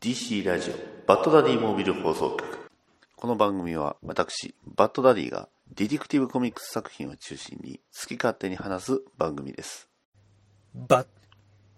[0.00, 0.74] DC ラジオ
[1.08, 2.70] バッドダディモービル放送局。
[3.16, 9.88] この番組は私バッドダディがディティクティブコミックス作品を中心に好き勝手に話す番組です。
[10.72, 11.06] バッ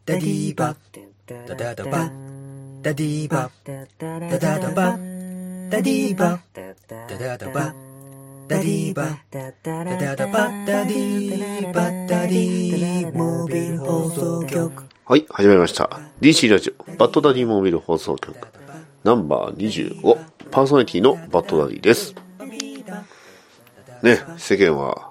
[0.05, 0.77] ダディバッ
[1.47, 6.41] ダダダバッダディバッダダダバッダディバッ
[7.09, 18.33] ダダダバッダディバッダダダバッダディバッダディモービル放送局はい始まりました DC ラジオバッドダディモービル放送局
[19.03, 20.17] ナンバー25
[20.53, 22.15] パーソナリティのバッドダディです
[24.05, 25.11] ね世間は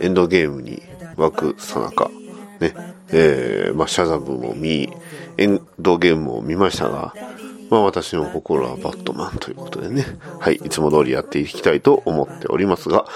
[0.00, 0.80] エンドゲームに
[1.16, 2.10] 湧くさなか
[2.58, 2.72] ね
[3.12, 4.90] えー、まあシャザムも見
[5.36, 7.12] エンドゲームも見ましたが
[7.68, 10.04] まあ私の心はバットマンということでね。
[10.38, 13.06] はい、いつも通りやっていきたいと思っておりますが、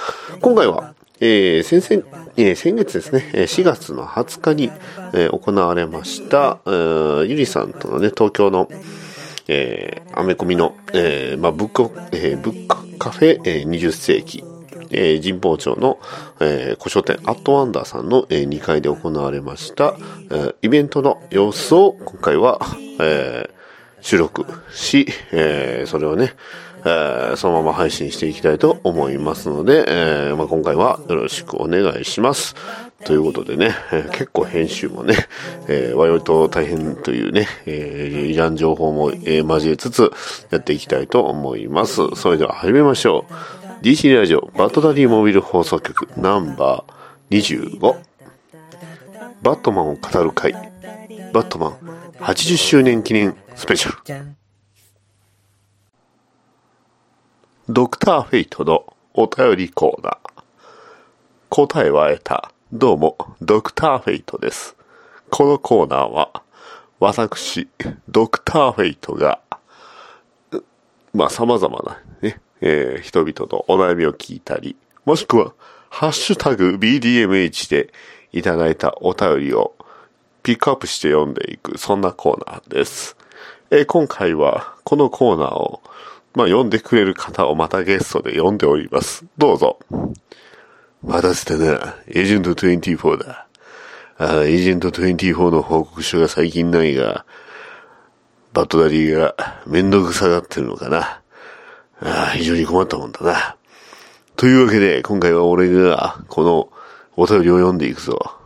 [0.41, 4.71] 今回は、えー、先々、えー、先月ですね、4月の20日に、
[5.15, 8.69] えー、行われました、ゆりさんとのね、東京の、
[9.49, 14.45] えー、アメコミの、えー、まあ、ブック、えー、ブックカフェ、えー、20世紀、
[14.91, 15.99] えー、神保町の、
[16.41, 19.97] えー、古書店アットワンダーさんの、えー、2階で行われました、
[20.31, 22.61] えー、イベントの様子を今回は、
[23.01, 26.35] えー、収録し、えー、それをね、
[26.85, 32.55] えー、そのまま配信していきたいと思いますので、えー、まあ、今回はよろしくお願いします。
[33.05, 35.15] ということでね、えー、結構編集もね、
[35.69, 40.11] えー、割と大変というね、えー、いらん情報も、えー、交えつつ
[40.51, 42.09] やっていきたいと思います。
[42.17, 43.59] それでは始めましょう。
[43.83, 47.81] DC ラジオバットダディモビル放送局ナンバー25
[49.41, 50.53] バットマンを語る会
[51.33, 51.73] バットマン
[52.19, 54.48] 80周年記念スペシャル。
[57.71, 60.43] ドクターフェイトのお便りコーナー。
[61.51, 62.51] 答えは得た。
[62.73, 64.75] どうも、ドクターフェイトです。
[65.29, 66.43] このコーナーは、
[66.99, 67.69] 私、
[68.09, 69.41] ドクターフェイトが、
[71.13, 75.53] まあ、様々なね、えー、人々のお悩みを聞いたり、もしくは、
[75.91, 77.93] ハッシュタグ BDMH で
[78.33, 79.75] いただいたお便りを
[80.43, 83.15] ピックアップして読んでいく、そんなコーナーです。
[83.71, 85.83] えー、今回はこのコーナーを、
[86.39, 89.27] まあ、読んでくれる方をまたゲストで読んでおります。
[89.39, 89.81] どうぞ。
[91.03, 91.97] 待たせたな。
[92.07, 93.49] エージェント24だ。
[94.19, 97.27] あエージェント24の報告書が最近ないが、
[98.53, 99.35] バッドダディが
[99.67, 101.23] 面倒くさがってるのかな。
[102.03, 103.57] あ非常に困ったもんだな。
[104.37, 106.69] というわけで、今回は俺がこの
[107.17, 108.37] お便りを読んでいくぞ。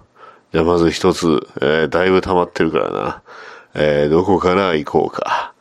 [0.54, 3.22] じゃあまず一つ、えー、だいぶ溜まってるからな。
[3.74, 5.51] えー、どこから行こうか。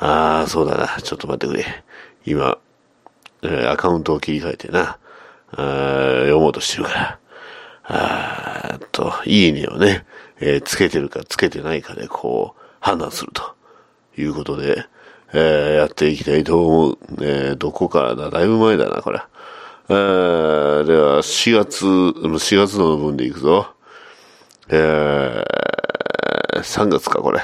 [0.00, 1.00] ああ、そうだな。
[1.02, 1.84] ちょっと待ってくれ。
[2.24, 2.56] 今、
[3.42, 4.98] え、アカウントを切り替えてな。
[5.52, 5.56] あ
[6.20, 7.18] 読もうとしてるから。
[7.84, 10.06] あーと、いいねをね、
[10.40, 13.54] えー、つけてるかつけてないかでこう、判断すると
[14.16, 14.86] いうことで、
[15.32, 16.98] えー、やっていきたいと思う。
[17.20, 18.30] えー、どこからだ？
[18.30, 19.20] だいぶ前だな、これ。
[19.90, 23.66] えー、では、4月、4月の分でいくぞ。
[24.68, 27.40] えー、3月か、これ。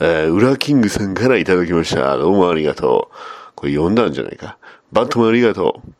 [0.00, 2.16] えー、ウラキングさんからいただきました。
[2.16, 3.52] どうもありがとう。
[3.54, 4.58] これ読んだんじゃないか。
[4.90, 5.92] バットマンありがとう。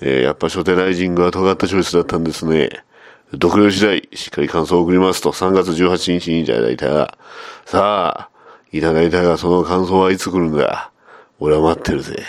[0.00, 2.70] えー、やっぱ初手ライジングは尖ったチョイスだったんですね。
[3.32, 7.18] 読了次第、しっかり感想を送りますと、3月18日にいただいた。
[7.66, 8.30] さあ、
[8.72, 10.90] いただいたが、その感想はいつ来るんだ
[11.38, 12.24] 俺は待ってるぜ。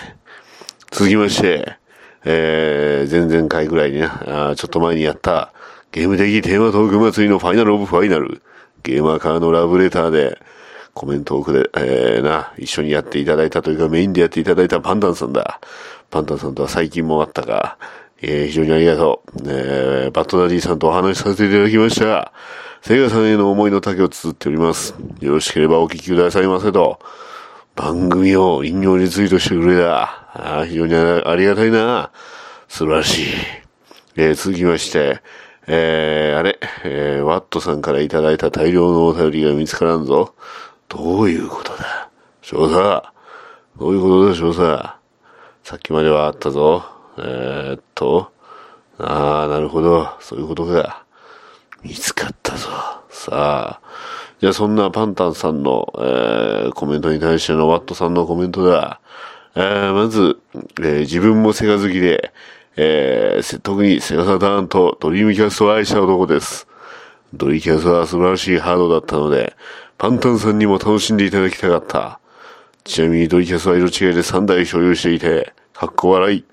[0.92, 1.78] 続きまして、
[2.26, 5.54] えー、前々回ぐらいにな、あちょっと前にやった、
[5.94, 8.42] ゲーム的テーマトーク祭りのファイナルオブファイナル。
[8.84, 10.40] ゲーマーからのラブレターで、
[10.94, 15.60] コメントをくれ、えー、な、一緒にやっていただいたというかメインでやっていただいたパンタンさんだ。
[16.10, 17.78] パンタンさんとは最近もあったが、
[18.22, 19.40] えー、非常にありがとう。
[19.48, 22.34] えー、バッドダディさんとお話しさせていただきました。
[22.82, 24.96] セガさんへの思いの丈を綴っております。
[25.20, 27.00] よろしければお聞きくださいませと。
[27.76, 30.22] 番組を引用リツイートしてくれた。
[30.34, 32.12] あ非常にありがたいな。
[32.68, 33.26] 素晴らしい。
[34.18, 35.22] えー、続きまして、
[35.68, 40.34] えー、あれ、えー、ワットさんからいただいた大量のお便りが見つからんぞ。
[40.94, 42.10] どういうことだ？
[42.42, 43.14] 少佐
[43.80, 44.60] どういうことだ少佐？
[45.64, 46.84] さっきまではあったぞ。
[47.18, 48.34] えー、っと、
[49.00, 50.10] ああ、なるほど。
[50.20, 51.06] そういうことか。
[51.82, 52.68] 見つかったぞ。
[53.10, 53.82] さあ。
[54.42, 59.00] じゃあそんなパンタンさんの、えー、コメントに対してのワットさんのコメントだ。
[59.56, 62.34] えー、まず、えー、自分もセガ好きで、
[62.76, 66.68] えー、特にセガサターンとドリームキャストを愛した男です。
[67.34, 69.56] ドリーキャストは素晴らしいハードだったので、
[70.02, 72.20] パンタンさんにも楽しんでいただきたかった。
[72.84, 76.44] ちなみにドリキャスは色違いで3台所有していて、かっこ笑い。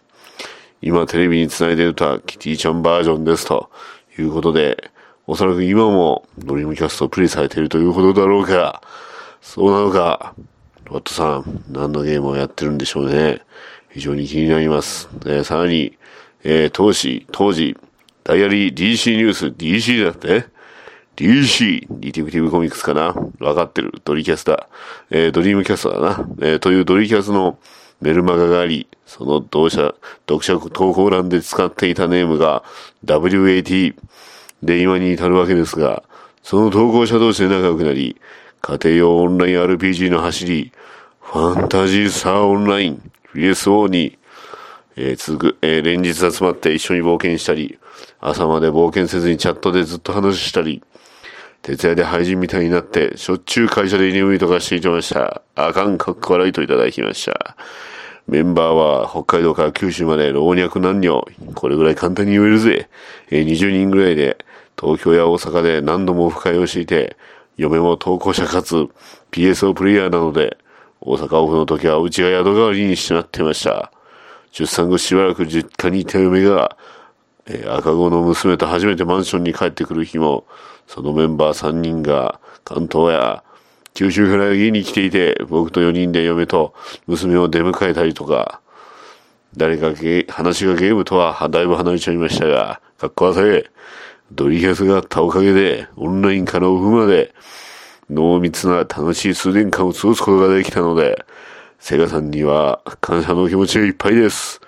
[0.83, 3.71] 今テレビに繋いでるのはキティちゃんバージョンですと
[4.19, 4.91] いうことで、
[5.27, 8.83] おそらく今もドリームキャストをプレイされているということだろうから。
[9.41, 10.35] そうなのか。
[10.85, 13.41] ロットさん、何のゲームをやってるんでしょうね。
[13.89, 15.09] 非常に気になります。
[15.25, 15.97] えーさらに、
[16.45, 17.79] えー当時、当時、
[18.25, 20.58] ダイアリー DC ニュース、DC だって？
[21.19, 23.13] DC、ディティブティブコミックスかな？
[23.41, 23.93] わかってる。
[24.05, 24.69] ドリキャスだ。
[25.11, 26.29] えードリームキャストだな。
[26.41, 27.59] えーというドリキャスの
[28.01, 29.97] メルマガがあり、その同社、
[30.29, 32.63] 読者投稿欄で使っていたネームが
[33.05, 33.97] WAT
[34.63, 36.05] で今に至るわけですが、
[36.45, 38.21] その投稿者同士で仲良くなり、
[38.61, 40.73] 家庭用オンライン RPG の走り、
[41.21, 44.17] ファンタジースターオンライン、PSO に、
[44.95, 47.77] えー続く、えー連日集まって一緒に冒険したり、
[48.21, 50.85] 朝まで冒険せずにチャットでずっと話したり、
[51.63, 55.43] 徹夜で廃人みたいになって、しょっちゅう会社で居眠りとかしていました。
[55.55, 57.57] あかんかっこ笑いといただきました。
[58.27, 62.89] メンバーは北海道から九州まで老若男女、これぐらい簡単に言えるぜ。
[63.31, 64.37] え20人ぐらいで、
[64.79, 67.17] 東京や大阪で何度もオフ会をしていて、
[67.57, 68.87] 嫁も投稿者かつ
[69.33, 70.59] PSO プレイヤーなので、
[71.01, 73.91] 大阪オフの時はうちが宿代わりにしてなってました。
[74.53, 76.77] 出産後しばらく実家にいた嫁が、
[77.47, 80.45] えー赤子の娘と初めてマンションに帰ってくる日も、
[80.89, 83.45] そのメンバー3人が関東や
[83.95, 86.75] 九州から家に来ていて、僕と4人で嫁と
[87.07, 88.61] 娘を出迎えたりとか、
[89.57, 93.71] 誰かゲ話がゲームとはだいぶ離れちゃいましたが、かっこわせ、
[94.31, 97.35] ドリキャスがあったおかげで、オンラインからオフまで、
[98.09, 101.25] 濃密な楽しい数年間を過ごすことができたので、
[101.81, 104.61] セガさんには感謝の気持ちがいっぱいです。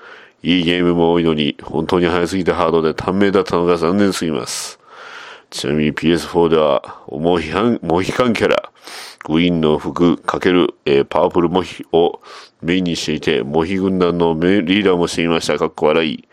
[0.42, 4.79] いいゲームも多いのに、本当に早すぎてハードで短命だったのが残念すぎます。
[5.50, 8.70] ちなみに PS4 では、モヒカン、モヒカンキャラ、
[9.24, 12.20] グリーンの服×、えーパープルモヒを
[12.62, 15.58] メインにしていて、モヒ軍団のリーダーもしていました。
[15.58, 16.28] かっこ笑い。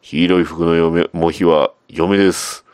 [0.00, 2.64] 黄色い服の嫁、モヒは嫁です。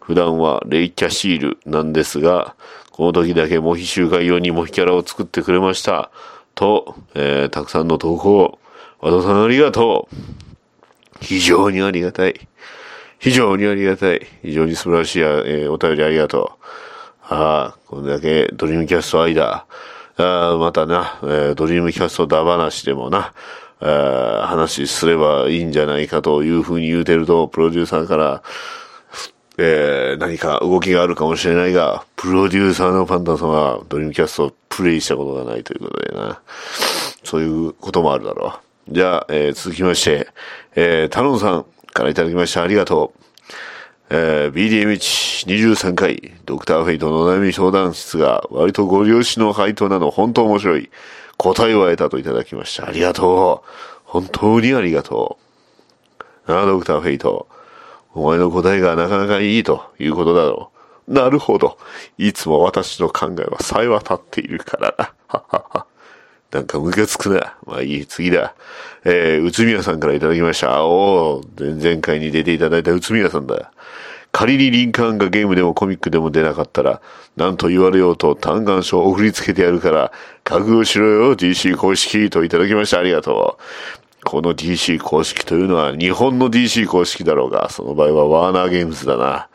[0.00, 2.54] 普段はレイキャシールなんですが、
[2.92, 6.10] この時だけモヒ集会用にモヒキャラを作ってくれました。
[6.54, 8.60] と、えーたくさんの投稿、
[9.00, 10.16] 和田さんありがとう。
[11.20, 12.48] 非常にありがたい。
[13.22, 14.26] 非常にありがたい。
[14.42, 16.64] 非常に素晴らしい、えーお便りありがとう。
[17.32, 19.64] ああ、これだけドリームキャスト愛だ。
[20.16, 23.32] ああ、またな、えードリームキャストだ話でもな、
[23.78, 28.42] あ話すればいいんじゃないかというふうに言うてると、プロデューサーから、
[29.56, 36.40] えー何か動きがあるかもしれないが、プロデューサーのパンダさんはドリームキャストをプレイしたことがないということでな。
[37.22, 38.58] そういうこともあるだろ
[38.90, 38.94] う。
[38.94, 40.26] じゃあ、えー続きまして、
[40.74, 42.62] えー、タロンさんからいただきました。
[42.62, 43.22] ありがとう。
[44.10, 50.90] えー BDMH23 回、ドクターフェイトの悩み相談室が割とご了承の回答なの本当面白い。
[51.38, 52.86] 答えを得たといただきました。
[52.86, 53.68] ありがとう。
[54.04, 55.38] 本当にありがと
[56.46, 56.52] う。
[56.52, 57.48] なあ、ドクターフェイト。
[58.14, 60.70] お前の答えがなかなかいいということだろ
[61.08, 61.12] う。
[61.12, 61.78] なるほど。
[62.18, 65.12] いつも私の考えはさえ渡っているからな。
[65.26, 65.86] ははは。
[66.52, 67.56] なんかムカつくな。
[67.66, 68.54] まあいい、次だ。
[69.04, 70.84] えー、宇都宮さんからいただきました。
[70.84, 73.72] おー、前々回に出ていただいた宇都宮さんだ。
[74.32, 77.00] 仮にリンカーンがゲームでもコミックでも出なかったら、
[77.36, 80.12] なんと言われようと嘆願書を送りつけてやるから、
[80.44, 82.98] 覚悟しろよ、DC 公式といただきました。
[82.98, 83.62] ありがとう。
[84.24, 89.48] この DC 公式というのは日本の DC 公式だろうが、その場合はワーナーゲームズだな。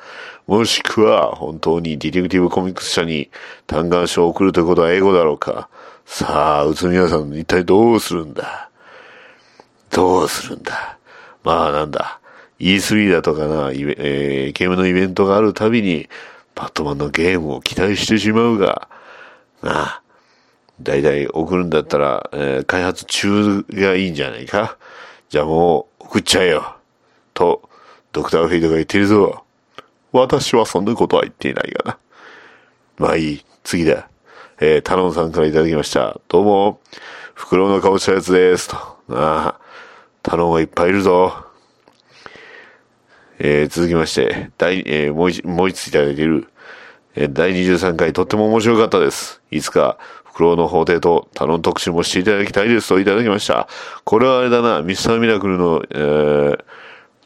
[0.48, 3.30] もしくは本当にディテクティブコミックス社に
[3.68, 5.70] 嘆願書を送るということは英語だろうか。
[6.09, 8.69] さあ、宇都宮さん一体どうするんだ？
[9.92, 10.97] どうするんだ？
[11.44, 12.19] まあなんだ
[12.59, 16.09] ？E3 だとかな、えーゲームのイベントがあるたびに、
[16.56, 18.87] バットマンのゲームを期待してしまうが、
[19.61, 20.02] なあ、
[20.81, 24.78] 大体送るんだったら、えー開発中がいいんじゃないか？
[25.30, 26.78] じゃあもう送っちゃえよ。
[27.33, 27.69] と、
[28.14, 29.44] ドクターフェイドが言ってるぞ。
[30.14, 31.97] 私はそんなことは言っていないがな。
[32.97, 33.45] まあいい。
[33.64, 34.09] 次だ。
[34.59, 36.19] えー、タロンさんからいただきました。
[36.28, 36.81] どうも、
[37.35, 38.69] 袋の顔したやつです。
[38.69, 38.76] と。
[39.07, 39.59] なあ、
[40.23, 41.45] タロンはいっぱいいるぞ。
[43.37, 46.47] えー続きまして、第、えーもう一、もう一ついただいている、
[47.16, 49.42] えー第23回とっても面白かったです。
[49.52, 53.68] いつか、フクロウの法廷とタロン特集もしていただきたいですといただきました。
[54.06, 56.64] これはあれだな、ミスターミラクルの、えー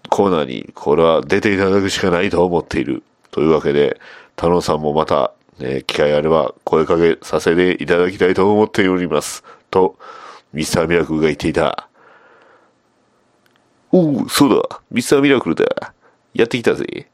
[0.09, 3.03] コーナーに、これは出ていただくしかないと思っている。
[3.31, 4.01] というわけで、
[4.35, 9.43] タロンさんもまた、え機会あれば声かけさせていただきたいと思っております。
[9.69, 9.97] と、
[10.53, 11.87] ミスターミラクルが言っていた。
[13.91, 15.93] おう、そうだ、ミスターミラクルだ。
[16.33, 17.09] やってきたぜ。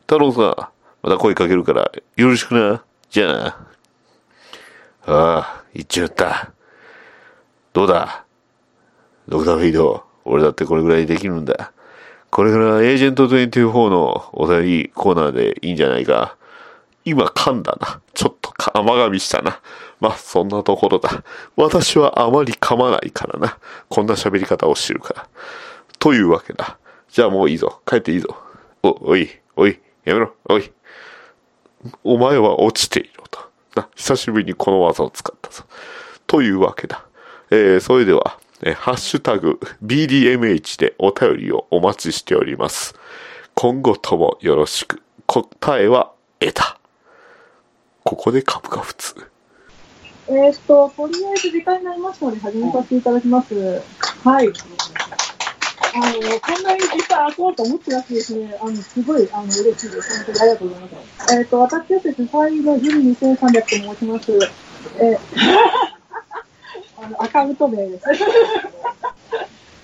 [0.00, 2.82] 太郎さん、また声かけるから、よろしくな。
[3.08, 3.46] じゃあな。
[3.46, 6.52] ああ、行っちゃった。
[7.72, 8.24] どうだ？
[9.28, 11.72] ドクターフィード、俺だってこれぐらいできるんだ。
[12.30, 16.36] これからエージェント24のお便りコーナーでいいんじゃないか？
[17.10, 18.00] 今噛んだな。
[18.14, 19.60] ちょっと甘噛みしたな。
[19.98, 21.24] まあ、そんなところだ。
[21.56, 23.58] 私はあまり噛まないからな。
[23.88, 25.28] こんな喋り方をしてるから。
[25.98, 26.78] というわけだ。
[27.08, 27.80] じゃあもういいぞ。
[27.84, 28.36] 帰っていいぞ。
[28.82, 30.72] お、おい、おい、やめろ、おい。
[32.04, 33.40] お前は落ちていろと。
[33.74, 35.64] な、久しぶりにこの技を使ったぞ。
[36.26, 37.04] というわけだ。
[37.50, 42.94] えー、それでは、えー、ハッシュタグ BDMH でお便りをお待ちしております。
[43.54, 45.02] 今後ともよろしく。
[45.26, 46.79] 答えは得た。
[48.04, 49.30] ここで株が普通。
[50.28, 53.54] えーっと、とりあえず時間になりましたので始めさせていただきます。
[54.24, 54.48] はい。
[55.92, 60.24] あの、こんなに時間空こうと思ってなくてですね、あの、すごい、あの、嬉しいです。
[60.24, 60.88] 本当にありがとうございま
[61.26, 61.34] す。
[61.34, 64.32] えーっと、私はですね、最後、ジュリ2300と申します。
[64.98, 65.18] えー
[67.02, 68.04] あの、アカウント名です。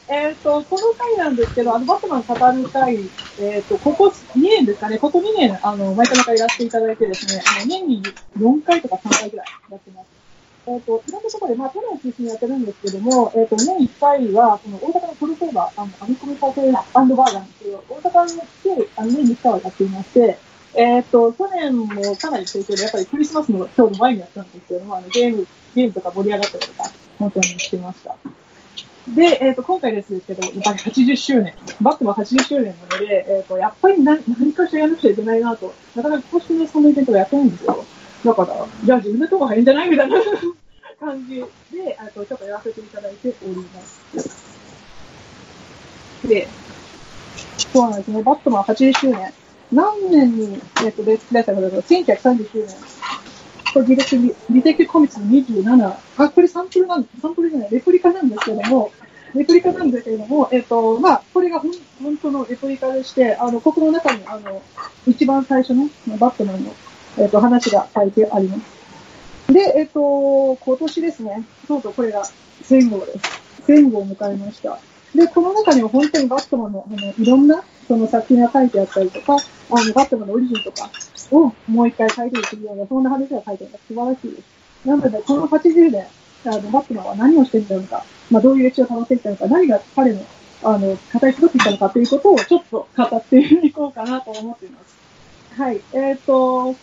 [0.08, 2.96] えっと、この回なんですけど、あの、バットマン語る回、
[3.40, 8.02] えっ、と、ここ2年ですかね、ここ2年、あの、毎回毎回やらせていただいてですね、あの、年に
[8.38, 10.06] 4回とか3回ぐらいやってます。
[10.68, 20.38] えっ、と、いろんなところで、まあ、都内を中心にやってるんですけども、えっ、と、年1回は、その、大阪のトルセーバー、あの、アミコミカフェバーガーなんですけど、大阪に来て、あの、年に1回はやっていまして、
[20.74, 28.14] えっ、と、去年もかなり盛況で、やっぱりクリスマスの今日の前にやったんですけども、あの、ゲーム、ゲームとか盛り上がったりとか、本当にしてました。
[29.08, 37.84] で、えっ、と、今回ですけど、やっぱり80周年、バットマン80周年なので、えっ、と、やっぱり何何かしらやらなくちゃいけないなと、なかなか公式でそのイベントがやってないんですよ。
[38.24, 40.16] だから、じゃあ自分のとこ入るんじゃないみたいな
[40.98, 44.56] 感じで、あとちょっとやらせていただいております。
[46.26, 46.48] で、
[47.72, 49.32] そうなんですね、バットマン80周年。
[49.72, 52.68] 何年に、えっ、と、レッツプレイされたかというと、1930周年。
[53.76, 55.96] これ、デティブ、ディテクティブコミックスの27。
[56.16, 58.90] あ、これサンプルなん、サンプルじゃない、レプリカなんですけども、
[59.34, 64.62] レプリカなんですけども、えっ、と、まあ、これが本当のレプリカでして、あの、ここの中に、あの、
[65.06, 66.74] 一番最初の、バットマンの、
[67.18, 69.52] えっ、と、話が書いてあります。
[69.52, 72.24] で、えっ、と、今年ですね、とうとうこれが
[72.62, 73.18] 1000号です。
[73.66, 74.78] 1000号を迎えました。
[75.14, 79.36] で、この中には本当にバットマンの、あの、いろんな、その作品が書いてあったりとか、
[79.70, 80.90] あの、バットマンのオリジンとか
[81.30, 84.86] をもう一回書いていくような、そんな話が書いてある素晴らしいです。
[84.86, 86.06] なので、この80年、
[86.44, 90.20] あの、バットマンは何をしていたのか、まあ、どういう歴史を保っていたのか、何が彼の、
[90.62, 94.96] あの、語り継っていたのかということをちょっと語っていこうかなと思っています。
[95.60, 95.80] はい。
[95.92, 96.74] えっ、と、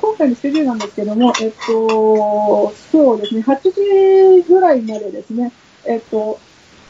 [0.00, 5.52] 今回のスケジュールなんですけども、えっ、と、そうですね、8時ぐらいまでですね、
[5.84, 6.38] えっ、と、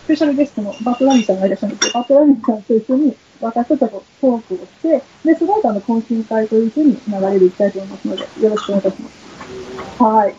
[0.04, 10.02] スペシャルゲストのバットラミーさんがいらっしゃるんですけど、バットラミーさんと一緒に私とちょっとトークをして、で、その後あの懇親会というふうに流れでいきたいと思いますので、よろしくお願いいたします。
[10.02, 10.34] はい。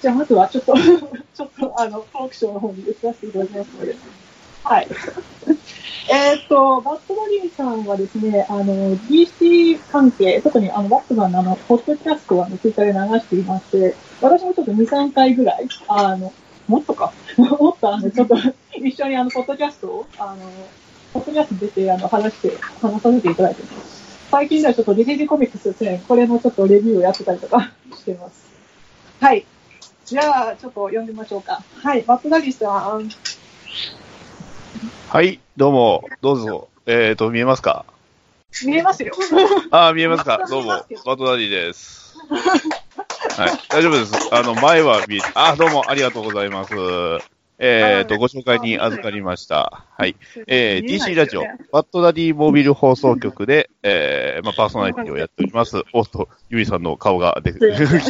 [0.00, 3.96] じゃあ、まずはちょっと、ちょっとあの、トークショーの方に移らせていただきますので。
[4.62, 4.88] はい。
[6.10, 16.32] えっと、バットラリーさんはですね、あの、DC 関係、特にあの、バットマンのあの、ポッドキャストをあの、ツイッターで流していまして、私もちょっと2、3回ぐらい、あの、
[16.68, 18.36] もっとか、 もっとあの、ちょっと、
[18.76, 20.68] 一緒にあの、ポッドキャストを、あの、
[21.14, 24.28] ポッドキャスト出て、あの、話して、話させていただいてます。
[24.30, 28.46] 最近ではちょっとディディコミックスですね、これのちょっとレビューをやってたりとか してます。
[29.20, 29.46] はい。
[30.04, 31.62] じゃあ、ちょっと読んでみましょうか。
[31.82, 33.10] はい、バットダリーさん。
[35.08, 36.68] はい、どうも、どうぞ。
[36.86, 37.86] えっ、と、見えますか？
[38.64, 39.14] 見えますよ。
[39.70, 40.44] あー、見えますか？
[40.48, 42.07] どうも、バットダディです。
[43.36, 44.12] はい、大丈夫です。
[44.32, 46.74] あの、前は見え、あ、どうも、ありがとうございます。
[47.58, 49.84] えっ、と、ご紹介に預かりました。
[49.96, 50.14] はい。
[50.46, 51.42] えー、DC ラジオ、
[51.72, 55.82] バットダディモービル放送局で、えー、まあ、パーソナリティをやっております。
[55.92, 58.00] おっと、ゆいさんの顔が出て、出てま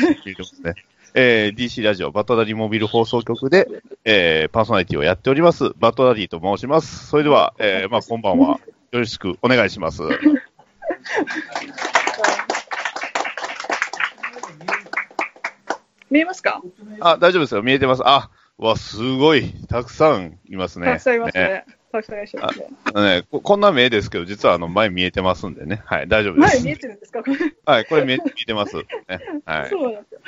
[0.45, 0.75] すね。
[1.15, 3.69] えー、DC ラジオ、バットダディモービル放送局で、
[4.05, 7.07] えー、パーソナリティをやっております、バットダディと申します。
[7.07, 8.61] それでは、えー、まあ、こんばんは。
[8.91, 10.03] よろしくお願いします。
[16.11, 16.63] 見えますか？
[17.01, 17.63] あ、大丈夫ですよ。
[17.63, 18.03] 見えてます。
[18.05, 19.53] あ、うわ、すごい。
[19.69, 20.87] たくさんいますね。
[20.87, 21.65] たくさんいますねね。
[21.93, 22.67] たくさんいらっしゃいますね。
[22.95, 25.83] ねここんな目ですけど、実はあの前見えてますんでね。
[25.87, 26.57] はい、大丈夫です。
[26.57, 27.23] 前見えてるんですか？
[27.23, 27.37] これ。
[27.65, 28.77] はい、これ見え見えてます。
[28.77, 28.85] ね、
[29.45, 29.71] はい。
[29.71, 30.21] そうなんですよ。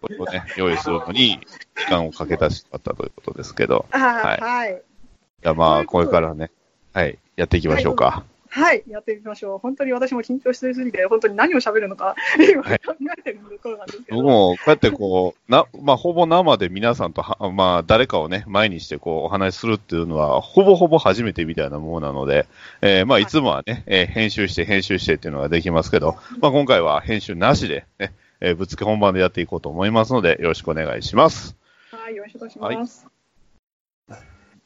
[0.00, 1.40] これをね、用意するのに
[1.76, 3.84] 時間をかけたしまったということですけど。
[3.90, 4.72] あはいーはい。
[4.72, 6.50] いや、まあ、これからね、
[6.94, 8.04] はい、やっていきましょうか。
[8.04, 8.39] はい、
[8.88, 9.58] やってみましょう。
[9.58, 12.78] 本当に私も緊張してすぎて、本当に何を喋るのか、今考はい
[13.18, 14.16] えてるところなんですけど。
[14.16, 22.46] 僕も、こうやってこう、な、まあ、ほぼ生で皆さんとは、まあ、誰かをね、前にしてこう、お話しするっていうのは、ほぼほぼ初めてみたいなものなので、
[22.82, 31.56] えーまあ、いつもはね、えー編集して編集してっていうのができますけど、まあ、今回は編集なしで、ね、えーぶっつけ本番でやっていこうと思いますので、よろしくお願いします。
[31.92, 33.09] はい、よろしくお願いします。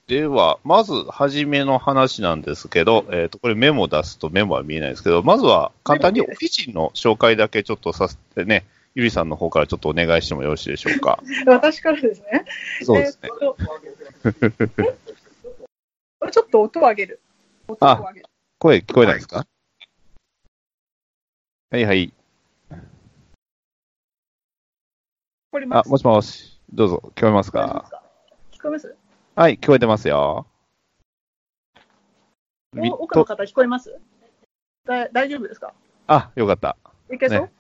[0.07, 11.21] では、まず、初めの話なんですけど、えっ、と、これメモ出すとメモは見えないですけど、まずは簡単にオリジンの紹介だけちょっとさせてね、ゆりさんの方からちょっとお願いしてもよろしいでしょうか。
[11.47, 12.45] 私からですね。
[12.83, 13.31] そうですね。
[16.31, 17.21] ちょっと音を上げる。
[17.67, 18.27] 音を上げる。
[18.59, 19.47] 声聞こえないですか？
[21.71, 22.13] はいはい。
[22.71, 22.77] あ、
[25.51, 26.61] これますもしもし。
[26.73, 27.87] どうぞ、聞こえますか？
[28.53, 28.95] 聞こえます？
[29.35, 30.47] はい、聞こえてますよ。
[32.77, 33.99] 奥のと方聞こえます？
[34.87, 35.73] だ大丈夫ですか？
[36.07, 36.77] あ、よかった。
[37.13, 37.51] いけそう、ね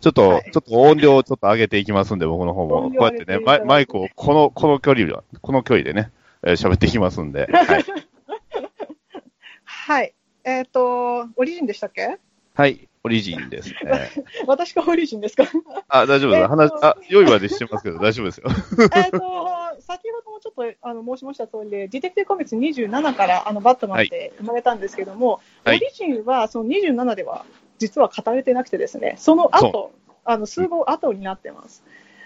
[0.00, 2.90] ちょっと、はいちょっと音量をちょっと上げていきますんで、僕の方も。
[2.90, 6.12] こうやってね、マイマイクをこの、この距離で、この距離でね、
[6.42, 7.48] えー喋っていきますんで。
[7.52, 7.84] はい。
[9.64, 10.14] はい。
[10.44, 12.18] えっ、と、オリジンでしたっけ？
[12.54, 14.10] はい、オリジンですね。
[14.46, 15.44] 私がオリジンですか？
[15.88, 16.42] あ、大丈夫です。
[16.42, 18.46] えっと話、あ、用意までしてますけど、大丈夫ですよ。
[18.94, 19.18] えっと、
[19.90, 25.78] 先ほどもちょっとあの申しました通りで、ディテクティブコミックス27からあのバットマンって生まれたんですけども、はい。
[25.78, 27.44] オリジンはその27では
[27.78, 29.92] 実は語れてなくてですね、その後、
[30.24, 31.82] あの数号後になってます。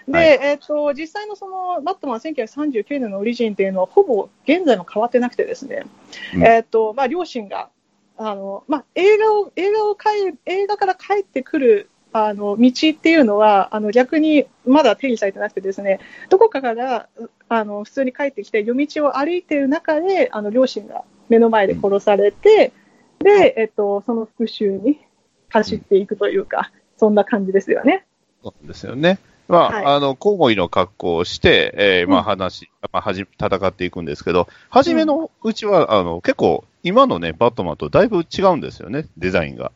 [0.07, 0.27] で、はい。
[0.43, 5.87] えっ、と、実際のそのバットマン1939年のオリジンっていうのはほぼ現在も変わってなくてですね、
[6.35, 6.43] うん。
[6.43, 7.69] えっ、と、まあ、両親が、
[8.17, 17.09] あの、まあ、映画を、映画を帰る、映画から帰ってくる、あの、道っていうのは、あの、逆にまだ定義されてなくてですね、どこかから、
[17.49, 22.71] あの、普通に帰ってきて、夜道を歩いている中で、あの、両親が目の前で殺されて、
[23.19, 25.01] で、えっと、その復讐に
[25.49, 28.05] 走っていくというか、そんな感じですよね。
[28.41, 29.19] そうですよね。
[29.49, 39.73] まあ、はいあの、コウモリの格好をして、えーまあうん話、まあ、はじ、戦っていくんですけど、初めのうちは、あの、結構、今のね、バットマンとだいぶ違うんですよね、デザインが。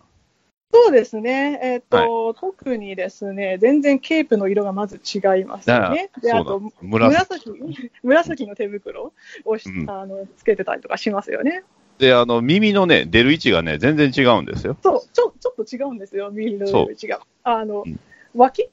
[0.72, 1.60] そうですね。
[1.64, 6.12] えっ、と、特にですね、全然ケープの色がまず違いますよね。
[6.22, 6.62] で、あと。
[6.82, 7.50] 紫。
[7.50, 9.14] 紫、 紫の手袋
[9.46, 11.64] をし、うんあのつけてたりとかしますよね。
[11.98, 14.78] で、あの、耳のね、出る位置がね、全然違うんですよ。
[14.82, 17.20] そう、ちょちょっと違うんですよ、右のそう違う。
[17.44, 18.00] あの、うん
[18.36, 18.70] 脇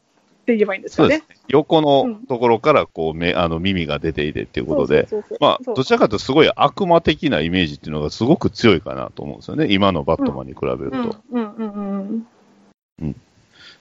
[0.47, 1.19] って言えばいいんですよね。
[1.19, 1.39] そうです。
[1.41, 1.45] ね。
[1.49, 2.27] 横うのん。
[2.27, 5.09] ところから、こう、目、あの、耳が出ていてっていうことで、
[5.41, 9.67] まあ、どちらかというとすごい悪魔的なイメージっていうのがすごく強いかなと思うんですよね。
[9.71, 11.17] 今のバットマンに比べると。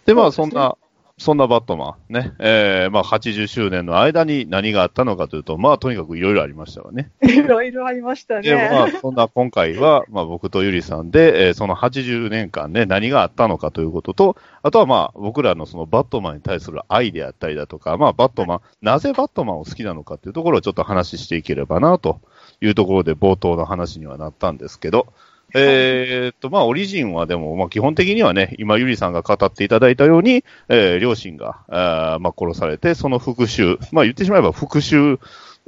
[0.08, 0.76] で、まあ、そんな、
[1.18, 7.10] そんなバットマンね、えー、まあ、80周年の間に何があったのかというと、まあ、とにかくいろいろありましたわね。
[7.22, 7.30] うん。
[7.30, 22.20] いろいろありましたで、まあね。、そんな今回は、まあ、僕とゆりさんで、えーその80年間ね、何があったのかということと、あとはまあ、僕らのそのバットマンに対する愛であったりだとか、まあ、バットマン、なぜバットマンを好きなのかというところをちょっと話していければな、と
[22.60, 25.08] いうところで冒頭の話にはなったんですけど、
[25.58, 35.18] えーっと、まあ、オリジンはでも、まあ、基本的にはね、今、ゆりさんが語っていただいたように、えー両親が、あまあ、殺されて、その復讐、まあ、言ってしまえば復讐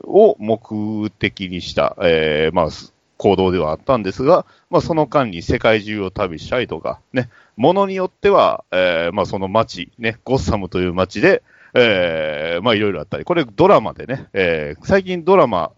[0.03, 2.67] を目的にした、えーまあ、
[3.17, 15.71] 行動ではあったんですが、まあ、その間に世界中を旅したりとか、ね、ものによっては、えーまあ、その街、ね、ゴッサムという街で、えーまあ、いろいろあったり、これドラマでね、えー最近ドラマ、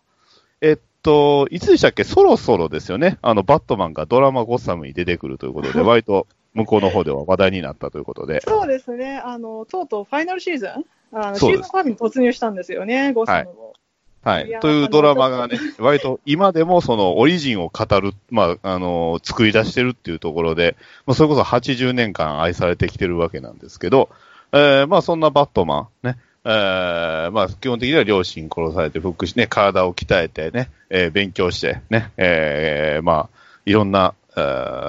[0.61, 2.03] えっと、いつでしたっけ？
[2.03, 3.17] そろそろですよね。
[3.21, 8.41] あの、バットマンがドラマゴッサムに出てくるということで、 割と向こうの方では話題になったということで。
[8.41, 9.21] そうですね。
[9.23, 10.85] あの、とうとうファイナルシーズン？
[11.11, 13.73] あのシーズン5に突入したんですよね、ゴッサムも。
[14.21, 14.59] はいや。
[14.59, 24.09] というドラマがね、割と今でもそのオリジンを語る、まあ、あの、作り出してるっていうところで、まあ、それこそ80年間愛されてきてるわけなんですけど、
[24.51, 34.39] えーまあそんなバットマン、ね、えーまあ基本的には両親殺されて、復讐ね、体を鍛えてね、えー勉強してね、えーまあいろんな、え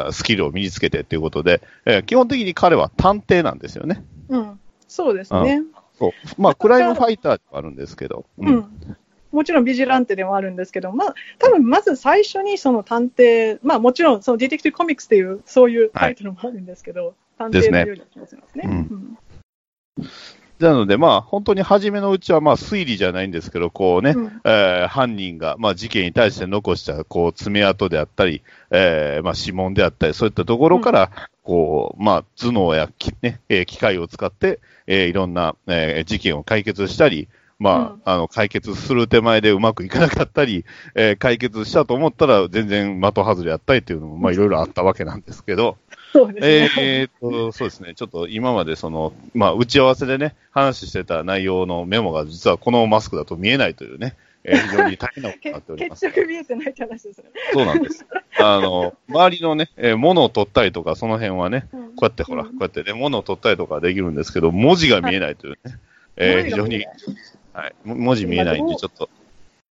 [0.09, 4.03] ースキルを身につけてっていうことで、えー基本的に彼は探偵なんですよね。
[4.29, 4.61] うん。
[4.89, 5.63] そうですね。
[5.99, 6.13] そう。
[6.39, 8.25] まあクライムファイターではあるんですけど。
[8.39, 8.97] うん。
[9.33, 18.65] もちろんビジランテでもあるんですけど、まあ、多分まず最初にその探偵、まあもちろんそのディテクティブコミックスっていう、そういうタイトルもあるんですけど、探偵のような気がしますね。
[18.67, 19.19] うんうん
[20.61, 24.27] なので、まあ、本当に初めのうちは、まあ、推理じゃないんですけど、こうね、うん。
[24.44, 31.11] えー犯人が、まあ、事件に対して残した、こう、爪痕であったり、えーまあ、指紋であったり、そういったところから、
[31.42, 45.79] こう、まあ、頭脳やき、ね、えー機械を使って、えーいろんな、えー事件を解決したり、まあ、あの、解決する手前でうまくいかなかったり、えー解決したと思ったら全然的外れやったりっていうのも、まあ、いろいろあったわけなんですけど、
[46.12, 46.83] そうですね。
[47.01, 47.94] えーっと、そうですね。
[47.94, 56.01] ちょっと今までその、まあ、打ち合わせでね、話してた内容のメモが実はこのマスクだと見えないというね、えー非常に大変なことになっております。
[56.01, 57.25] 血色見えてないって話ですね。
[57.53, 58.05] そうなんです。
[58.38, 65.79] あの、周りのね、えー物を取ったりとか、その辺はね、こうやってほら、こうやってね、物を取ったりとかできるんですけど、文字が見えないというね、
[66.16, 66.85] えー非常に、
[67.53, 69.09] はい、も文字見えないんで、ちょっと、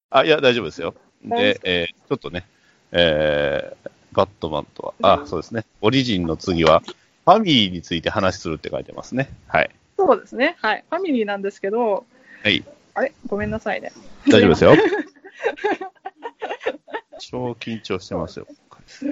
[0.09, 0.93] あ、いや、大丈夫ですよ。
[1.23, 2.45] で、えーちょっとね、
[2.91, 5.63] えーバットマンとは、あ、そうですね。
[5.81, 9.29] オリジンの次は、ファミリーについて話するって書いてますね。
[9.47, 9.69] はい。
[9.95, 10.57] そうですね。
[10.59, 10.83] はい。
[10.89, 12.07] ファミリーなんですけど、
[12.43, 12.63] はい。
[12.95, 13.13] あれ？
[13.27, 13.91] ごめんなさいね。
[14.27, 14.73] 大丈夫ですよ。
[17.19, 18.47] 超緊張してますよ。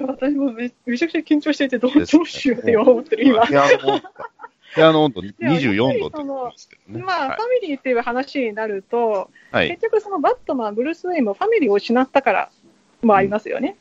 [0.08, 3.46] 私もめめちゃくちゃ緊張していて、どうどうしようって今思ってる、今。
[3.46, 4.30] ピアノ温度が
[4.74, 7.04] ピアノ温度24度って言ってますけどね。
[7.04, 9.82] まあ、はいファミリーっていう話になると、はい結。
[9.82, 12.50] 局そのバットマン、ブルース・ウェインもファミリーを失ったから
[13.02, 13.76] もありますよね。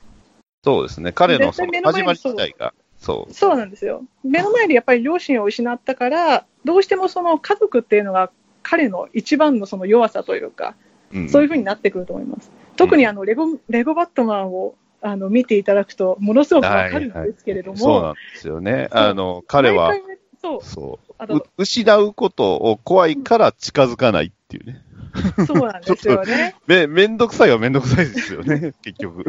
[0.65, 1.11] そうですね。
[1.11, 3.33] 彼のその始まり自体が、そう。
[3.33, 4.03] そうなんですよ。
[4.23, 8.31] 目の前でやっぱり両親を失ったから、どうしてもその家族っていうのが
[8.63, 10.75] 彼の一番のその弱さというか、
[11.13, 12.49] うんそういうふうになってくると思います。
[12.77, 18.87] 特にあのレゴレゴバットマンをあの見ていただくと、ものすごくわかるんですけれども、そうなんですよね。
[18.91, 19.93] あの、彼は
[20.41, 24.81] そうそう失うことを怖いから近づかないっていうね。
[25.47, 26.55] そうなんですよね。
[26.67, 29.25] め、めんどくさいはめんどくさいですよね、 結局。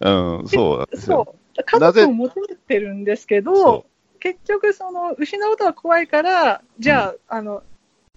[0.00, 0.10] う
[0.42, 1.26] ん、そうなんですよ。
[1.26, 1.64] そう。
[1.64, 3.86] 家族を求めてるんですけそど、
[4.20, 7.62] 結局、その、失うことは怖いから、じゃあ、あの、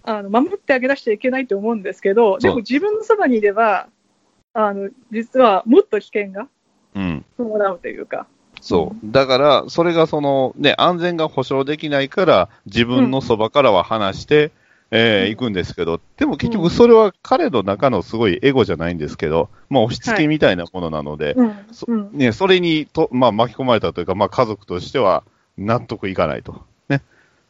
[0.08, 3.88] あの守ってあげなくちゃいけないと思うんですけど、でも自分のそばにいれば、
[4.54, 6.48] あの、実はもっと危険が
[6.94, 7.24] うん。
[7.36, 8.26] 伴うというか。
[8.60, 8.98] そう。
[9.04, 14.50] だから、それがその、ね、安全が保証できないから、自分のそばからは離して、
[14.90, 21.54] えーうん行くんですけど、でも結局それは彼の中のすごいエゴじゃないんですけど、まあ押し付けみたいなものなので、うん。
[21.72, 22.10] そうん。
[22.12, 25.24] ね、それにと、まあ、巻き込まれたというか、まあ、家族としては
[25.58, 26.52] 納得いかないと、
[26.88, 27.02] ねね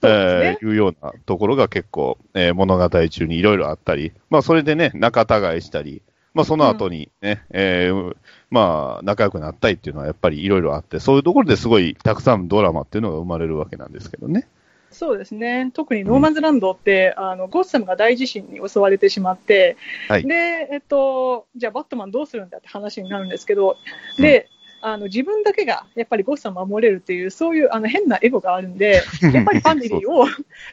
[0.02, 6.02] えーいうようなところが結構、えー物語中にいろいろあったり、まあ、それでね、仲違いしたり、
[6.36, 8.16] まあ、その後にね、えー
[8.50, 14.46] まあ、仲良くなったりっていうのはやっぱりいろいろあって、そういうところですごいたくさんドラマっていうのが生まれるわけなんですけどね。
[14.96, 15.70] そうですね。
[15.74, 19.76] 特に No Man's Land って、あの、ゴッサムが大地震に襲われてしまって、
[20.08, 20.22] はい。
[20.22, 23.76] で、えっと、じゃあバットマンどうするんだって話になるんですけど、
[24.18, 24.48] で、
[24.82, 29.02] あの自分だけがやっぱりゴッサムを守れるっていう、そういうあの変なエゴがあるんで、
[29.34, 30.26] やっぱりファミリーを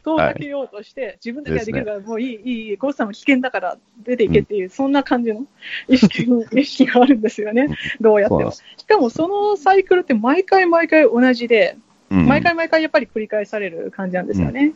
[0.03, 5.45] 遠ざけようとして、自分だけができるから、もういい、いいいい、ゴッサム危険だから出ていけっていう、そんな感じの
[5.89, 7.67] 意識 意識があるんですよね、
[7.99, 8.51] どうやっても。
[8.51, 14.73] しかもそのサイクルって毎回毎回同じで、うん毎回毎回やっぱり繰り返される感じなんですよね。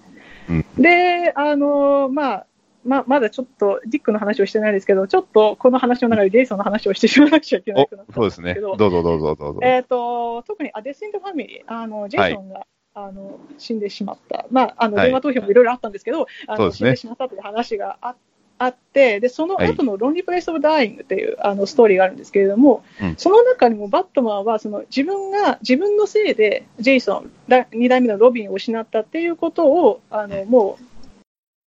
[0.50, 0.66] うん。
[0.78, 2.46] で、あのまあ、
[2.86, 8.54] まあ、まだちょっとディックの話をしてないですけど、ちょっとこの話の中でジェイソンの話をしてしまわなくちゃいけなおくなそうですね。
[8.56, 9.60] ど、どうぞどうぞどうぞ。
[9.62, 15.06] えー、と特に A Death in the Family、あのジェイソンが、あの死んでしまった、まあ、あのはい。
[15.08, 16.90] 電話投票もいろいろあったんですけど、あのそうですね。
[16.90, 18.16] 死んでしまったという話があ
[18.60, 23.16] あって、でその後の Lonely Place of Dying っていうあのストーリーがあるんですけれども、うん。
[23.18, 30.84] その中にもバットマンはその自分が自分のせいでジェイソン、2代目のロビンを失ったっていうことをあのもう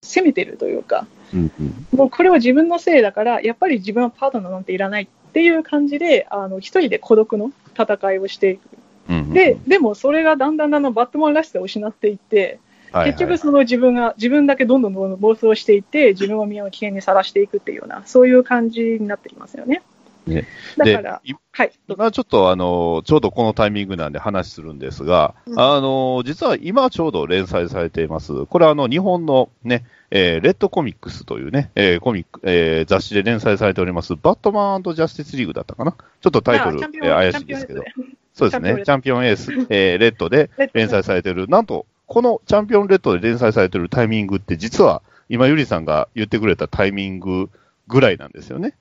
[0.03, 1.87] 責めてるというか、うんうん。
[1.97, 8.61] もうこれは自分のせいだから、やっぱり自分はパートナーなんていらないっていう感じで、あの一人で孤独の戦いをしていく。
[9.09, 9.33] うんうん。
[9.33, 12.59] で、でもそれがだんだんだんだんバットマンらしさを失っていって、
[12.93, 19.83] 結局その自分が、自分だけどんどんどんどん暴走していって、自分を身を危険にさらしていくっていうような、そういう感じになってきますよね。
[20.27, 20.47] ね。
[20.77, 21.23] だから、
[21.53, 25.61] はい、今ちょっとあの、ちょうどこのタイミングなんで話するんですが、うん。
[25.61, 28.47] あの、実は今ちょうど連載されています。
[28.47, 35.93] これはあの、日本のね、えーレッドコミックスというね、えーコミック、えー雑誌で連載されております、バットマンジャスティスリーグだったかな？
[35.93, 37.85] ちょっとタイトル、えー怪しいですけど。
[38.33, 47.49] そうですね、チチャンピオンエース、えーレッドで連載されている、なんと、このチャンピオンレッドで連載されているタイミングって、実は今、ゆりさんが言ってくれたタイミング
[47.87, 48.75] ぐらいなんですよね。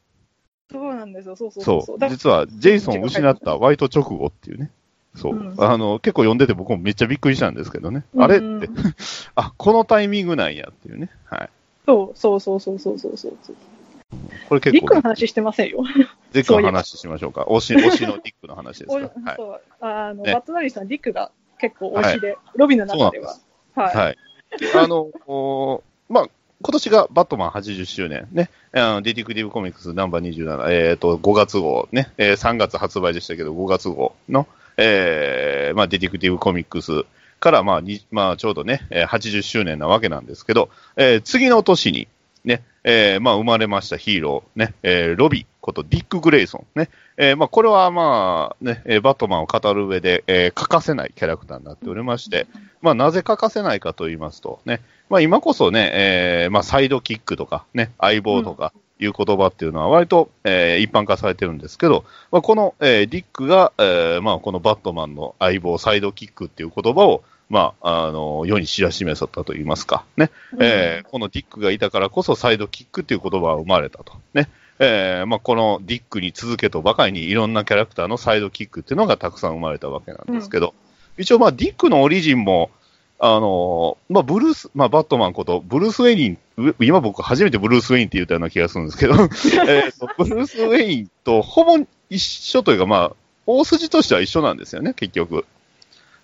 [0.72, 2.00] そうなんですよ、そうそうそうそう。
[2.00, 4.72] だ実は、ジェイソンを失ったワイト直後っていうね。
[5.16, 5.36] そう。
[5.36, 8.04] うんあの、結構読んでて僕もめっちゃびっくりしたんですけどね。
[8.16, 8.68] うんあれって。
[9.36, 11.12] あ、このタイミングなんやっていうね。
[11.26, 11.50] はい。
[11.86, 13.36] そうそうそうそうそうそうそう。
[14.48, 15.84] これディックの結構、話してませんよ。
[16.34, 17.44] ディックの話しましょうか。
[17.44, 19.12] 推し、推しのディックの話です おか。
[19.24, 19.36] はい。
[19.38, 23.36] そうあのねバッドダディさん、ディックが結構推しで、ロビンの中では。
[23.76, 23.96] はい。
[23.96, 24.18] はい。
[24.76, 26.30] あの、おまあ、
[26.62, 28.50] 今年がバットマン80周年ね。
[28.74, 34.46] あのディティクティブコミックスナンバー27、えっ、と、5月号ね、えー3月発売でしたけど、5月号の、
[34.76, 37.04] えーまあ、ディティクティブコミックス
[37.40, 42.10] から、まあ、にまあ、ちょうどね、えー80周年なわけなんですけど、えー次の年に、
[42.44, 52.48] ね、えーまあ、生まれましたヒーロー、ね、えーロビーことディック・グレイソン、ね、えーまあ、これはまあ、ね、えーバットマンを語る上で、えー欠かせないキャラクターになっておりまして、
[52.82, 70.30] まあ、なぜ欠かせないかと言いますと、ね、まあ、今こそね、えーまあ、サイドキックとか、ね、相棒とかいう言葉っていうのは割と、えー一般化されてるんですけど、まあ、この、えーディックが、えーまあ、このバットマンの相棒、サイドキックっていう言葉を、まあ、あの、世に知らしめさったと言いますか、ね、
[70.60, 74.14] えーこのディックがいたからこそサイドキックっていう言葉が生まれたと。
[74.34, 74.50] ね。
[74.80, 80.74] えーまあ、このディックに続けとばかりにいろんなキャラクターのサイドキックっていうのがたくさん生まれたわけなんですけど、
[81.18, 82.72] 一応まあディックのオリジンも、
[83.20, 89.14] あのーまあ、ブルース、まあ、バットマンこと、ブルース・ウェイン、う今僕初めてブルース・ウェインって言ったような気がするんですけど、
[89.68, 93.16] えーとブルース・ウェインとほぼ一緒というか、まあ、
[93.46, 95.46] 大筋としては一緒なんですよね、結局。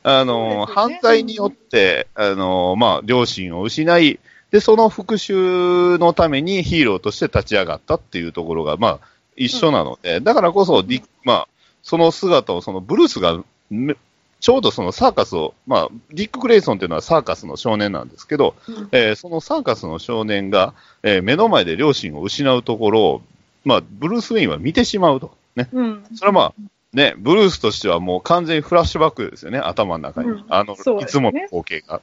[0.03, 4.19] あのーね犯罪によって、あのーまあ、両親を失い、
[4.55, 11.47] で、その復讐のためにヒーローとして立ち上がったっていうところが、まあ、一緒なので、だからこそディック、まあ、
[11.83, 13.97] その姿を、そのブルースがめ、
[14.39, 23.21] ちょうどそのサーカスを、まあ、ディック・グレイソンっていうのはサーカスの少年なんですけど、うんえーそのサーカスの少年が、えー目の前で両親を失うところを、
[23.65, 25.35] まあ、ブルース・ウェインは見てしまうと。
[25.57, 25.67] ね。
[25.73, 26.05] うん。
[26.15, 26.53] それはまあ、
[26.95, 30.29] ね、ブルースとしてはもう完全にフラッシュバックですよね、頭の中に。
[30.29, 32.01] うんあの、ねいつもの光景が。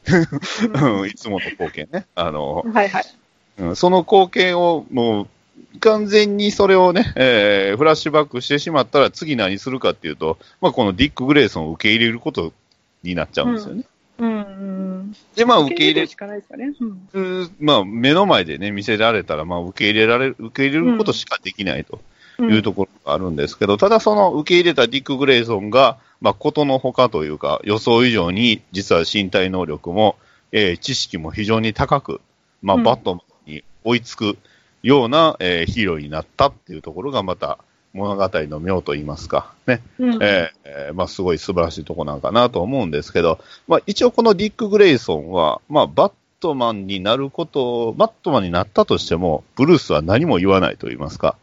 [0.75, 2.07] うん いつもの光景ね。
[2.15, 3.05] あの、はいはい。
[3.59, 5.29] うんその光景をもう、
[5.81, 12.53] 完全にそれをね、えーフラッシュバックしてしまったら次何するかっていうと、まあ、このディック・グレイソンを受け入れること
[13.03, 13.85] になっちゃうんですよね。
[14.19, 15.17] うんうん。
[15.35, 16.75] で、まあ、受け入れるしかないですかね。
[17.15, 17.45] うん。
[17.45, 22.01] る、まあ、目の前でね、見せられたら、まあ、受け入れられる、受け入れることしかできないと
[22.45, 30.17] いうところがあるんですけど、ただその受け入れたディック・グレイソンが、まあ、ことのほかというか、予想以上に、実は身体能力も、
[30.53, 32.21] えー知識も非常に高く、
[32.63, 32.83] まあ、うん。
[32.85, 34.37] バットマンに追いつく
[34.83, 37.59] ような、えーヒーローになったっていうところが、また、
[37.93, 40.13] 物語の妙と言いますか、ね、うん。
[40.15, 51.37] えーえーまあ、すごい素晴らしいとこなんかなと思うんですけど、まあ、一応このディック・グレイソンは、まあ、バットマンになることを、バットマンになったとしても、ブルースは何も言わないと言いますか、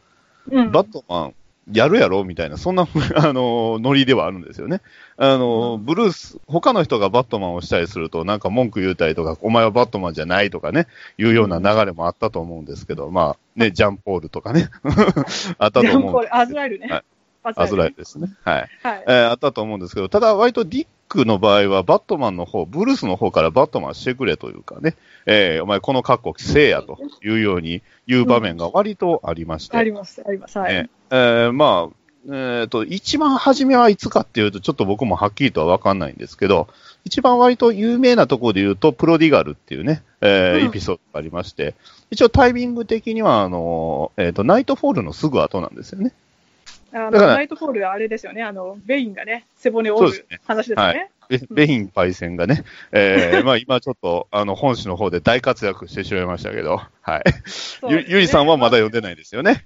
[0.51, 1.33] うんバットマン
[1.71, 4.81] やるやろみたいな、そんな、 あの、ノリではあるんですよね。
[5.17, 14.69] あの、ブルース、他の人がバットマンをしたりすると、なんか文句言うたりとか、お前はバットマンじゃないとかね、いうような流れもあったと思うんですけど、まあ、ね、ジャンポールとかね、
[15.59, 16.87] あったと思うんですこれ、アズライルね。
[16.87, 17.03] はい
[17.41, 18.27] アアズラエルですね。
[18.43, 18.69] はい。
[18.83, 19.03] はい。
[19.07, 24.95] えーあったと思うんですけど、ただ、割とディックの場合は、バットマンの方、ブルースの方からバットマンしてくれというかね、
[25.25, 30.57] えーお前この格好せえやというように言う場面が割とありまして、あります、あります。
[30.57, 30.73] はい。
[30.73, 31.95] ねえーまあ、
[32.27, 36.67] えーと、一番初めはいつかっていうと、ちょっと僕もはっきりとはわかんないんですけど、
[37.05, 41.75] 一番割と有名なところで言うと、プロディガルっていうね、えーうんエピソードがありまして、
[42.11, 46.13] 一応タイミング的には、あの、えっ、と、ナイトフォールのすぐ後なんですよね。
[46.93, 48.43] あのだからナイトフォールはあれですよね。
[48.43, 51.11] あの、ベインがね、背骨を折るそうですね話ですよね。
[51.29, 57.23] ベベインパイセンがね、えー まあ今ちょっと、あの、本誌の方で大活躍してしまいましたけど、はい。
[57.23, 57.33] ね
[57.89, 59.65] ゆゆりさんはまだ読んでないですよね。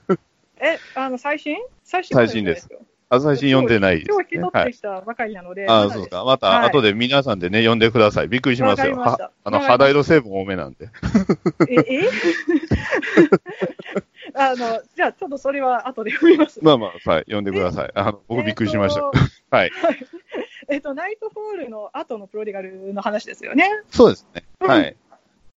[0.60, 1.56] え、あの、最新？
[1.84, 2.80] 最新最新ですよ。
[3.12, 4.42] 朝日読んでないです、今日引きね。
[4.42, 4.52] はい。
[4.52, 5.66] 取ってきたばかりなので。
[5.68, 6.24] ああ、まだそうか。
[6.24, 8.28] また、はい後で皆さんでね、読んでください。
[8.28, 9.02] びっくりしますよ。
[9.02, 10.90] あの、肌色成分多めなんで。
[11.68, 12.08] え、え？
[14.34, 16.60] あの、じゃあ、ちょっとそれは後で読みます。
[16.62, 17.90] まあまあ、はい、読んでください。
[17.94, 19.02] あの、僕びっくりしました。
[19.50, 19.72] はい。
[20.68, 23.68] えっと、ナイトフォールの後のプロディガルの話ですよね。
[23.90, 24.44] そうですね。
[24.60, 24.96] うんはい。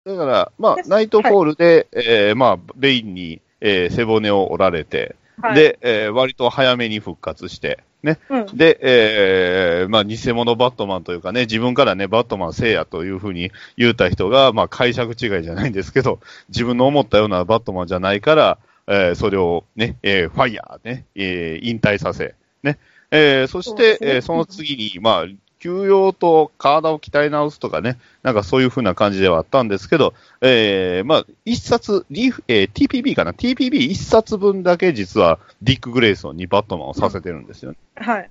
[0.06, 8.20] だから、まあで、ナイトフォールで、えーまあ、ベインに、えー背骨を折られて、はい、で、えー割と早めに復活して、ね。
[8.30, 16.20] うん、で、えーまあ、偽物バットマンというかね、自分からね、バットマンせいやというふうに言うた人が、まあ、解釈違いじゃないんですけど、
[16.50, 22.78] 自分の思ったようなバットマンじゃないから、えーそれをね、えーファイヤーね、えー引退させ、ね。
[23.12, 25.26] えーそして、そねえーその次に、まあ、
[25.64, 37.78] 休養と体を鍛え直すとかね、なんかそういうふうな感じではあったんですけど、えーまあ、一冊、リーフ、えー TPB かな ?TPB 一冊分だけ実はディック・グレイソンにバットマンをさせてるんですよね。
[37.96, 38.30] はい。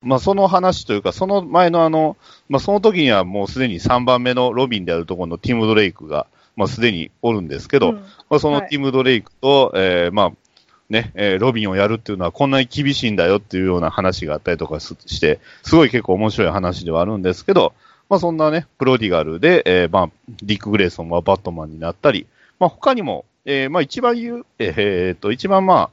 [0.00, 2.16] まあ、その話というか、その前のあの、
[2.48, 10.32] まあ、その時にはもうすでに3番目のロビンであるところのティム・ドレイクが、まあ、すでにおるんですけど、うんまあ、そのはいティム・ドレイクと、えーまあ、
[10.88, 17.72] ね、えーロビンをやるっていうのはこんなに厳しいんだよっていうような話があったりとかすして、すごい結構面白い話ではあるんですけど、
[18.08, 20.10] まあ、そんなね、プロディガルで、えーまあ、
[20.42, 22.26] ディック・グレイソンはバットマンになったり、
[22.60, 25.90] まあ、他にも、えーまあ、一番言う、えーえーっと、一番まあ、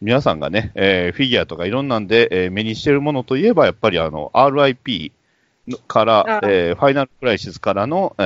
[0.00, 5.12] 皆さんがね、えーフィギュアとかいろんなんで、えー目にしてるものといえば、やっぱりあの、RIP
[5.68, 8.22] のからあ、えーファイナルクライシスからの、え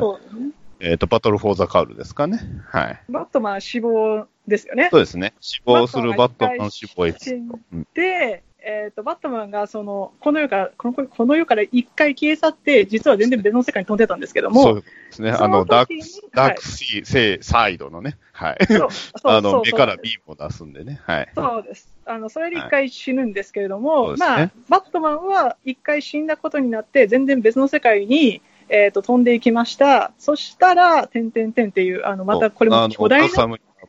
[0.00, 2.40] ーえーと、バトル・フォー・ザ・カウルですかね。
[2.68, 3.02] はい。
[3.10, 4.88] バットマン死亡ですよね。
[4.90, 5.32] そうですね。
[5.40, 7.58] 死亡するバットマン死亡エピソード。
[7.72, 15.32] うんで、えっとバットマンがそのこの世からこのこの世から一回消え去って、実は全然別の世界に飛んでたんですけども、そうですね。
[15.32, 18.18] そあの、ダークダークシー、セイサイドのね。
[18.32, 18.66] はい。
[18.66, 21.00] そうそう あの、目からビームを出すんでね。
[21.04, 21.28] はい。
[21.34, 21.90] そうです。
[22.04, 30.12] あの、それで一回死ぬんですけれども、はいねまあ、バットマンは一回死んだことになって、全然別の世界に、えっ、と、飛んでいきました。
[30.18, 33.28] そしたら、てんてんてんっていう、あの、またこれも巨大な、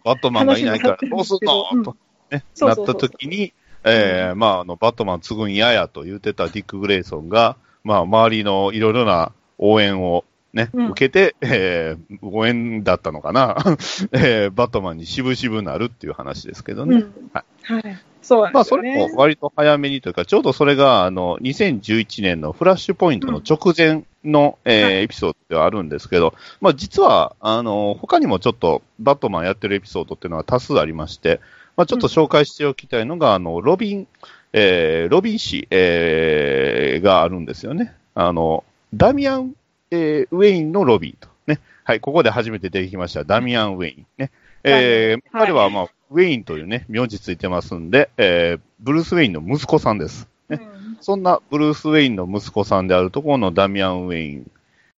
[0.04, 1.38] バットマンがいないからどうすん。
[1.42, 1.96] のと、
[2.30, 10.88] ね、なった時に、えー、まあ、あの、バットマン継ぐんややと言ってたディック・グレイソンが、まあ、周りのいろいろな応援をね、うん。
[10.90, 13.56] 受けて、えー、応援だったのかな、
[14.12, 16.98] えー、バットマンに渋々なるっていう話ですけどね。
[16.98, 17.14] うん。
[17.34, 17.98] ははい。
[18.22, 18.78] そうなんまあ、そ。
[18.78, 31.39] れも割と早めにというか、ちょうどそれが、あの、2011年のフラッシュポイントの直前の、えーはいエピソードではあるんですけど、まあ、実は、あの、他にもちょっと、バットマンやってるエピソードっていうのは多数ありまして、
[31.77, 34.07] まあ、ちょっと紹介しておきたいのが、あの、ロビン、
[34.53, 37.95] えー、ロビン氏、えーがあるんですよね。
[38.13, 39.55] あの、ダミアン、
[39.89, 41.27] えーウェインのロビンと。
[41.47, 41.60] ね。
[41.84, 44.05] はい、ここで初めて出てきました、ダミアン・ウェイン。
[44.17, 44.31] ね。
[44.63, 50.27] えーはい彼は、まあ、ウェインというね、名字ついてますんで、えーブルース・ウェインの息子さんです。
[50.49, 54.52] ねうんそんなブルース・ウェインの息子さんであるところのダミアン・ウェイン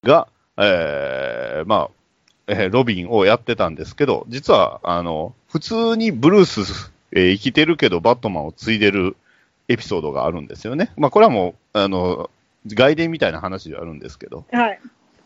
[0.04, 1.90] が、えーまあ、
[2.48, 9.16] えーロビンをやってたんですけど、実は、あの、普通にブルース、えー生きてるけどバットマンを継いでる
[9.68, 10.92] エピソードがあるんですよね。
[10.98, 12.30] まあ、これはもう、あの、
[12.68, 14.46] 外伝みたいな話ではあるんですけど。
[14.52, 14.80] はい。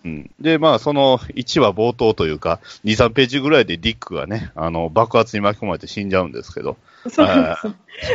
[0.05, 0.31] うん。
[0.39, 6.77] で、まあ、その1話冒頭というか、2、3ページぐらいでディックがね、あの、爆発に巻き込まれて死んじゃうんですけど、
[7.09, 7.67] そうなんです。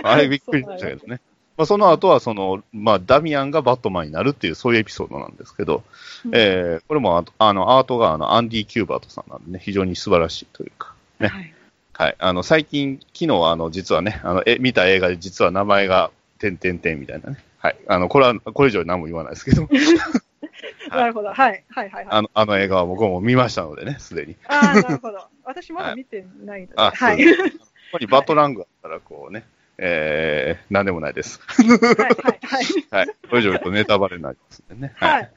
[0.04, 1.20] あれびっくりしたけどね。
[1.62, 5.84] まあ、その後は、その、まあ、ダミアンがバットマンになるっていう、そういうエピソードなんですけど、
[6.32, 11.54] えーこれもあ、あの、アートが、あの、アンディ・キューバートさんなんでね、非常に素晴らしいというか、ねはい。
[11.92, 12.16] はい。
[12.18, 17.36] あの、最近、昨日、あの、実はね、あの、え、見た映画で実は名前が、てんてんてんみたいなね。
[17.58, 17.76] はい。
[17.86, 19.68] あの、これは、これ以上何も言わないですけど、
[20.90, 21.28] なるほど。
[21.28, 21.64] はい。
[21.68, 21.90] はい。
[21.90, 21.90] はい。
[21.90, 22.06] はい。
[22.10, 24.34] あの、あの映画は僕も見ましたのでね、すでに。
[24.48, 25.20] ああ、なるほど。
[25.44, 26.72] 私まだ見てないので。
[26.76, 27.22] あ、はい。
[27.22, 27.56] そうです。
[27.56, 27.58] やっ
[27.92, 29.44] ぱりバットラングだったら、こうね、
[29.78, 31.40] えー、なんでもないです。
[31.46, 32.66] はい。
[32.90, 33.06] はい。
[33.28, 34.92] これ以上言うとネタバレになりますんでね。
[34.96, 35.30] はい。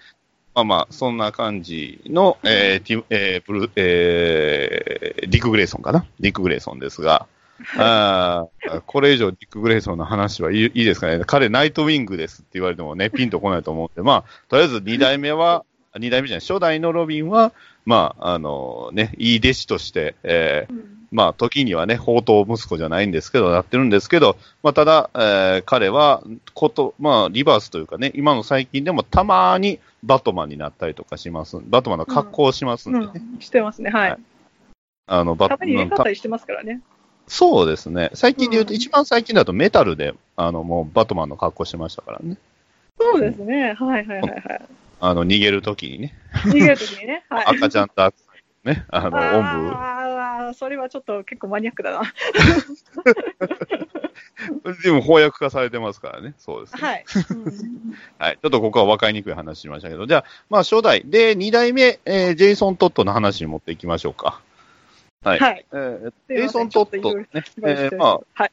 [0.54, 6.06] まあまあ、そんな感じの、えーティムえーブルえーディック・グレイソンかな？
[6.19, 7.28] ディック・グレイソンですが、
[7.78, 11.21] あーこれ以上ディック・グレイソンの話はいいいいですかね？
[11.26, 17.52] 彼、ナイトウィングですって言われてもね、ピンとこないと思うんで、まあ、とりあえず2代目は、2代目じゃない、初代のロビンは、
[17.86, 26.21] まあ、あのね、いい弟子として、えーうんまあ、時にはね、宝刀息子じゃないんですけど、なってるんですけど、まあ、ただ、えー彼は、
[26.54, 31.58] こと、まあ、リバースというかね、今の最近でもたまにバットマンになったりとかします。
[31.63, 33.08] バットマンの格好をしますんでね。
[33.15, 33.39] うん。
[33.39, 33.91] してますね。
[33.91, 34.15] ははいい。
[35.08, 36.82] あの、バッたまに入れしてますからね。
[37.28, 38.12] そうですね。
[38.13, 42.38] 最近で言うと、うん一番最近だとメタルで、あの、もうバットマンの格好してましたからね。
[42.99, 43.73] そうですね。
[43.73, 44.06] はい。
[44.06, 44.19] はい。
[44.19, 44.19] はい。
[44.21, 44.62] はい。
[44.99, 47.23] あの、逃げるときにね、逃げるときにね。
[47.30, 47.45] はい。
[47.56, 48.13] 赤ちゃんと
[48.65, 50.05] ね、あの、おんぶ。
[50.45, 52.01] ああ、それはちょっと結構マニアックだな。
[54.84, 56.34] でも翻訳化されてますからね。
[56.38, 56.81] そうですね。
[56.81, 57.05] はい。
[58.19, 58.38] はい。
[58.41, 61.03] ちょっとここは分かりにくい話しましたけど、じゃあ、まあ初代。
[61.05, 64.41] で、二代目、えージェイソン・トットの話に持っていきましょうか。
[65.23, 65.39] はい。
[65.39, 65.65] はい。
[65.73, 67.27] えジェイソン・トット、ね
[67.63, 68.51] えーまあ、はい。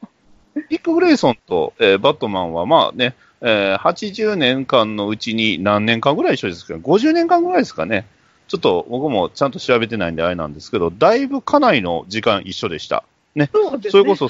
[0.55, 6.79] ディック・グレイソンと、えーバットマンは、まあね、えー80年間のうちに何年間ぐらい一緒ですかね。
[6.83, 8.07] 50年間ぐらいですかね。
[8.47, 13.03] ちょっと僕もちゃんと調べてないんであれなんですけど、だいぶかなりの時間一緒でした。
[13.35, 13.49] ね。
[13.89, 14.29] それこそ、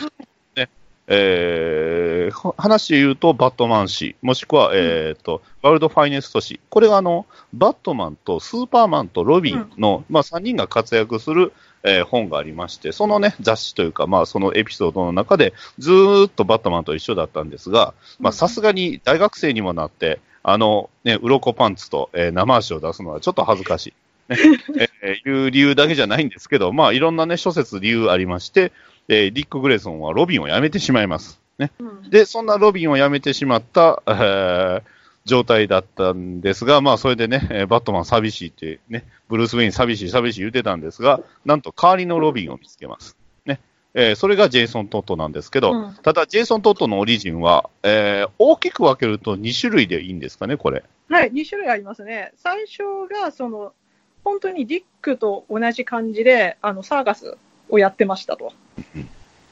[0.55, 0.69] ね、
[1.07, 6.59] えーは話で言うと、バットマン誌、もしくは、えっ、と、ワールドファイネスト誌。
[6.69, 23.93] これがあの、バットマンとスーパーマンとロビンの、まあ3人が活躍する、えー本がありまして、そのね、雑誌というか、まあそのエピソードの中で、ずーっとバットマンと一緒だったんですが、まあさすがに大学生にもなって、あの、ね、鱗パンツと、えー生足を出すのはちょっと恥ずかしい。
[24.35, 28.71] ねえーいう理由だけじゃないんですけど、まあいろんなね、諸説理由ありまして、
[29.07, 31.39] えーディック・グレイソンはロビンを辞めてしまいます。
[31.57, 31.71] ね。
[31.79, 34.83] うんで、そんなロビンを辞めてしまった、えー
[35.25, 43.15] 状態だったんですが、まあ、それでね、えーバットマン寂しいってね、ブルース・ウェイン寂しい寂しい言ってたんですが、なんと代わりのロビンを見つけます。
[43.45, 43.61] ね。
[43.93, 50.83] えーそれがジェイソン・トットなんですけど、うんただ、ジェイソン・トットのオリジンは、えー大きく分けると2種類でいいんですかね、これ。
[51.09, 52.33] はい、2種類ありますね。
[52.35, 53.71] 最初が、その、
[54.23, 57.37] 本当にディックと同じ感じで、あの、サーガス
[57.69, 58.53] をやってましたと。
[58.77, 59.05] っ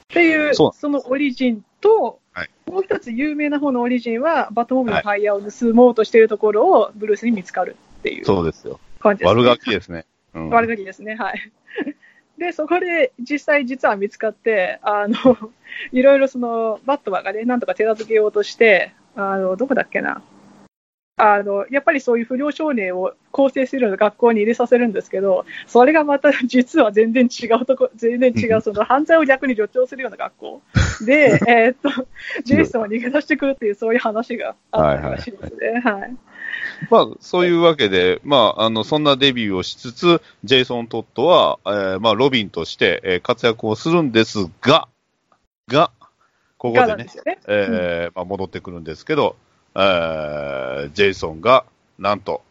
[0.08, 8.80] ていう、そのオリジンと、はいもう一つ有名な方のオリジンは、バットモービルのタイヤを盗もうとしているところをブルースに見つかるっていうそうですよ。
[9.02, 9.42] 感じです、ね。
[9.42, 10.06] 悪ガキですね。
[10.34, 11.52] うん、悪ガキですね、はい。
[12.40, 15.38] で、そこで実際実は見つかって、あの、
[15.92, 20.22] いろいろその、バットマンがね、なんとか手助けようとして、あの、どこだっけな。
[21.24, 30.62] あの、やっぱりそういう不良少年を構成するような学校に入れさせるんですけど、それがまた 実は全然違うとこ、全然違う、その犯罪を逆に助長するような学校
[31.06, 32.08] で、えーっと、
[32.44, 35.82] ジェイソンを逃げ出してくるっていう、そういう話があったらしいですね。
[35.84, 36.18] はい。
[36.90, 44.88] まあ、そういうわけで、まあ、あの、そんなデビューをしつつ、ジェイソン・トットは、えーまあ、ロビンとして、えー活躍をするんですが、
[45.68, 45.92] が、
[46.58, 47.40] ここでねね。
[47.48, 49.36] えーまあ、戻ってくるんですけど、
[49.76, 51.66] えージェイソンが、
[52.00, 52.42] なんと、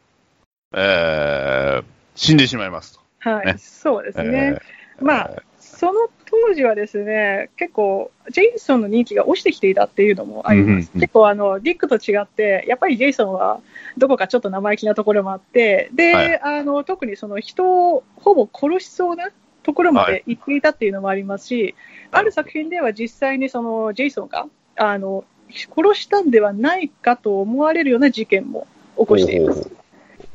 [0.74, 1.84] えー
[2.16, 3.00] 死んでしまいますと。
[3.30, 4.60] はい、ねそうですね。
[4.60, 10.68] えーまあ、その当時はですね、結構、ジェイソンの人気が落ちてきていたっていうのもあります。
[10.68, 13.60] うんうんうん結構あの、ディックと違って、やっぱりジェイソンは
[13.96, 19.30] どこかちょっと生意気なところもあって、で、はいあの特にその人をほぼ殺しそうな
[19.62, 21.74] ところまで行っていたっていうのもありますし、
[22.10, 24.46] ある作品では実際にそのジェイソンが
[24.76, 29.70] あの殺したんではないかと思われるような事件も起こしています。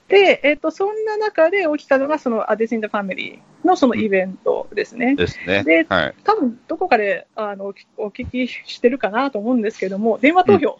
[0.07, 5.15] で、えっと、そんな中で起きたのが、その、アデス・イン・ザ・ファミリーのそのイベントですね。
[5.15, 5.63] ですね。
[5.63, 6.13] ではい。
[6.23, 10.79] 多分どこかであのお聞きしてるかなと思うんですけども、電話投票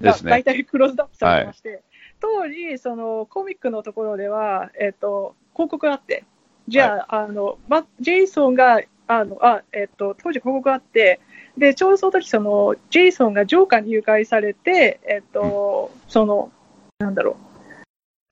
[0.00, 1.82] が大体クローズアップされてまして、
[2.20, 6.24] 当時、そのコミックのところでは、えっと広告があって、
[6.68, 11.20] じゃあ、あのバジェイソンが、あのあえっと当時広告があって、
[11.56, 16.50] でちょうどその時そのジェイソンがジョーカーに誘拐されて、えっとその
[16.98, 17.52] なんだろう。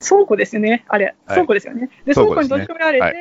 [0.03, 1.91] 倉庫ですよね、あれ、はい倉庫ですよね。
[2.07, 3.13] で、倉庫に閉じ込められて、は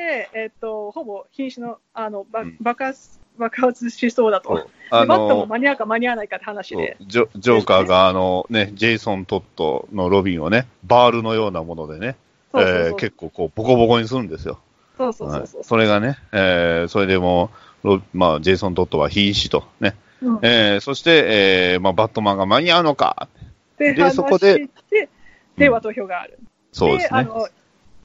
[0.42, 4.66] えっと、ほぼ瀕死のあの、ばうん爆発爆発しそうだと。
[4.90, 6.96] あでバットもの、間に合うか間に合わないかって話で。
[7.00, 12.16] ジョジョーカーが、あのね、ジェイソン・トットのロビンをね、バールのようなものでね、
[12.96, 14.58] 結構こう、ボコボコにするんですよ。
[15.00, 15.46] そうそうそう。
[15.46, 15.64] そうはい。
[15.64, 17.50] それがね、えーそれでも
[17.84, 20.38] うロまあ、ジェイソン・トットは瀕死とね、うん。
[20.42, 23.28] えーそして、えーまあ、バットマンが間に合うのか、
[23.78, 25.08] で、そこでして、
[25.56, 26.38] 電話投票がある。
[26.72, 27.20] そうですね。
[27.20, 27.48] あの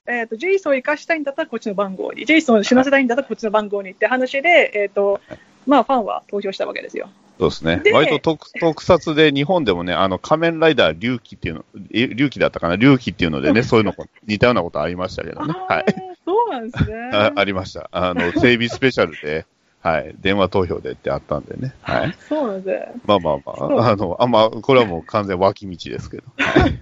[0.08, 5.20] えーと、ジェイソンを生かしたいんだったらこっちの番号に、ジェイソンを死なせたいんだったらこっちの番号にって話で、えーと
[5.66, 7.10] まあ、ファンは投票したわけですよ。
[7.40, 7.94] そうですねで。
[7.94, 13.94] 割と特特撮で日本でもね、あの仮面ライダー龍騎っていうの、え龍騎だったかな、龍騎っていうのでね、そういうの
[14.26, 15.54] 似たようなことありましたけどね。
[15.68, 15.86] はい。
[16.26, 17.12] そうなんですね。
[17.14, 17.90] あありました。
[17.92, 19.46] あの、 整備スペシャルで、
[19.82, 21.76] はい、電話投票でってあったんでね。
[21.82, 22.16] はい。
[22.28, 23.02] そうなんです。
[23.06, 26.24] まあまあまあ、あの、あんま、これはもう完全脇道ですけど。
[26.38, 26.80] はい。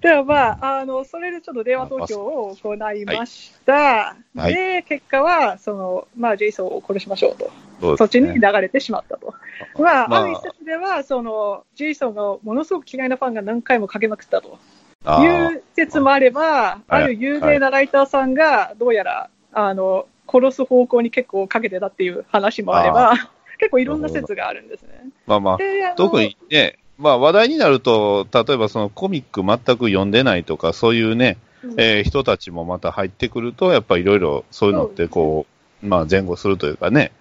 [0.00, 4.16] ではまあ、あの、それでちょっと電話投票を行いました。
[4.36, 7.50] はいで、結果は、その、まあ、ジェイソンを殺しましょうと。
[7.96, 8.34] そっちに。
[8.34, 9.34] 流れてしまったと。
[9.78, 10.22] まあ、まあ。
[10.22, 14.58] ある一説では、その、ジェイソンがものすごく嫌いなファンが何回もかけまくったと。
[15.04, 23.14] あいーう説もあれば、ある有名なライターさんが、どうやら、あの、殺す方向に結構かけてたっていう話もあれば、
[23.58, 24.88] 結構いろんな説があるんですね。
[25.26, 31.74] まあまあ、で、あの特にね、まあ話題になると、例えばそのコミック全く読んでないとか、そういうね、うん。
[31.78, 35.46] えー人たちもまた入ってくると、やっぱりいろいろそういうのってこ
[35.82, 37.12] う、まあ前後するというかね、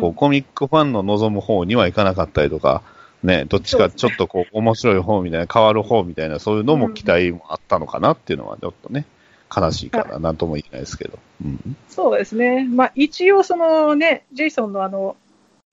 [0.00, 2.82] こうコミックファンの望む方にはいかなかったりとか、
[3.22, 9.06] ね、どっちかちょっとこう面白い方みたいな、変わる方みたいな、そういうのも期待もあったのかなっていうのはちょっとね、
[9.54, 11.18] 悲しいからなんとも言えないですけど。
[11.44, 11.76] うん。
[11.88, 12.66] そうですね。
[12.68, 15.16] まあ、一応、そのね、ジェイソンのあの、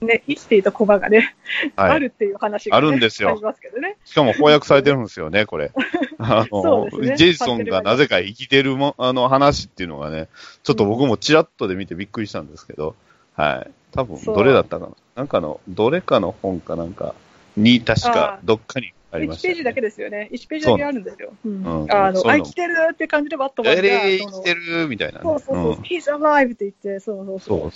[0.01, 1.35] ね、生きていたコマがね、
[1.75, 1.91] はい。
[1.91, 3.97] あるっていう話が、ね、あるんですよますけどね。
[4.05, 5.71] しかも翻訳されてるんですよね、これ。
[6.19, 10.27] あその、ねジェイソンがなぜか生きてるも、あの話っていうのがね、
[10.63, 12.95] ちょっと僕もチラッとで見てびっくりしたんですけど、
[13.33, 13.71] はい。
[13.91, 17.15] 多分、そうどれだったかななんかの、どれかの本かなんか
[17.57, 19.55] に、確かあ、どっかにありま1したよね。
[19.55, 20.29] ページだけですよね。
[20.31, 21.33] 1ページだけあるんですよ。
[21.45, 25.23] うんうんあの、あ、生きてるって感じでバットマンが、えー、生きてるみたいなね。
[25.23, 27.45] そうそうそう、ん He's alive って言って、そうそうそ。
[27.45, 27.71] そう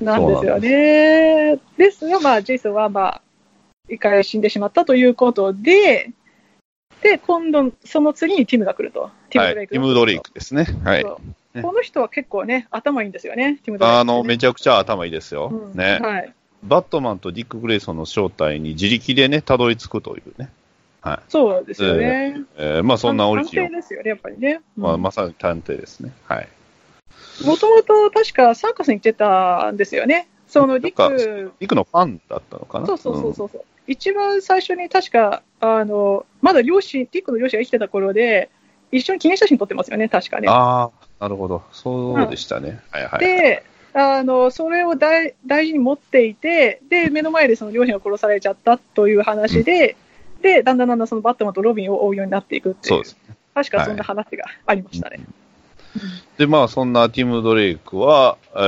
[0.00, 0.04] う。
[0.04, 1.58] なんですよね。
[1.78, 3.22] ですが、まあ、ジェイソンは、まあ、
[3.88, 6.10] 一回死んでしまったということで、
[7.02, 9.10] で、今度、その次にティムが来ると。
[9.30, 9.58] ティム・ドレイク。
[9.58, 9.68] はい。
[9.68, 10.66] ティム・ドレイクですね。
[10.84, 11.04] はい。
[11.62, 15.50] この人は結構ね、頭いいんですよね、ティム・ドレイク、あの、めちゃくちゃ頭いいですよ。
[15.52, 15.98] うんね。
[16.00, 16.32] はい。
[16.64, 20.50] バットマンとディック・グレイソンの正体に自力でね、たどり着くというね。
[21.28, 22.40] そうですよね。
[22.56, 24.62] えーまあそんなオリジン探偵ですよね、やっぱりね。
[24.74, 26.12] まあ、まさに探偵ですね。
[26.24, 26.48] はい。
[27.44, 30.28] もともと確かサーカスに行ってたんですよね。
[30.48, 32.86] そのディッなんク、ディックのファンだったのかな？
[32.86, 38.48] そうそうそうそうそう、一番最初に確か、あの、まだ両親、ディックの両親が生きてた頃で、
[38.90, 40.48] 一緒に記念写真撮ってますよね、確かね。
[40.48, 41.62] ああ、なるほど。
[41.72, 42.80] そうでしたね。
[42.90, 43.20] はいはい。
[43.20, 49.96] で、あの、それを大大事に持っていて、で、目の前でその両親が殺されちゃったという話で、
[50.42, 53.36] で、だんだんだんだんそのバットマンとロビンを追うようになっていくっていう、そうですね。
[53.54, 55.20] 確かそんな話がありましたね。
[56.38, 58.58] で、まあ、そんなティム・ドレイクは、え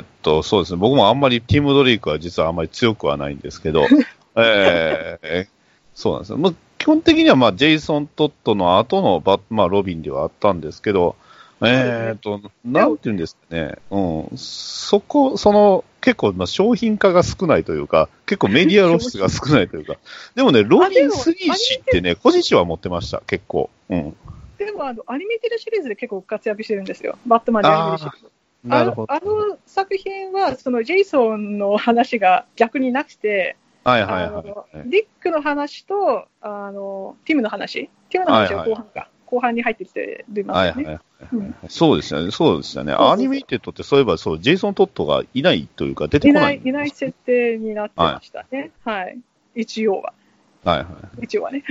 [0.00, 0.78] ーっと、そうですね。
[0.78, 3.86] 僕もあんまりティム・ドレイクは実はあんまり強くはないんですけど、
[4.36, 5.46] えー
[5.94, 6.38] そうなんですよ。
[6.38, 11.16] まあ、基本的には、まあ、ジェイソン・トットの後のバッ、まあ、ロビンではあったんですけど、
[11.62, 13.76] えーっと、なんていうんですかね。
[13.90, 14.36] うん。
[14.36, 19.96] そこ、その、結構まあ商品化が少ないというか、結構メディア露出が少ないというか、
[20.34, 21.12] でもね、ロビン3
[21.54, 23.68] 知ってね、個人誌は持ってました、結構。
[23.90, 24.16] うん。
[24.56, 27.18] でもあの、アニメティブシリーズで結構活躍してるんですよ。
[27.26, 28.30] バットマンでアニメシリーズ。
[28.64, 29.12] なるほど。
[29.12, 34.90] あのあの作品は、そのジェイソンの話が逆になくて、はいはいあのはい。
[34.90, 40.84] ディックの話とあのティムの話、ティムの話は後半か、後半に入ってきて出ますよね。
[40.84, 41.00] はいはい
[41.68, 42.94] そうですよね、そうですよね。
[42.98, 46.46] アニメイテッドってそういえばそう、ジェイソン・トットがいないというか、出ていこな。
[46.46, 48.70] ないいいない設定になってましたね。
[48.84, 49.18] はい。
[49.54, 50.14] 一応は。
[50.64, 50.84] はいは
[51.20, 51.24] い。
[51.24, 51.62] 一応はね。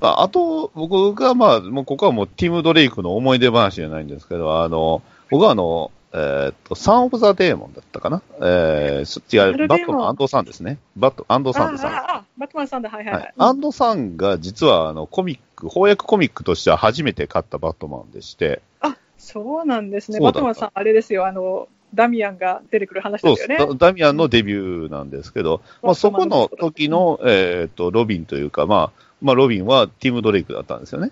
[0.00, 8.22] あ あと、僕が、まあ、もうここはもうティム・ドレイクの思い出話じゃないんですけど、あの、僕はあの、えーっと、サン・オブ・ザ・デーモンだったかな？
[8.40, 10.78] えー、そ違う、バットマン、アンド・サンですね。
[10.96, 11.86] バット、アンド・サンです。
[11.86, 13.32] あああバットマンさんだ、はいはいははいい。。
[13.36, 20.20] アンド・サンが実はあのコミック、翻訳コミックとしては初めて買ったバットマンでして、あそうなんですね。
[20.20, 23.58] バットマンさん、あれですよ、あの、ダミアンが出てくる話ですよね。
[23.58, 31.10] ダダミアンのデビューなんですけど、まあ、そこの時の、えーっと、ロビンというか、まあ、まあ、ロビンはティム・ドレイクだったんですよね。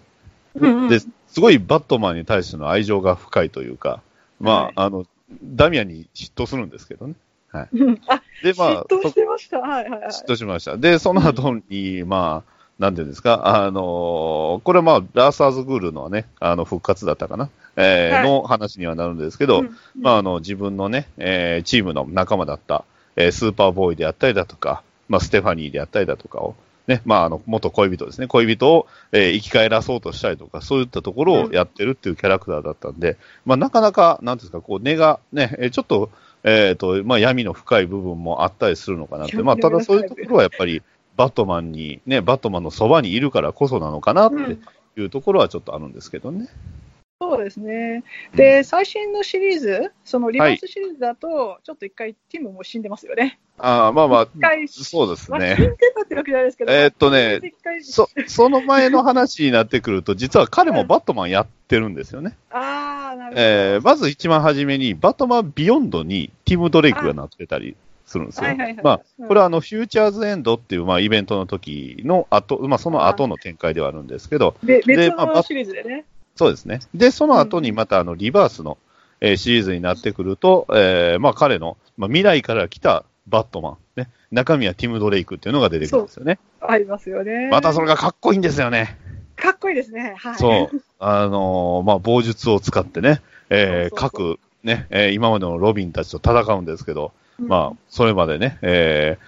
[0.56, 4.00] うんうんで、すごいバットマンに対しての愛情が深いというか、
[4.40, 5.06] まあ、はいあの、
[5.42, 7.14] ダミアンに嫉妬するんですけどね。
[7.72, 9.60] うんあ、で、まあ嫉、妬してました。
[9.60, 10.08] はいはいはい。
[10.10, 10.76] 嫉妬しました。
[10.76, 26.56] で、その後に、まあ、なんていうんですか、あのこれはまあ、ラーサーズグールのね、あの、復活だったかな、えーはいの話にはなるんですけど、うんまあ、あの、自分のね、えーチームの仲間だった、えースーパーボーイであったりだとか、まあ、ステファニーであったりだとかを、
[26.86, 28.26] ね、まあ、あの、元恋人ですね。
[28.26, 33.16] 恋人を、えー生き返らそうとしたりとか、そういったところをやってるっていうキャラクターだったんで、
[33.46, 36.10] まあ、なかなか、なんですか、こう、根がね、えーちょっと、
[36.44, 39.42] えっ、と、まあ、闇の深い部分もあったりするのかなって。
[39.42, 40.82] まあ、ただそういうところはやっぱり、
[41.16, 44.58] バットマンに、ね、バットマンのそばにいるからこそなのかなって
[45.00, 46.48] いうところはちょっとあるんですけどね。
[47.30, 48.04] そうですね。
[48.34, 53.38] で、最新のシリーズ、そのリバースシリーズだと、ちょっと一回ティムも死んでますよね。
[53.58, 54.28] ああ、まあまあ
[54.68, 55.56] そうですまあ死んね。
[55.56, 57.40] でたってわけじゃないですけど、えーっとね
[57.82, 62.36] そ、その前の話になってくると、実は彼もバットマンやってるんですよね。
[62.50, 63.40] ああ、なるほど。
[63.40, 68.48] えーまず一番初めに、バットマンビヨンドにティム・ドレイクがなってたりするんですよ。
[68.48, 76.04] はいはいはいまあ、うんこれはあの、フューチャーズエンドっていう、まあ、イベントの時の後、まあ、その後の展開ではあるんですけど、べ別まあのシリーズでね。
[76.36, 76.80] そうですね。
[76.94, 78.78] で、その後にまたあの、リバースの、
[79.20, 86.38] えーシリーズになってくると、えーまあ、彼の、まあ、未来から来たバットマン、ね、中身はティム・ドレイクっていうのが出てくるんですよね。
[86.60, 87.48] ありますよね。
[87.50, 88.98] またそれがかっこいいんですよね。
[89.36, 90.14] かっこいいですね。
[90.18, 90.34] はい。
[90.36, 90.82] そう。
[90.98, 99.24] あのーまあ、棒術を使ってね、え各、ね、えー今までのロビンたちと戦うんですけど、うんまあ、それまでね、えー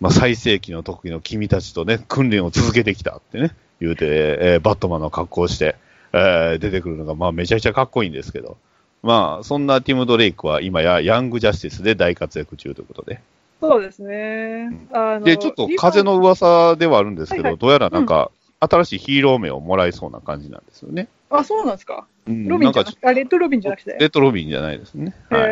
[0.00, 4.06] まあ、最盛期の時の君たちとね、訓練を続けてきたってね、言うて、
[4.40, 5.76] えーバットマンの格好をして、
[6.12, 8.56] えー出てくるのが、まあ、めちゃくちゃかっこいいんですけど、
[9.02, 13.20] まあ、そんなティム・ドレイクは今やヤング・ジャスティスで大活躍中ということで。
[13.60, 14.70] そうですね。
[14.92, 18.30] あので、ちょっと風の噂ではあるんですけど、はいはいどうやらなんか、
[18.60, 21.08] 新しいヒーロー名をもらえそうな感じなんですよね。
[21.30, 22.06] あ、そうなんですか？
[22.26, 23.96] うんロビンじゃなんかなくて、あ、レッドロビンじゃなくて？
[23.98, 25.14] レッドロビンじゃないですね。
[25.30, 25.42] はい。
[25.42, 25.46] へ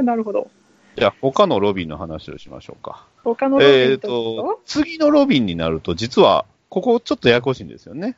[0.00, 0.48] ーなるほど。
[0.96, 3.04] じゃあ、他のロビンの話をしましょうか。
[3.24, 8.16] 他のロビえっ、ンと、と、次のロビンになると、実は、ここちょっとややこしいんですよね。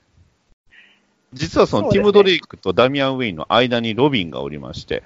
[1.32, 5.02] 実はそのティム・ドレイクとダミアン・ウェインの間にロビンがおりまして、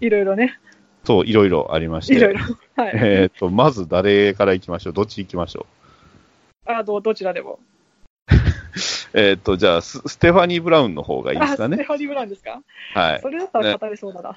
[0.00, 0.58] いろいろね。
[1.04, 2.40] そう、いろいろありまして、いろいろ。
[2.76, 2.92] はい。
[2.94, 4.92] えっ、と、まず誰から行きましょう？
[4.92, 5.66] どっち行きましょ
[6.66, 7.58] あどどちらでも。
[8.32, 8.38] う
[9.14, 11.76] えっ、と、じゃあス、ステファニー・ブラウンの方がいいですあ、かね？
[11.76, 12.60] ステファニー・ブラウンですか？
[12.94, 13.20] はい。
[13.22, 14.36] それだったら語れそうだな。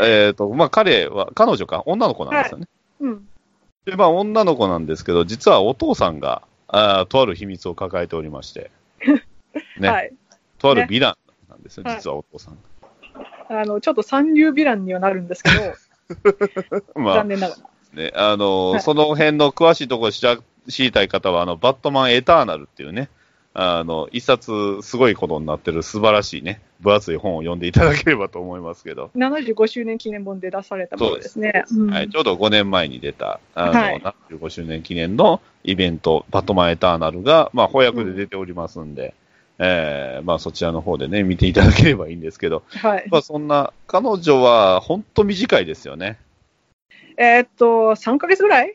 [0.00, 2.68] えっ、と、まあ、彼は、彼女か、女の子なんですよね。
[3.00, 3.28] うん。
[3.86, 8.70] で、まあ、女の子なんですけど、実はお父さんが、あーとある秘密を抱えておりまして、
[9.78, 10.12] ね、はい。
[10.58, 12.58] とあるヴィランなんですよ、はい実はお父さん。
[13.48, 18.02] あの、ちょっと三流ヴィランにはなるんですけど、 まあ残、念ながら。
[18.02, 18.80] ね、あの、はい。
[18.80, 20.36] その辺の詳しいところ知ら
[20.68, 23.08] 知りたい方は、あの、バットマンエターナルっていうね、
[23.58, 31.64] あの、一冊すごいことになってる素晴らしいね、分厚い本を読んでいただければと思いますけど、75周年記念本で出されたものですね。
[31.70, 31.90] うん。
[31.90, 34.02] はい、ちょうど5年前に出た、あの、はい。
[34.30, 39.14] 75周年記念のイベント、バットマンエターナルが、まあ、翻訳で出ておりますんで、
[39.58, 43.06] えーまあ、そちらの方でね、見ていただければいいんですけど、はい。
[43.10, 46.18] まあ、そんな、彼女は本当短いですよね。
[47.16, 48.74] えーっと、3ヶ月ぐらいっ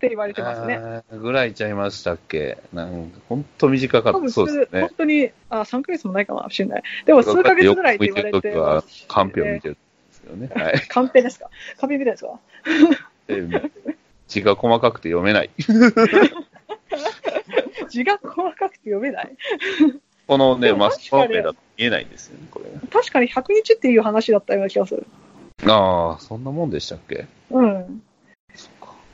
[0.00, 0.80] て言われてますね。
[1.12, 2.58] ぐらいちゃいましたっけ？
[2.72, 4.28] なんか本当短かった。
[4.30, 4.90] そうですね本。
[4.98, 6.82] 当に、あ、3ヶ月もないかもしれない。
[7.04, 8.82] でも数ヶ月ぐらいって言われてては。
[9.06, 10.50] カンペを見てるんですよね。
[10.54, 10.80] はい。
[10.88, 11.48] カンペですか？
[11.78, 12.40] カンペ見たんですか？
[13.28, 13.70] えー
[14.26, 15.50] 字が細かくて読めない。
[17.88, 19.36] 字が細かくて読めない。
[20.28, 22.66] このね、マスコンペだと見えないんですよね、これ。
[22.90, 25.06] 確かに100日っていう話だったような気がする。
[25.66, 27.26] ああ、そんなもんでしたっけ？
[27.50, 28.02] うん。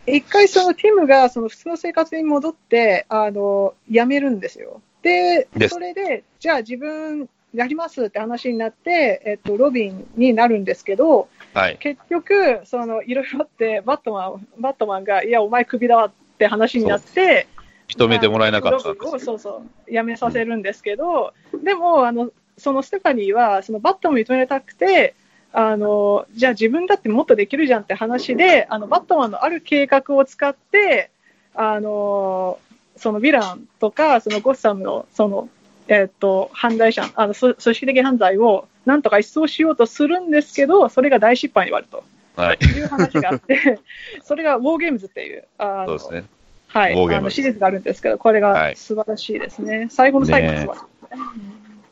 [0.07, 4.83] 一回そのティムがその普通の生活に戻って、あの、辞めるんですよ。
[5.03, 11.77] でそれで、じゃあ自分やりますって話になって、えっと、ロビンになるんですけど、はい。
[11.79, 17.47] 結局、その、いろいろあって、バットマン、バットマンが、いや、お前クビだわって話になって、
[17.89, 25.15] 認めてもらえなかったんロビンをですそうそう、辞めさせるんですけど、でも、あの、そのステファニーは、そのバットマンを認めたくて、
[25.53, 31.11] あの、じゃあ自分だってもっとできるじゃんって話で、あの、バットマンのある計画を使って、
[31.55, 32.59] あの、
[32.97, 35.49] そのヴィランとか、そのゴッサムの、その、
[35.89, 42.05] えっと、犯罪者、あの、組組織的犯罪をなんとか一掃しようとするんですけど、それが大失敗に終わると。
[42.37, 42.59] はい。
[42.59, 43.79] いう話があって、
[44.25, 46.29] それがウォーゲームズっていう、あのそうですね。
[46.75, 48.77] はい、あのシリーズがあるんですけど、これがはい。
[48.77, 49.87] 素晴らしいですね。
[49.91, 51.25] 最後の最後の素晴らしいね。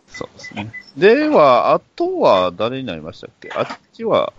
[0.08, 0.72] そうですね。
[0.96, 3.50] では、あとは誰になりましたっけ？
[3.54, 4.32] あっちは、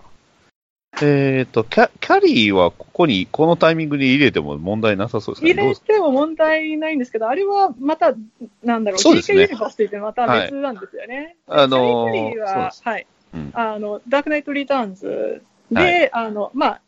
[1.02, 5.54] えっ、とキャ、キャリーはここに、このタイミングに入れても問題なさそうですかね。
[5.54, 8.14] 入れても問題ないんですけど、あれはまた、
[8.62, 9.40] なんだろう、GK ね。
[9.42, 11.36] ユニバースといってまた別なんですよね。
[11.46, 11.64] はい。
[11.64, 13.50] あのーシャリーははい、うん。
[13.54, 15.42] あの、ダークナイトリターンズ
[15.72, 16.12] で、はい。
[16.12, 16.80] あの、まあ、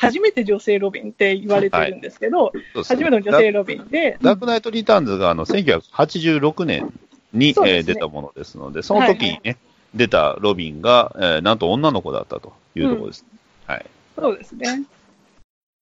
[0.00, 6.90] 初めて女性ロビンって言われてるんですけど、そうですね初めての女性ロビンで、ダダークナイトリターンズがあの1986年
[7.32, 9.58] に、ねえー出たものですので、その時にね、
[9.94, 13.24] 出たロビンが、えーなんと女の子だったというところです。
[13.66, 13.86] はい。
[14.16, 14.82] そうですね。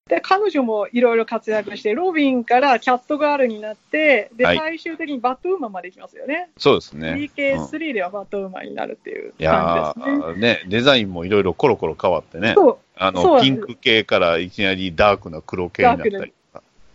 [0.09, 6.49] で、彼女もいろいろ活躍して、ロビンからキャットガールになって、で、はい最終的にバットウーマンまで行きますよね。
[6.57, 7.09] そうですね。
[7.09, 10.25] うん DK3 ではバットウーマンになるっていう感じですね。
[10.25, 16.33] ー、ね、デザインもいろいろコロコロ変わってね、そうあの、ピンク系からいきなりダークな黒系になったり。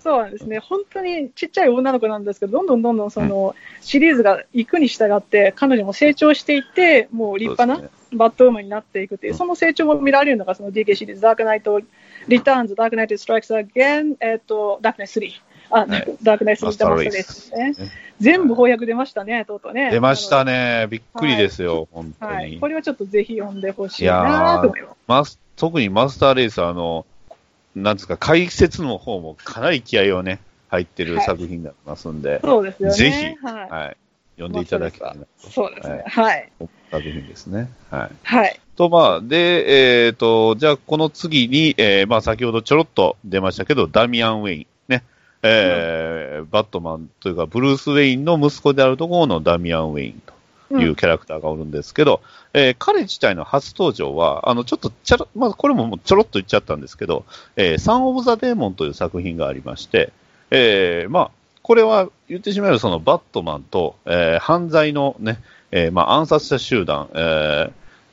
[0.00, 0.58] そうなんですね。
[0.58, 11.80] 本当にちっちゃい女の子なんですけど、どんどんどんどんその、シリーズが行くに従って、彼女も成長していって、もう立派なバットウーマンになっていくっていう、うんその成長も見られるのがその DK シリーズ、ダークナイト
[12.28, 15.32] リターンズ、ダークナイトストライクスアゲン、えっ、と、ダークナイト3。
[15.70, 17.72] あ、はいダークナイト3マスターレイスですね。
[17.72, 19.90] ね全部翻訳出ましたね、とうとうね。
[19.90, 20.86] 出ましたね。
[20.88, 22.32] びっくりですよ、本当に。
[22.32, 22.58] はい。
[22.60, 24.96] これはちょっとぜひ読んでほしいなと思います。
[25.06, 27.06] マス特にマスターレース、あの、
[27.74, 32.94] なんですか、解説の方もかなり気合をね、入ってるはい作品になりますんで、そうですよね。
[32.94, 33.70] ぜひはい。
[33.70, 33.96] はい、
[34.36, 36.04] 読んでいただきたいなとそうですね。
[36.06, 36.52] はい。
[36.60, 37.70] 思った作品ですね。
[37.90, 38.10] はい。
[38.22, 38.60] はい。
[38.76, 45.04] と、まあ、で、えっ、と、じゃあ、この次に、えーまあ、先ほどちょろっと出ましたけど、ダミアン・ウェイン、ね、
[45.42, 50.22] えーバットマンというか、ブルース・ウェインの息子であるところのダミアン・ウェイン
[50.70, 52.20] というキャラクターがおるんですけど、
[52.52, 57.24] えー彼自体の初登場は、あの、ちょっとちゃら、まあ、これももうちょろっと言っちゃったんですけど、
[57.56, 60.12] えーサン・オブ・ザ・デーモンという作品がありまして、
[60.50, 61.30] えーまあ、
[61.62, 65.38] これは言ってしまえばそのバットマンと、えー犯罪のね、
[65.76, 67.72] えーまあ、暗殺者集団、えー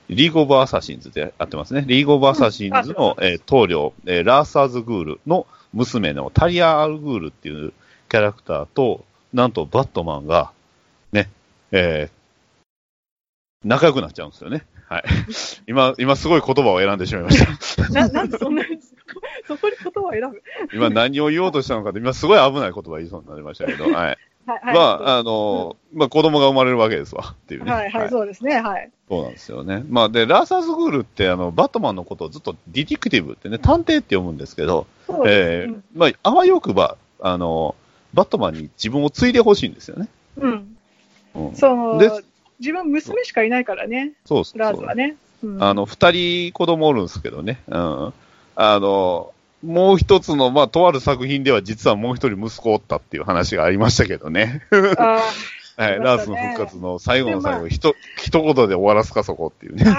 [0.09, 1.86] リーグ・オブ・アサシンズでやってますね。
[1.88, 7.72] リーグ・オブ・アサシンズの、えー棟梁、えーラーズ・アル・グールの娘のタリア・アル・グールっていう
[8.09, 10.51] キャラクターと、なんとバットマンが、
[11.14, 11.30] ね、
[11.72, 12.22] えー
[13.64, 14.66] 仲良くなっちゃうんですよね。
[14.89, 15.03] はい。
[15.68, 17.89] 今、今すごい言葉を選んでしまいました。
[17.89, 18.64] ななんでそんな、
[19.47, 20.41] そこに言葉を選ぶ？
[20.74, 24.18] 今何を言おうとしたのかって、今すごい危ない言葉言いそうになりましたけど、はい。
[24.45, 24.75] はい、はい。
[24.75, 27.71] まあ、あの、まあ子供が生まれるわけですわ、っていうね。
[27.71, 28.59] はい、はい、そうですね。
[28.59, 28.89] はい。
[29.07, 29.83] そうなんですよね。
[29.89, 35.23] まあ、で、ラーサーズ・グールって、あの、バットマンのことをずっとディティクティブってね、探偵って読むんですけど、そう。
[35.27, 37.75] えーまあ、あわよくば、あの、
[38.13, 40.07] バットマンに自分を継いでほしいんですよね。
[40.37, 40.77] うん。
[41.35, 42.09] うん、そので、
[42.59, 45.15] 自分娘しかいないからね、そうそうラーズはね。
[45.43, 47.61] うんあの、二人子供おるんですけどね。
[47.67, 48.13] うん。
[48.55, 49.33] あの、
[49.64, 54.64] もう一つの、まあ、とある作品では実はもう一人息子おったっていう話がありましたけどね。
[54.97, 55.22] あ
[55.78, 59.89] はい、ラーしたねズの復活の最後の最後、でまあひと、一言で終わらすかそこっていうねー。
[59.89, 59.93] あ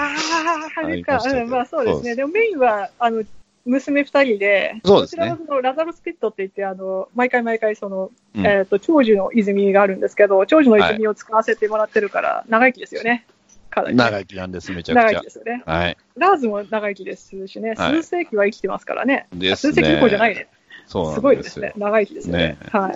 [0.81, 1.19] ー、あれか。
[1.21, 2.15] ありまあそうですそうでね。
[2.15, 3.23] でもメインは、あの、
[3.65, 13.25] 娘二人で、そうですねこちらはそのラザロスピットって言って、あの、毎回毎回その、うんえっ、と、長寿の泉があるんですけど、長寿の泉を使わせてもらってるから、長生きですよね。
[13.73, 15.23] かなりね長生きなんです、めちゃくちゃ長生き。
[15.23, 15.63] ですよね。
[15.65, 15.97] はい。
[16.15, 19.27] ラーズも長生きですしね、はい数世紀は生きてますからね。
[19.33, 20.47] ですね数世紀どころじゃないね。
[20.85, 21.13] そうすよ。
[21.15, 21.73] すごいですね。
[21.75, 22.43] 長生きですよね。
[22.43, 22.93] ねはい。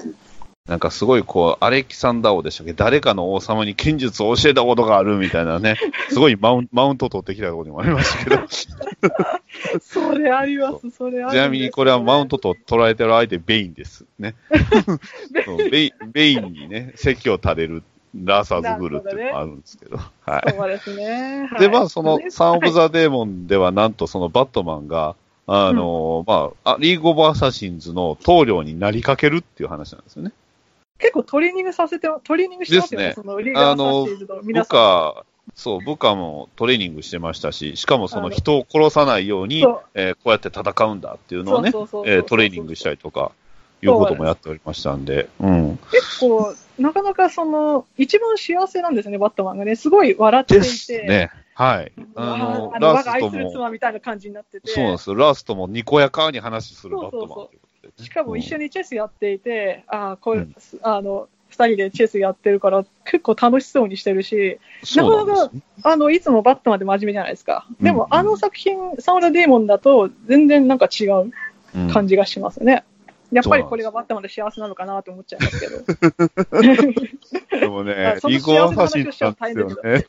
[0.67, 5.77] なんかすごいこう、アレキサンダー王でしたっけ誰かの王様に剣術を教えたことがあるみたいなね、
[6.09, 8.47] すごいマウンマウント取ってきたところにもありましたけど、
[9.79, 11.35] それあります、それあります。
[11.35, 14.05] ちなみにこれはマウントと捉えてる相手、ベインです。
[14.19, 14.35] ね。
[15.71, 17.81] ベインベインにね、説教を垂れる
[18.15, 20.55] ラーズ・アル・グールっていうのがあるんですけど、はい。
[20.55, 21.47] そうですね。
[21.51, 30.31] はいで、まあ、その、サン・オブ・はいザ・デーモンでは、なんとそのバットマンが、あの、まあ、あリーグ・オブ・アサシンズの棟梁になりかけるっていう話なんですよね。
[30.99, 34.79] 結構トレーニングさせて、トレーニングしてますよね、ですそのリーグ・オブ・アサシンズの皆僕さん。
[34.79, 41.85] は、そう、部下もトレーニングしてましたし、しかもそあのの人を殺さないようにえーこうやって戦うんだっていうのをねト
[42.35, 43.31] レーニングしたりとか、
[43.81, 45.77] いうこともやっておりましたんで、うん。
[45.91, 49.75] 結構、なかなかその、一番幸せなんですよね、バットマンがね。
[49.75, 50.69] すごい笑っていでて。
[50.69, 51.31] すね。
[51.53, 51.91] はい。
[52.15, 54.71] ああの、ラストも、愛する妻みたいな感じになってて。
[54.71, 55.15] そうなんですよ。
[55.15, 58.65] ラストもにこやかに話するバットマンということでねしかも一緒に。
[58.65, 65.61] にチェスやっていて、ああ、これ、うんあの、二人でチェスやってるから、結構楽しそうにしてるし、そうなんですね。
[65.83, 67.65] あの、いつもバットマンで真面目じゃないですか。
[67.81, 71.31] でも、うんあの作品、サウンドデーモンだと、全然なんか違う
[71.75, 72.83] うん感じがしますね。
[73.31, 75.83] やっぱりこれがバットマンで幸せなのかなと思っちゃいますけど。
[77.59, 80.05] でもねあ、そのリコアファシンなんですよね。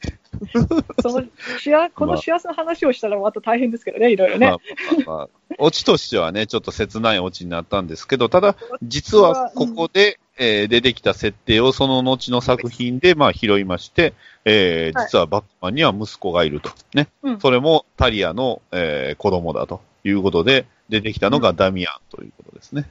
[1.02, 1.24] その
[1.58, 4.46] 幸この幸せな話をしたらまた大変ですけどね、いろいろね。
[4.46, 4.58] まあ
[5.06, 14.14] まあまあ、オチとしてはね、ちょっと切ないオチになったんですけど、ただ、実はここで、えー出てきた設定をその後の作品で、まあ、拾いまして、
[14.44, 16.70] えーはい実はバットマンには息子がいると。
[16.94, 17.08] ね。
[17.22, 22.88] うんそれもタリアの、えー子供だということで、出てきたのがダミアンということですね。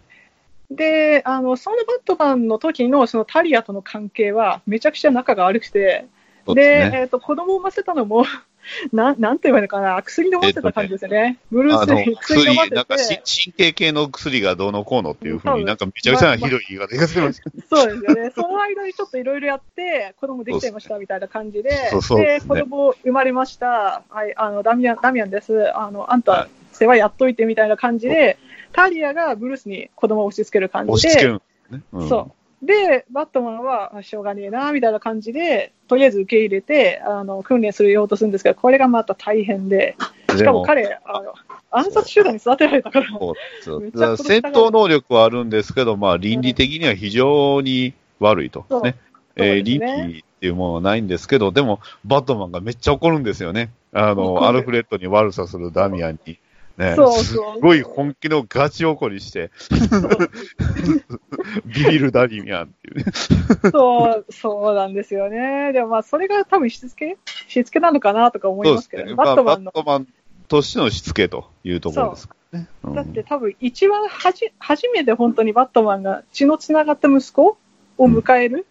[0.70, 6.06] で、あの、そのバットマンの時のそのタリアとの関係はめちゃくちゃ仲が悪くて、で、
[6.46, 7.00] そうですね。
[7.02, 8.26] えっ、と、子供を産ませたのも、
[8.92, 11.38] なん、なんて言われるかな、薬飲ませた感じですよね。
[11.52, 13.08] ブルースに、薬薬飲ませ、てなんかし
[13.46, 17.50] 神経系の薬がどうのこうのっていうふうに、うんなんかめちゃくちゃなひどい言い方がしてました。
[17.76, 18.32] そうですよね。
[18.36, 24.04] その間にちょっといろいろやって、子供できちゃいましたみたいな感じで、そうそうですね子供生まれました。
[24.10, 25.74] はい、あの、ダミアン、ダミアンです。
[25.78, 28.38] あの、あんはた、世話やっといてみたいな感じで、
[28.72, 31.82] タリアがブルースに子供を押し付ける感じで、押し付けるんですね。
[31.94, 32.66] うんそう。
[32.66, 39.96] で、バットマンは、あしょうがねえな、みたいな感じで、とりあえず受け入れて、あの、訓練するようとするんですけど、これがまた大変で、
[40.36, 41.34] しかも彼、あの、
[41.70, 48.66] 暗殺集団に育てられたから、ら戦闘能力はあるんですけど、まあ、倫理的には非常に悪いと。
[48.70, 48.96] そうね。
[49.36, 53.70] えー倫理っていうものはないんですけど、でも、バットマンがめっちゃ怒るんですよね。
[53.94, 56.40] あ怒の、るアルフレッドに悪さするダミアンに。
[56.78, 59.50] ね、そうそうすっごい本気のガチ怒りして、
[61.66, 63.06] ビビるダミアンっていうね。
[63.72, 65.74] そう、そうなんですよね。
[65.74, 67.18] でもまあ、それが多分しつけ？
[67.48, 69.16] しつけなのかなとか思いますけど、ね。
[69.16, 70.08] バットマンのまあバットマン
[70.48, 72.68] としてのしつけというところですからね。
[72.84, 77.58] うんだって多分一番はじ、初めて本当にバットマンが血のつながった息子
[77.98, 78.68] を迎える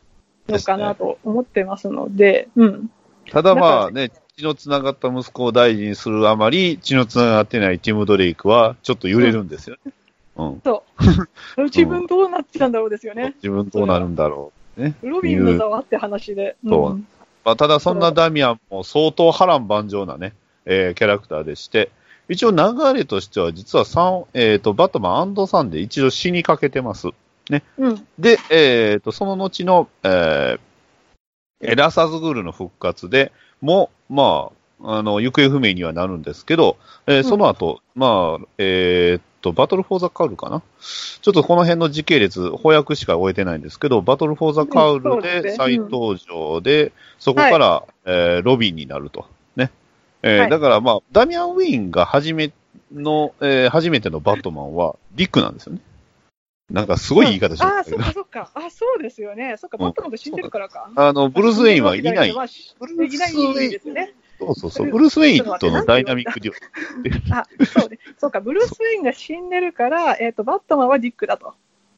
[0.48, 2.90] のかなと思ってますので、うん。
[3.30, 9.92] ただまあね、血のつながった息子を大事にするあまり、血のつながってないティム・ドレイクはちょっと揺れるんですよね。
[10.36, 10.62] うん。
[11.64, 13.34] 自分どうなっちゃうんだろうですよね。
[13.36, 14.82] 自分どうなるんだろう。
[14.82, 14.94] ね。
[15.02, 16.56] ロビンの座はって話で。
[16.66, 17.06] そうん
[17.44, 21.90] まあ、ただそんなダミアンも相当波乱万丈なね、えーキャラクターでして、
[22.28, 22.56] 一応流
[22.92, 27.08] れとしては実は三えっ、と、バットマンサンで一度死にかけてます。
[27.78, 28.06] うん。
[28.18, 30.60] で、えっ、と、その後の、えー
[31.60, 34.50] エラサズグールの復活でも、ま
[34.82, 36.76] あ、あの、行方不明にはなるんですけど、
[37.06, 40.60] えーその後、まあ、えっと、バトルフォーザカウルかな？
[40.80, 49.26] ちょっとこの辺の時系列、翻訳しか終えてないんですけど、バトルフォーザカウルで再登場で、そこから、えーロビンになると。
[49.56, 49.70] ね。
[50.22, 52.52] えーはいだからまあ、ダミアン・ウィーンが初め
[52.92, 55.80] の、えー初めてのバットマンは、ディックなんですよね。
[56.70, 58.12] なんかすごい言い方しああ、ましたけどそっか。
[58.14, 58.66] そっか。
[58.66, 59.56] あそうですよね。
[59.56, 60.90] そっか、うんバットマンが死んでるからか。
[60.96, 62.32] あの、ブルース・ウェインはいない。
[62.78, 64.14] ブルースいないですよね。
[64.38, 64.90] そうそうそう。
[64.90, 67.34] ブルース・ウェインとのダイナミックデュオ。
[67.34, 67.98] あ、そうね。
[68.18, 71.54] そうか、ブルース・ウェインが死んでるから、 えっ、と、バットマンはディックだと。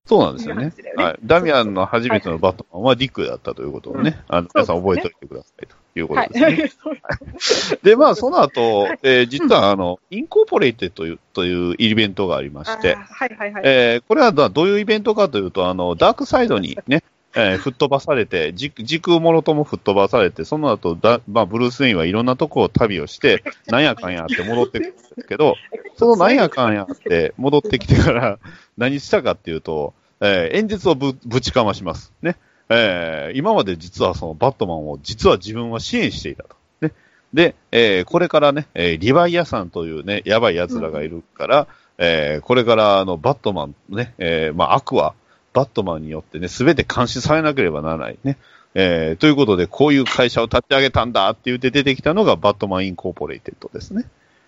[0.06, 1.18] そうなんですよねはい。
[1.22, 6.28] ダミアンの初めてのバットマンはディックだったということをね、あの、皆さん覚えておいてくださいということはい。
[6.30, 7.78] ですね。
[7.82, 13.62] で、まあ、その後、えー実は、あの、インコーポレイテという、というイベントがありましてはいはいはい。
[13.64, 17.02] えーこれはどどういうイベントかというと、あの、ダークサイドにね、
[17.34, 25.56] えー吹っ飛ばされて、時時空もろとも吹っ飛ばされて、その後だ、まあ、ブルース・ウェインはいろんなとこを旅をして、 なんやかんやって戻ってくるんですけど、
[25.96, 28.38] そのなんやかんやって戻ってきてから
[28.76, 32.12] 何したかっていうと、えー演説をぶぶちかまします。
[32.22, 32.36] ね。
[32.70, 36.56] えー今まで実はそのバットマンを実は自分は支援していたと。
[36.80, 36.92] ね。
[37.32, 41.66] で、えーこれからね、えーリヴァイアサンというね、やばい奴らがいるから、
[41.98, 45.14] えーこれからあのバットマンね、えーまあ悪は
[45.52, 48.38] バットマンによってね、すべて監視されなければならないね。
[48.74, 54.04] えーということで、こういう会社を立ち上げたんだって言って出てきたのがバットマンインコーポレイテッドですね。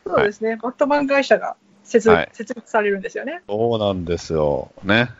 [0.07, 0.57] そうですね。
[0.57, 3.43] バットマン会社が設立されるんですよね。
[3.49, 4.71] そうなんですよ。
[4.85, 5.11] ね。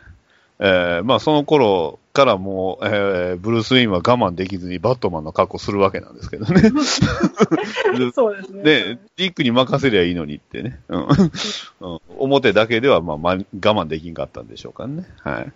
[0.63, 6.61] えーまあその頃からもう、えーブルース・ウェインは我慢できずにバットマンの格好するわけなんですけどね。
[6.61, 6.69] で
[8.13, 8.63] そうですね。
[8.63, 10.79] で、ディックに任せりゃいいのにってね。
[10.87, 11.01] うん
[11.81, 15.05] うん表だけではまあまあ我慢できんかったんでしょうかね。
[15.23, 15.51] はい。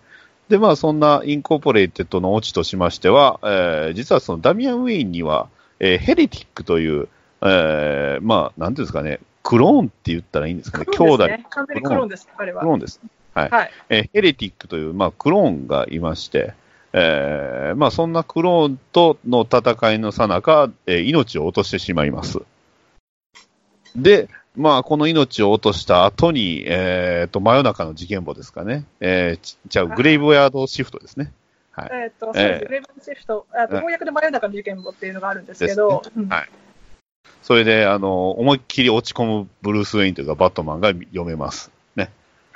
[0.48, 5.48] で、まあそんなインコーポレイテッドのオチとしましては、えー実はそのダミアン・ウェインには、
[5.78, 7.08] えーヘレティックという、
[7.42, 11.28] えーまあ、なんていうんですかね、クローンって言ったらいいんですかね、ク兄弟。
[11.50, 12.66] 完全にクローンです、彼はク。
[12.66, 13.00] ローンです。
[13.36, 13.50] はい。
[13.50, 13.70] はい。
[13.90, 16.54] えーヘレティックという、まあ、クローンがいまして、
[16.92, 22.40] えーまあ、そんなクローンとの戦いのさなか、えー命を落としてしまいます。
[23.94, 28.84] で、まあ、この命を落とした後に、えーと、真夜中の事件簿ですかね。
[29.00, 31.32] えーちじゃあ、グレイブヤードシフトですね。
[31.72, 31.90] はい。
[31.92, 36.48] えっと、そうですええレベルシフト、あとはい翻訳で真夜中の事件簿っていうのがあるんですけど、うんはい
[37.42, 41.70] それで、あの、思いっきり落ち込むブルース・ウェインというか、バットマンが読めます。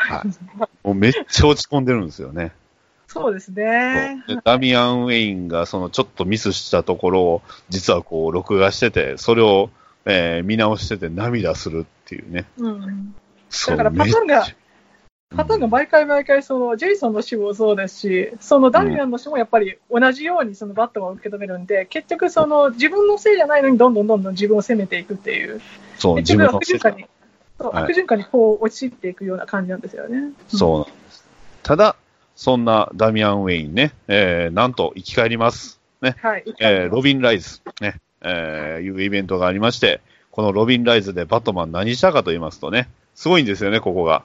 [0.09, 0.17] ね。
[0.17, 0.87] はい。
[0.87, 2.53] もうめっちゃ落ち込んでるんですよね。
[3.07, 4.23] そうですね。
[4.29, 9.71] でダミアン・ウェインがそのちょっとミスしたところを実はこう録画してて、それを、
[10.07, 12.45] えー見直してて涙するっていうね。
[12.59, 13.15] うん。
[13.67, 14.47] だからパターンが
[15.37, 25.61] パターンが毎回毎回、そのジェイソンの死もそうですし、そのダミアンの死もやっぱり同じようにそのバットを受け止めるんで、結局その自分のせいじゃないのにどんどんどんどん自分を責めていくっていう、
[25.99, 27.20] そう、自分の悪循環に、そうはい
[27.69, 30.33] 悪循環にこう落ちていくような感じなんですよね。
[30.49, 31.25] そうなんです。
[31.63, 31.97] ただ、
[32.37, 35.81] そんなダミアン・ウェインね、えーなんと生き返ります。
[36.01, 36.17] ね。
[36.23, 36.45] はい。
[36.61, 40.01] えーロビン・ライズ、ね、えーいうイベントがありまして、
[40.31, 44.23] このロビン・ライズでバットマン何したかと言いますとね、すごいんですよね、ここが。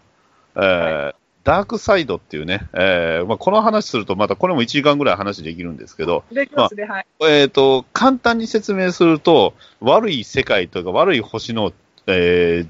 [0.55, 1.15] えー
[1.45, 7.05] ダークサイドっていうね、えーまあ、この話するとまたこれも1時間ぐらい話できるんですけど、できますね、はい。
[7.21, 11.71] えっ、と、簡単に説明すると、悪い世界というか悪い星の、
[12.07, 12.67] えー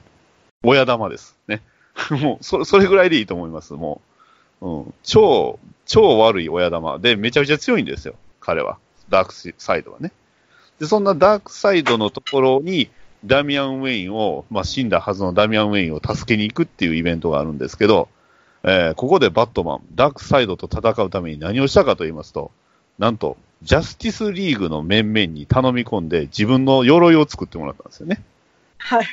[0.66, 1.62] 親玉ですね。
[2.22, 4.02] もう、そそれぐらいでいいと思います、も
[4.62, 4.68] う。
[4.68, 4.94] うん。
[5.04, 8.78] 超、超悪い親玉で、めちゃめちゃ強いんですよ、彼は。
[9.10, 10.12] ダークサイドはね。
[10.80, 12.90] で、そんなダークサイドのところに、
[13.26, 18.10] ダミアン・ウェインを、まあ、死んだはずのダミアン・ウェインを助けに行くっていうイベントがあるんですけど、
[18.64, 22.52] えーここでバットマン、ダークサイドと戦うために何をしたかと言いますと、
[22.98, 28.22] なんと、ジャスティスリーグの面々に頼み込んで自分の鎧を作ってもらったんですよね。
[28.78, 29.06] はい。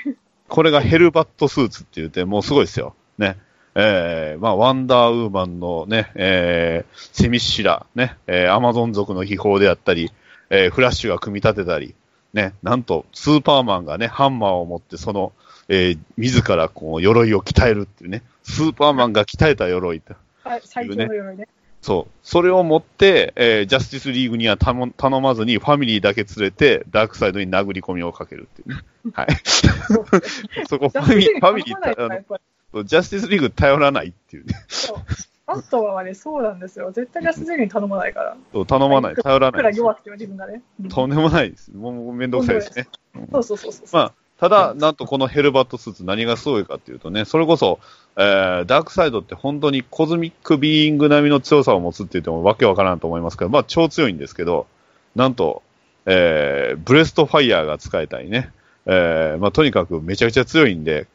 [0.52, 2.94] これがヘルバットスーツって言って、もうすごいですよ。
[3.16, 3.38] ね。
[3.74, 10.12] えー、まあ、ワンダーウーマンのね、えー、セミシラ、ね、えー、アマゾン族の秘宝であったり、
[10.50, 11.94] えー、フラッシュが組み立てたり、
[12.34, 15.32] ね、なんと、スーパーマンがね、ハンマーを持って、その、
[15.70, 20.12] えー、自らこう、鎧を鍛えるっていうね、スーパーマンが鍛えた鎧って。
[20.44, 21.48] はい、最強の鎧ね。
[21.82, 22.12] そう。
[22.22, 28.82] それを持って、えージャスティスリーグには頼頼まずに、ファミリーだけ連れて、ダークサイドに殴り込みをかけるっていうね。
[29.12, 29.26] はい。
[30.68, 34.54] そこ、ファミリー、ファミリーあのジャスティスリーグ頼らないっていうね。
[34.68, 34.96] そう
[35.44, 36.92] バットマンはね、そうなんですよ。
[36.92, 38.36] 絶対ジャスティスリーグに頼まないから。
[38.52, 39.78] そう頼まない、頼らいくないです。
[39.78, 40.62] ら弱くても自分がね。
[40.80, 41.72] うんとんでもないです。
[41.72, 42.88] もうもうめんどくさいですね。
[43.32, 43.86] そうそうそうそう。
[43.92, 44.12] まあ、
[44.42, 47.78] ただ、なんとこのヘルバットスーツ何がすごいかっていうとね、それこそ、
[48.16, 54.66] えーダークサイドって本当に cosmic being 並みの強さを持つって言ってもわけわからんと思いますけど、まあ超強いんですけど、
[55.14, 55.62] なんと、
[56.06, 58.50] えーブレストファイヤーが使えたりね、
[58.86, 61.06] えーまあとにかくめちゃくちゃ強いんで、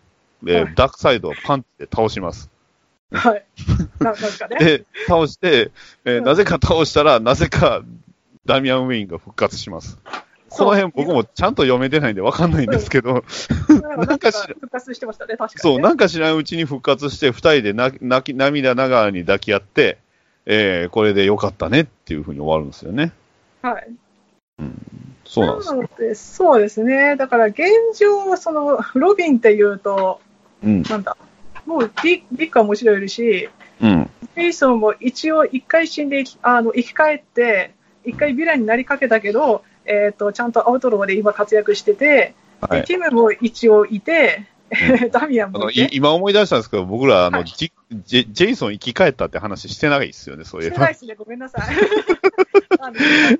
[0.45, 2.49] えーはいダークサイドをパンチで倒します。
[3.11, 3.45] はい。
[3.99, 4.57] ななんかね。
[4.57, 5.71] で、倒して、
[6.05, 7.81] えーうんなぜか倒したら、なぜか
[8.45, 9.99] ダミアン・ウェインが復活します。
[10.57, 13.23] この辺僕もちゃんと読めてないんでわかんないんですけど、
[13.69, 15.75] なんか復活してましたね、確かに、ね。
[15.75, 19.97] そう、なんか知らんうちに復活して、二人で泣き泣き涙ながらに抱き合って、
[20.45, 23.11] えーこれでよかったねっていうふうに終わるんですよね。
[23.61, 23.87] はい。
[25.25, 25.69] そうなんです。
[25.69, 27.15] なので、そうですね。
[27.17, 27.59] だから現
[27.97, 30.21] 状、その、ロビンっていうと、
[30.63, 30.83] うん。
[30.83, 31.17] なんだ、
[31.65, 33.49] もうビビッグはもちろんいるし、
[33.81, 34.09] うん。
[34.35, 37.73] ジェイソンも一応一回死んで生きあの生き返って、
[38.05, 42.81] 一回ヴィランになりかけたけど、えっ、と、ちゃんとアウトローで今活躍してて、はい。
[42.81, 44.45] でティムも一応いて、
[45.11, 50.93] ダミアンも今思い出したんですけど、僕ら、あの、はいジジェイソン生き返ったって話してないですよね、そういえばしてない。
[50.93, 51.75] ですね、ごめんなさい。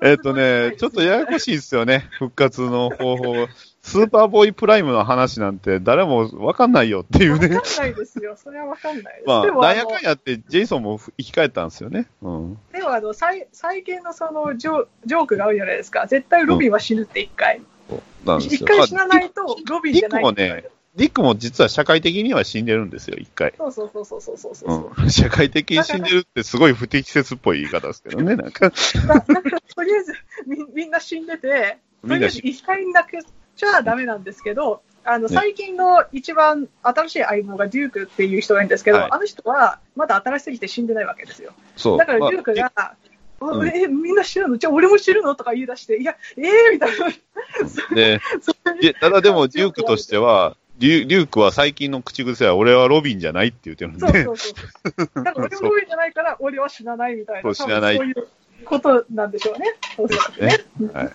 [0.02, 3.46] えっとね、ちょっとややこしいですよね、復活の方法。
[3.88, 7.56] スーパーボーイプライムの話なんて誰もわかんないよっていうね。
[7.56, 8.36] わかんないですよ。
[8.36, 9.26] それはわかんないです。
[9.26, 12.06] まあ、でも、なんやかんやって、ジェイソンも生き返ったんですよね。
[12.20, 12.58] うん。
[12.72, 16.06] でもあの最最近のそのジョジョークがあるじゃないですか。
[16.06, 17.62] 絶対ロビンは死ぬって一回。
[17.88, 20.22] そうなん回死なないとロビンじゃない。
[20.22, 20.64] ディックもね、
[20.96, 23.54] ディックも実は社会的には死んでるんですよ、一回。
[23.56, 24.92] そうそうそうそうそうそうそう。
[24.98, 28.70] うん、社会的に死んでるってすごい不適切っぽい言い方ですけどね、なんか。
[28.70, 30.12] だだからとりあえず
[30.46, 33.18] みみんな死んでて、とりあえず一回なく
[33.58, 41.52] ちゃダメなんですけど、あのね最近の一番新しい相棒がデュークっていう人がいるんですけど、はいあの人はまだ新しすぎて死んでないわけですよ。
[41.76, 41.98] そう。
[41.98, 42.96] だからデまあュークが、
[43.40, 44.58] うんえ、みんな死ぬの？
[44.58, 45.34] じゃあ俺も死ぬの？
[45.34, 47.06] とか言い出して、いや、えー、みたいな。
[47.94, 54.54] で、それでただでもデュークとしては、デュークは最近の口癖は、俺はロビンじゃないって言ってるんで、そうそうそう
[54.96, 55.24] そう。
[55.24, 57.42] だから俺もロビンじゃないから、俺は死なないみたいな。
[57.42, 58.28] そう死なない多分そういう
[58.64, 59.74] ことなんでしょうね。
[59.96, 60.64] おそらくね。
[60.92, 61.12] はい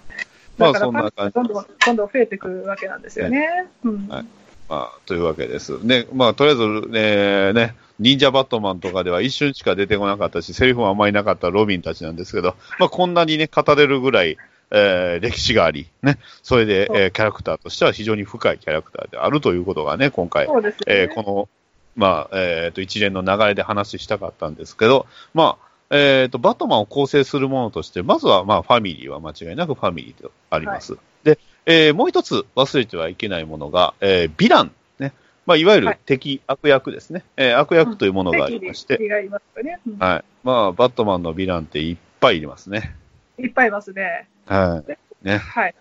[0.57, 3.67] まあそんな感じどんどん、どんどん増えてくるわけなんですよね。
[3.83, 4.07] うん。
[4.07, 4.25] はい
[4.69, 5.77] まあ、というわけです。
[5.83, 14.37] ね、まあ、とりあえず、ね、ね、忍者バットマンとかでは一瞬しか出てこなかったし、セリフもあんまりなかったロビンたちなんですけど、まあ、こんなにね、語れるぐらい、
[14.71, 20.73] えー歴史があり、ね、それで、えーキャラクターとしては非常に深いキャラクターであるということがね、今回、ね。
[20.87, 21.49] えーこの、
[21.95, 30.97] まあ、えっ、と、一連の流れで話したかったんですけど、まあ、えっ、と、バットマンを構成するものとして、まずは、まあ、ファミリーは間違いなくファミリーとあります。
[31.23, 35.13] で、えーもう一つ忘れてはいけないものが、えーヴィラン、ね。
[35.45, 37.23] まあ、いわゆるはい敵、悪役ですね。
[37.37, 39.79] えー悪役というものがありまして、敵がいますよね。
[39.87, 40.23] うんはい。
[40.43, 42.95] まあ、バットマンのヴィランっていっぱいいますね。
[43.37, 44.27] いっぱいいますね。
[44.47, 45.27] はい。
[45.27, 45.37] ね。
[45.37, 45.75] はい。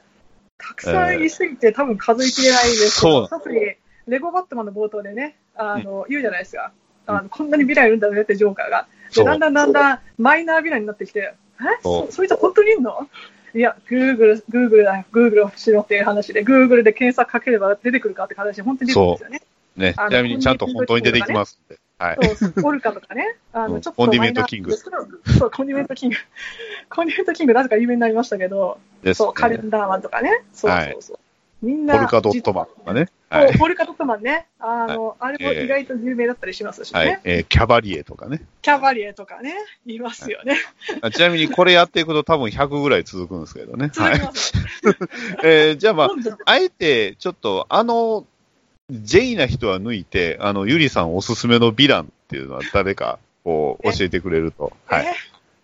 [0.58, 3.60] たくさんいすぎて、多分数えきれないですけど、そう特に
[4.06, 6.72] レゴバットマンの冒頭でね、あの、言うじゃないですか。
[7.06, 8.86] あのこんなにヴィランいるんだねってジョーカーが。
[9.14, 11.64] で、だんだんだんだんマイナーヴィランになってきて、え？
[12.10, 13.08] そいつ本当にいんの？
[13.54, 19.42] いや、グーグル、グーグルだよ、グーグルをしろっていう話で、グーグルで検索かければ出てくるかって話で、本当に出てくるんですよね。
[19.76, 19.94] ね。
[19.94, 21.78] ちなみにちゃんと本当に出てきますんで。
[21.98, 22.16] はい。
[22.64, 26.16] オルカとかね、あの、うんちょっとコンディメントキング そう、コンディメントキング。
[26.88, 28.78] コンディメントキング、なぜか有名になりましたけど、
[29.14, 29.64] そう、カレね。
[29.64, 30.42] ンダーマンとかね。
[30.54, 31.18] そうそうそう。
[31.62, 33.08] みんな、ポルカドットマンとかね。
[33.30, 33.58] 実はい。
[33.58, 34.48] ポルカドットマンね。
[34.58, 36.98] あの、あれも意外と有名だったりしますしね。
[36.98, 37.20] はい。
[37.22, 38.42] えーキャバリエとかね。
[38.62, 39.54] キャバリエとかね、
[39.86, 40.56] いますよね。
[41.02, 43.90] あちなみにこれやっていくと多分100ぐらい続くんですけどね。
[43.94, 44.26] はい続き。
[44.26, 44.52] ます。
[45.44, 46.08] えーじゃあまあ、
[46.46, 48.26] あえてちょっとあの、
[48.90, 54.72] ジェイな人は抜いて、あの、ゆりさんおすすめのヴィランっていうのは誰か、こう、え教えてくれると。
[54.86, 55.06] はい。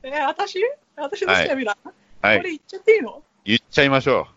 [0.04, 0.60] え、え、私？
[0.96, 1.90] 私の好きなビラン、
[2.22, 2.38] はい。
[2.38, 3.22] これ言っちゃっていいの？
[3.44, 4.28] 言っちゃいましょ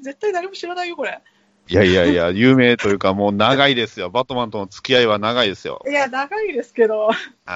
[0.00, 1.20] 絶対誰も知らないよ、これ。
[1.22, 1.72] う。
[1.72, 4.10] いやいやいや、有名というかもう長いですよ。
[4.10, 5.82] バットマンとの付き合いは長いですよ。
[5.88, 7.12] いや、長いですけど、は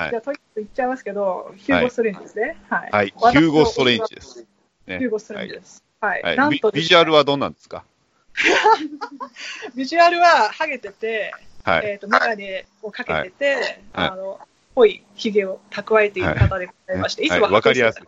[0.06, 0.18] いじゃ。
[0.18, 2.56] あ、とりあえず言っちゃいますけど、ヒューゴ・ストレンジですね。
[2.68, 2.88] はい。
[2.90, 3.06] はい。
[3.08, 4.46] ヒューゴ・ストレンジです。
[4.86, 5.84] ねヒューゴ・ストレンジです。
[6.00, 6.22] はい。
[6.22, 6.36] はい。
[6.36, 7.84] なんとビビジュアルはどうなんですか？
[9.74, 11.32] ビジュアルはハゲてて、
[11.64, 11.86] はい。
[11.86, 13.54] えっ、と、メガネをかけてて、
[13.92, 14.40] はいあの、
[14.74, 18.06] 濃い髭を蓄えている方でございまして、い、つもはいわかりやすいい。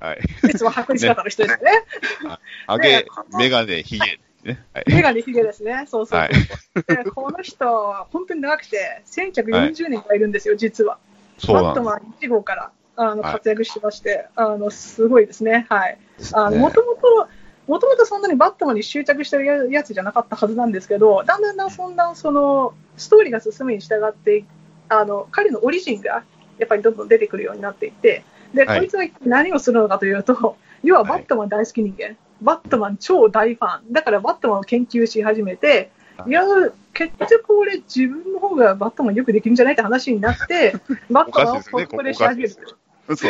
[0.00, 0.18] はい。
[0.50, 1.84] いつも白衣姿の人ですよね。
[2.66, 3.06] ハゲ、
[3.38, 4.18] メガネ、ヒゲ。
[4.44, 4.64] ね。
[4.72, 4.84] はい。
[4.88, 5.84] メガネ髭ですね。
[5.86, 10.98] そうそうそうそう、でこの人は本当に長くて、1940年からいるんですよ、実は。
[11.38, 15.66] そうなんでバットマン1号からあのはい活躍してまして、あのすごいですね。
[15.68, 15.98] はい。
[16.56, 17.28] もともと、
[17.66, 24.44] もともとそんなにバットマンに執着してるややつじゃなかったはずなんですけど、だんだんだんそんな、その、ストーリーが進むに従って、
[24.88, 26.24] あの、彼のオリジンが、
[26.58, 28.24] やっぱりどんどん出てくるようになっていって、
[28.54, 36.42] で、はいこいつは一体何をするのかというと、要はバットマン大好き人間、バットマン超大ファン、だからバットマンを研究し始めて、はいいや、
[36.92, 40.74] 結局俺自分の方がバットマンよくできるんじゃないって話になって、
[41.10, 42.56] バットマンをコスプレし始める。
[43.08, 43.26] 嘘。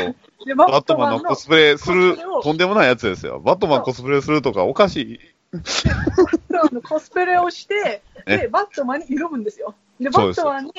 [0.46, 3.40] でババットマンのコスプレするとんでもないやつですよ。
[3.40, 5.20] バットマンコスプレするとかおかしい。
[5.52, 9.74] あのコスプレをして、 ねで、バットマンに挑むんですよ。
[9.98, 10.72] で、バットマンに、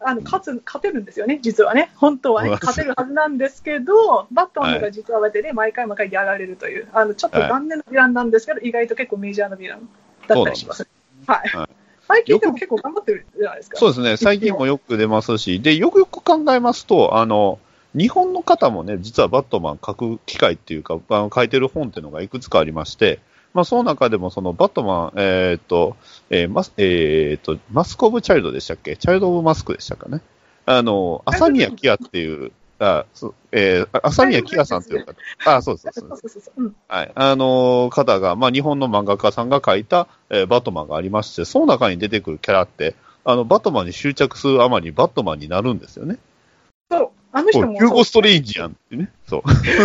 [0.00, 1.90] あの、勝つ、勝てるんですよね、実はね。
[1.96, 9.88] 本当はね、勝てるはずなんですけど、バットマンの方が実はでね、毎回毎回やられるという、あの、ちょっと残念なヴィランなんですけど、意外と結構メジャーなヴィラン
[10.26, 10.88] だったりします。
[11.26, 11.48] はい。
[11.48, 11.68] はい
[12.08, 13.78] 最近でも結構頑張ってるじゃないですか。
[13.78, 14.16] そうですね。
[14.16, 17.58] 最近もよく出ますし、で、よくよく考えますと、あの、
[17.96, 23.18] 日本の方もね、実はバットマン書く機会っていうか、あの書いてる本っていうのがいくつかありまして、
[23.56, 25.96] まあ、その中でも、そのバットマン、えーっと、
[26.30, 28.96] えーマス、えーっと、マスク・オブ・チャイルドでしたっけ？
[28.96, 30.20] チャイルド・オブ・マスクでしたかね？
[30.66, 35.14] あの、朝宮キアっていう、あ、そうえー、朝宮キアさんっていう方、
[35.46, 36.74] あ、そうです、そうですそう。
[36.88, 37.12] はい。
[37.14, 42.94] あの方が、まあ、日本の漫画家さんが書いた、えーバットマンがありまして、その中に出てくるキャラって、
[43.24, 46.18] あの、バットマンに執着するあまり、バットマンになるんですよね。
[46.90, 47.10] そう。
[47.36, 49.10] あの人もヒューゴ・ストレンジやんってね。
[49.28, 49.42] そう。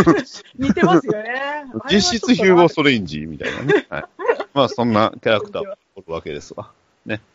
[0.57, 1.65] 似てますよね。
[1.91, 3.85] 実質ヒューゴ・ストトレンジみたいなね。
[3.89, 4.03] はい。
[4.53, 6.71] まあ、そんなキャラクターがおるわけですわ。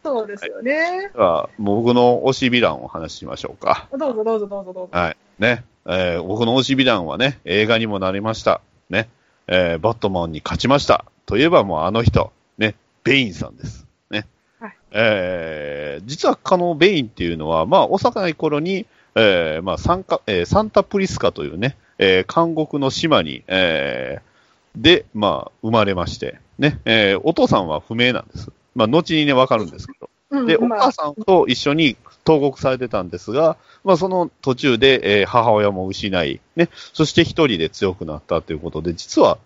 [0.02, 1.10] そうですよね。
[1.12, 3.88] では、もう僕の推しヴィランをお話ししましょうか。
[3.92, 4.88] どうぞどうぞどうぞどうぞ。
[4.92, 5.16] はい。
[5.38, 5.64] ね。
[5.84, 8.62] えー僕の推しヴィランはね、映画にもなりました。
[8.88, 9.10] ね。
[9.48, 11.04] えーバットマンに勝ちました。
[11.26, 13.86] といえばもうあの人、ね、ベインさんです。
[14.10, 14.26] ね。
[14.60, 18.86] はいえー実はこのベインっていうのは、まあ、幼い頃に、
[19.16, 28.50] えーまあ、サンカ、えーサンタプリスカというね、えー監獄の島に、えーで、まあ、生まれまして、ね、えーお父さんは不明なんです。
[28.74, 30.10] まあ、後にね、わかるんですけど。
[30.46, 39.38] で、お母さんと一緒に投獄されてたんですが、まあ、その途中で、えー母親も失い、ね、そして一人で強くなったということで、実は、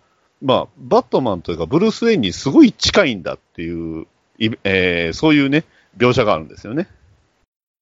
[0.43, 4.07] まあ、バットマンというか、ブルース・ウェインにすごい近いんだっていう、
[4.41, 5.65] いえーそういうね、
[5.97, 6.89] 描写があるんですよね。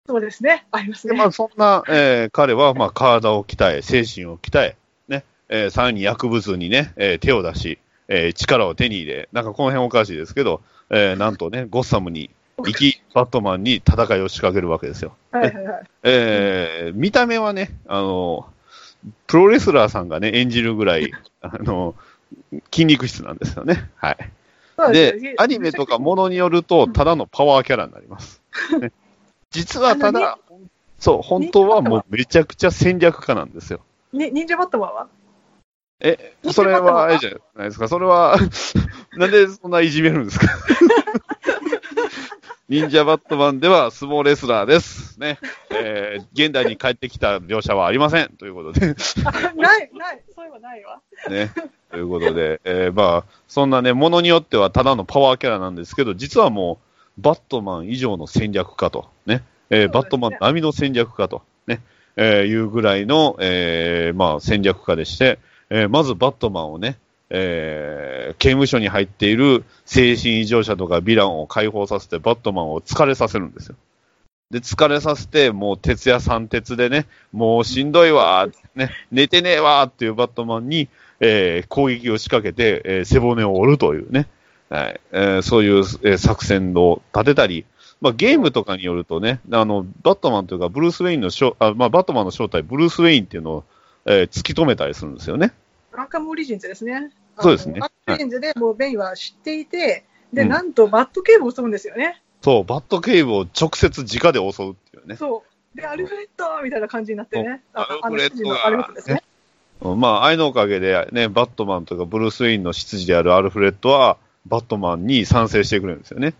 [0.08, 0.64] そうですね。
[0.70, 1.18] ありますで、ね。
[1.18, 7.78] まあ、そんな、えー彼は、まあ、体を鍛え、精神を鍛え、ね、えーさらに薬物にね、えー手を出し、
[8.08, 15.14] えー力を手に入れ、なんかこの辺おかしいですけど、えーなんとね、ゴッサムに行き、バットマンに戦いを仕掛けるわけですよ。
[15.30, 15.82] はいはいはい。
[16.04, 18.48] えー見た目はね、あの、
[19.26, 21.94] プロレスラーさんがね、演じるぐらい、あの、
[22.72, 23.90] 筋肉質なんですよね。
[23.96, 24.92] はい。
[24.92, 28.40] で、アニメとかものによると、ただのパワーキャラになります。
[28.80, 28.90] ね
[29.50, 30.38] 実はたあだ、
[30.98, 33.80] そう、本当はもうめちゃくちゃ戦略家なんですよ。
[34.12, 35.08] に忍者バットマンは？
[36.00, 37.88] え、それは、あれじゃないですか？
[37.88, 38.36] それは、
[39.16, 40.46] なんでそんないじめるんですか？
[42.68, 45.18] 忍者バットマンでは相撲レスラーです。
[45.18, 45.38] ね。
[45.70, 48.28] えー現代に帰ってきた描写はありません。
[48.36, 48.94] ということで。
[49.24, 51.00] あ ない、ない、そういえばないわ。
[51.30, 51.50] ね。
[51.90, 56.87] ということで、えーまあ、そんなね、ものによってはただのパワーキャラなんですけど、実はもう、
[57.18, 59.42] バットマン以上の戦略家と、ね。
[59.70, 61.80] えーバットマン並みの戦略家と、ね。
[62.16, 65.38] えーいうぐらいの、えーまあ、戦略家でして、
[65.70, 66.96] えーまずバットマンをね、
[67.30, 73.74] えー刑務所に入っている精神異常者とかヴィランを解放させて、バットマンを疲れさせるんですよ。
[74.50, 80.88] で、疲れさせて、もう徹夜三徹でね、もうしんどいわー、ね、寝てねえわーっていうバットマンに、
[81.20, 84.28] えー攻撃を仕掛けて、えー背骨を折るというね、
[84.68, 87.64] はいえーそういう、えー作戦を立てたり、
[88.00, 93.64] まあ、ゲームとかによるとね、あの、バットマンというか、ブルース・ウェインの正あ、まあ、バットマンの正体、ブルース・ウェインっていうのを、
[94.06, 95.52] えー突き止めたりするんですよね。
[95.92, 97.10] アーカムオリジンズですね。
[97.40, 102.22] そうですねアーカムオリジンズでもうベインは知っていて、で、うんなんとバットケーブを襲うんですよね。
[102.42, 105.16] そう、バットケイブを直接直で襲うっていうね。
[105.16, 105.44] そ
[105.74, 105.76] う。
[105.76, 107.62] で、アルフレッドみたいな感じになってね。
[107.72, 109.22] アルフレッドがあの主人のアルフレッドですね。
[109.80, 116.34] うんまあ、愛のおかげで、ね、バットマンとかブルース・ウェインの執事であるアルフレッドは、バットマンに賛成してくれるんですよね。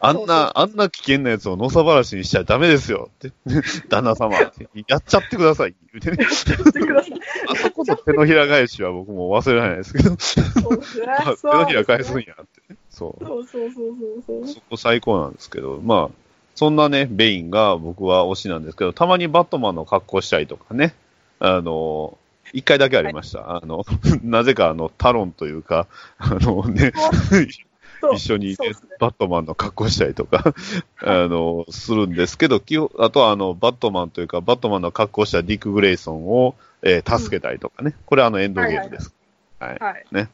[0.00, 3.32] あんな、あんな危険なやつをのさばらしにしちゃダメですよって。
[3.88, 4.68] 旦那様って。
[4.86, 5.74] やっちゃってください。
[5.92, 6.24] 言うてね。
[6.24, 7.20] そうしてください。
[7.48, 12.76] あそこの手のひら返しは僕も忘れないですけど、 手のひら返すんやってね。
[12.90, 13.24] そう。
[13.24, 13.94] そうそうそう
[14.26, 14.54] そうそう。
[14.54, 16.14] そこ最高なんですけど、まあ、
[16.54, 20.94] そんなね、ベインが僕は推しなんですけど、たまにバットマンの格好したりとかね、
[21.40, 22.16] あの、
[22.52, 23.56] 一回だけありました。
[23.56, 23.84] あの、
[24.22, 25.86] なぜかあの、タロンというか、
[26.18, 26.92] あのね、
[28.14, 28.74] 一緒に、ねね。
[28.98, 30.54] バットマンの格好したりとか、
[31.02, 32.62] あの、するんですけど、
[32.98, 39.12] あとはあの、バットマンというか、バットマンの格好したディック・グレイソンを、えー助けたりとかね、これあの、エンドゲームです。
[39.58, 39.78] はい。
[39.80, 40.06] はい。
[40.12, 40.22] ね。
[40.22, 40.28] ね。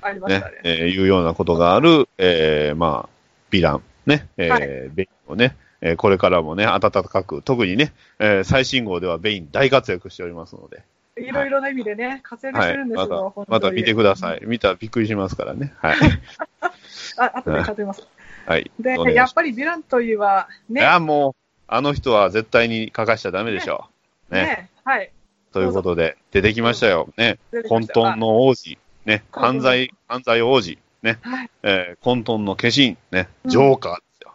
[0.00, 3.08] ありましたね。、えーいうようなことがある、えーまあ、
[3.50, 4.90] ヴィラン、ね、えーはい。
[4.94, 10.82] ベインをね、えーこれからもね、温かく、特にね、えー最新号ではベイン大活躍しておりますので、
[11.20, 14.40] いろいろな意味でね、活躍しはい、てるんですよ、本当にまた見てください。
[14.44, 15.74] 見たらびっくりしますからね。
[15.78, 15.96] はい。
[17.18, 18.06] あ、後で数えます。
[18.46, 18.70] はい。
[18.78, 21.34] でやっぱりヴィランといえば、ね、いや、もう、
[21.68, 23.86] あの人は絶対に欠かしちゃダメでしょ
[24.30, 24.34] う。
[24.34, 24.42] ね。
[24.42, 25.12] ね、はい。
[25.52, 27.08] ということで、出てきましたよ。
[27.16, 27.38] ね。
[27.68, 28.78] 混沌の王子。
[29.04, 29.24] ね。
[29.32, 30.78] 犯罪、犯罪王子。
[31.02, 31.18] ね。
[31.22, 31.50] はい。
[31.62, 32.96] えー混沌の化身。
[33.10, 33.28] ね。
[33.44, 34.32] うんジョーカーですよ。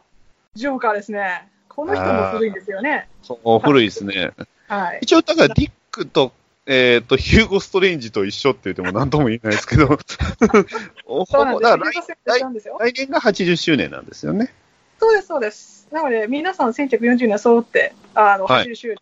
[0.56, 1.48] ジョーカーですね。
[1.68, 3.10] この人も古いんですよね。
[3.22, 4.32] そう、古いですね。
[4.68, 5.00] はい。
[5.02, 6.32] 一応、だから、ディックと、
[6.68, 9.88] えっ、と、ヒューゴ・ストレンジと一緒って言っても何とも言えないですけど、
[11.28, 12.44] そうなんです来
[12.80, 14.52] 来年が80周年なんですよね。
[15.00, 15.88] そうです、そうです。
[15.92, 18.98] なので、皆さん1940年揃って、あの、はい80周年、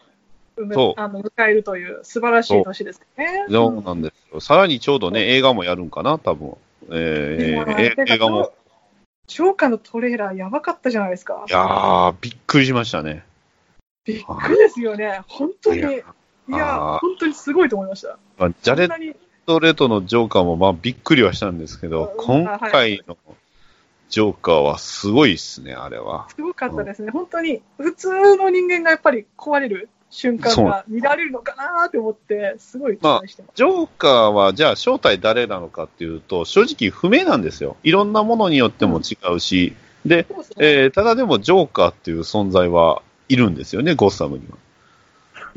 [0.58, 3.46] 埋そうめあの迎えるという素晴らしい年ですね。
[3.50, 4.42] そうなんですよ。
[4.42, 6.58] さらにちょうどね、映画もやるんかな、多分。
[6.92, 8.52] えー映画も。
[9.28, 11.52] ジョーカーのトレーラーやばかったじゃないですかい。
[11.52, 13.24] やー、びっくりしましたね。
[14.04, 15.22] びっくりですよね。
[15.28, 16.04] 本当に。
[16.50, 18.18] いいや本当にすごいと思いました。
[18.38, 19.16] まあ、ジャレッそんなに
[19.46, 23.18] ド・レトのジョーカーも、まあ、びっくりはしたんですけど、うん今回の
[24.10, 26.28] ジョーカーはすごいっすね、あれは。
[26.30, 27.12] すごかったですね。
[27.12, 33.52] 本当に、普通の人間がやっぱり壊れる瞬間が見られるのかなって思って、すごい期待してます。
[33.56, 37.76] ジョーカーは、じゃあ正体誰なのかっていうと、正直不明なんですよ。
[37.84, 39.74] いろんなものによっても違うし、
[40.06, 44.58] うですねえーただでもジョーカーっていう存在はいるんですよね、ゴッサムには。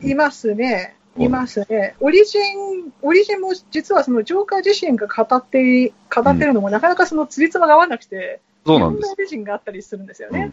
[0.02, 0.97] いますね。
[1.18, 1.94] いますね。
[2.01, 10.52] オリジン、オリジンも実はそのジョーカー自身が語って、語ってるのもなかなかそのつりつまが合わなくて、そうなんですオリジンがあったりするんですよね。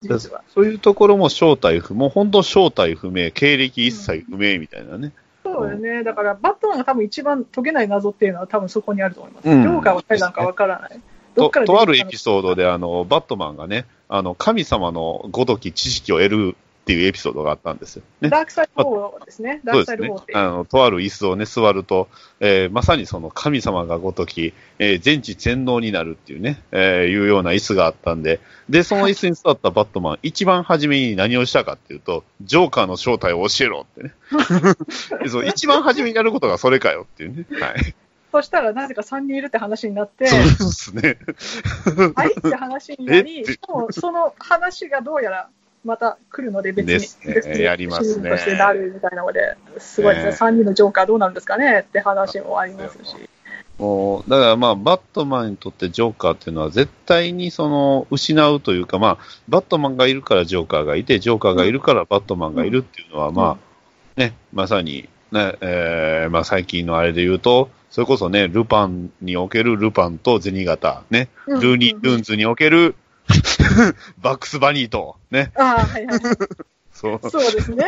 [0.00, 0.42] 実は。
[0.48, 5.12] そういうところも正体不明、本当正体不明、経歴一切不明みたいなね。
[5.42, 6.04] そうですね。
[6.04, 9.48] だから、バットマンが多分一番解けない謎っていうのは多分そこにあると思います。
[9.48, 11.00] うんジョーカーは誰なのかわからない。
[11.34, 18.02] どっととあるエピーソードで、あの、バットマンがね、あの、神様のごとき知識を得るっていうエピソードがあったんですよ。
[18.20, 18.28] ね。
[18.28, 19.60] ダークサイドウォーですね。
[19.62, 20.36] ダークサそうですねイドウォーって。。
[20.36, 22.08] あの、とある椅子をね、座ると、
[22.40, 34.14] えーまさにその神様がごとき、えー全知全能になるっていうね、えーいうような椅子があったんで、で、その椅子に座ったバットマン、一番初めに何をしたかっていうと、ジョーカーの正体を教えろってね。
[35.22, 37.46] で そう一番初めにやることがそれかよっていうね。
[37.60, 37.94] はい。
[38.32, 41.18] そしたらなぜか3人いるって話になって、そうですね。
[42.16, 45.48] はいって話になり、しかもその話がどうやら
[45.84, 47.00] また来るので別に、で
[47.42, 47.62] すね。
[47.62, 48.30] やりますね。
[48.30, 53.16] としてなるみたいなので、すごいですね、ね3人のジョーカーどうなるんですかねって話もありますし。
[53.78, 59.18] もう、だからまあ、バットマンにとってジョーカーっていうのは絶対にその、失うというか、まあ、
[59.48, 63.58] バットマンがいるからジョーカーがいて、ジョーカーがいるからバットマンがいるっていうのは、ま
[64.16, 71.60] あ、ね、まさに、ね、えー、まあ最近のあれで言うと、それこそね、ルパンにおけるルパンと銭形、ね、うん。
[71.60, 72.94] ルーニー・ルーンズにおける
[74.18, 76.20] バックス・バニーと、ね、ああ、はいはい。
[76.92, 77.86] そう、そうですね。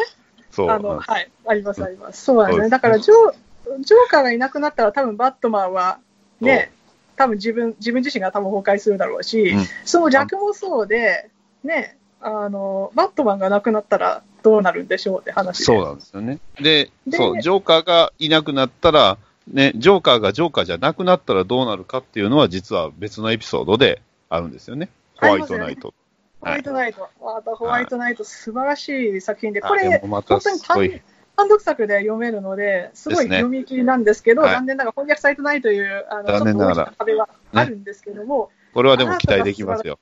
[0.50, 0.70] そう。
[0.70, 1.30] あの、はい。
[1.46, 2.24] あります、あります。
[2.24, 2.68] そうなんですね。
[2.68, 5.98] だからジョー、ジョーカーがいなくなったら多分バットマンは、
[6.40, 6.72] ね、
[7.16, 11.30] 多分自分、自分自身が多分崩壊するだろうし、うんその逆もそうで、
[11.62, 15.64] ね、あの、バットマンがなくなったらどうなるんでしょうって話で。
[15.64, 16.38] そうなんですよね。
[16.60, 24.00] で、でそう、ジョーカーがいなくなったら、ね、ジョーカーがジョーカーじゃなくなったらどうなるかっていうのは、実は別のエピソードで
[24.30, 24.88] あるんですよね。
[25.20, 25.94] ホワイトナイト。
[26.40, 27.08] ホワイトナイト。
[27.22, 31.00] またホワイトナイト、素晴らしい作品で、これ、本当に単。
[31.36, 39.98] 単独作で読めるので、すごい読み切りなんですけど、はい残念ながら翻訳されてないという、あの残念ながら壁はあるんですけども、これはでも期待できますよ。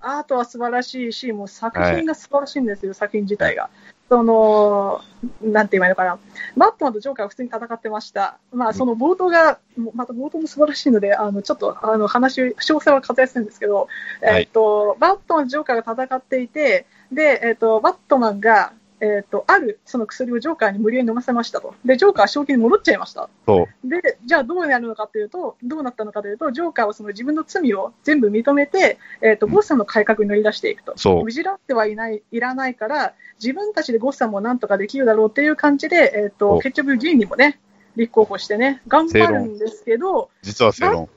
[0.00, 3.68] アートは素晴らしいし、もう作品が素晴らしいんですよ、作品自体が。
[4.08, 5.02] その、
[5.42, 6.18] なんて言えばいいのかな。
[6.56, 8.38] バットマンとジョーカーは普通に戦ってました。
[8.52, 9.58] まあ、その冒頭が、
[9.94, 13.88] また冒頭も素晴らしいので、あの、ちょっと、あの、話、詳細は割愛するんですけど、
[14.22, 21.74] はいえっと、バットマンとジョーカーが戦っていて、で、えっと、バットマンが、えっと、あるその薬をジョーカーに無理やり飲ませましたと。
[21.84, 23.28] で、ジョーカーは正気に戻っちゃいました。
[23.46, 23.88] そう。
[23.88, 30.94] で、じゃあどうなるのかというと、どうなったのかというと、ジョーカーはその自分の罪を全部認めて、えっ、と、ゴッサムの改革に乗り出していくと。
[30.96, 37.60] そう無事らってはいない、いらないから、自分たちでゴッサムをなんとかできるだろうっていう感じで、えっ、と、そう結局議員にもね、
[37.96, 41.08] 立候補してね、頑張るんですけど、実は正論。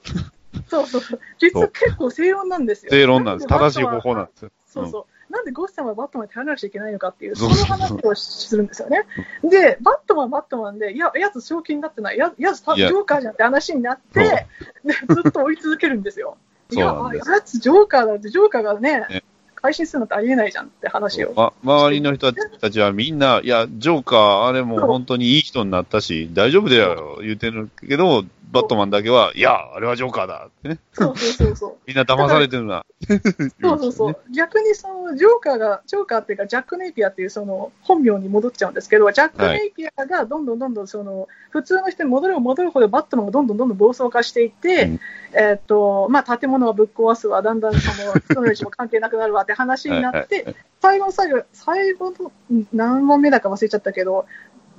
[0.68, 2.92] そうそうそう、実は結構正論なんですよ。
[2.92, 3.48] 正論なんです。
[3.48, 4.52] 正しい方法なんですよ。
[4.68, 5.06] そうそう。
[5.32, 9.06] なんでゴッサムはバットマンに頼らなくちゃいけないのかっていう、その話をするんですよね。
[9.44, 14.48] で、バットマンはバットマンで、いや、やつ正気になってない、ややつジョーカーじゃんって話になって、
[14.84, 16.38] でずっと追い続けるんですよ。
[16.72, 19.24] いや、やつジョーカーだって、ジョーカーがねね、
[19.56, 21.34] 改心するなんてありえないじゃんって話を。
[21.36, 30.80] ま、周りの人たちはみんな、いや、ジョーカー、あれも本当にいい人になったし、大丈夫だよ、言うてるけど、バットマンだけは、いや、あれはジョーカーだってね。
[30.92, 31.78] そうそうそうそう。
[31.88, 32.86] みんな騙されてるな。
[33.62, 34.18] そうそうそう。
[34.32, 45.00] 逆にそのジョーカーが、ジョーカーっていうか、ジャック・ネイピアっていうその本名に戻っちゃうんですけど、ジャック・ネイピアがどんどんどんどんその、普通の人に戻れば戻るほどバットマンがどんどんどんどん暴走化していって、うん
[45.34, 54.26] えーっと、まあ、建物がぶっ壊すわ、だんだんその、人の命も関係なくなるわって話になっはいはいて、最後の最後、最後のうん何問目だか忘れちゃったけど、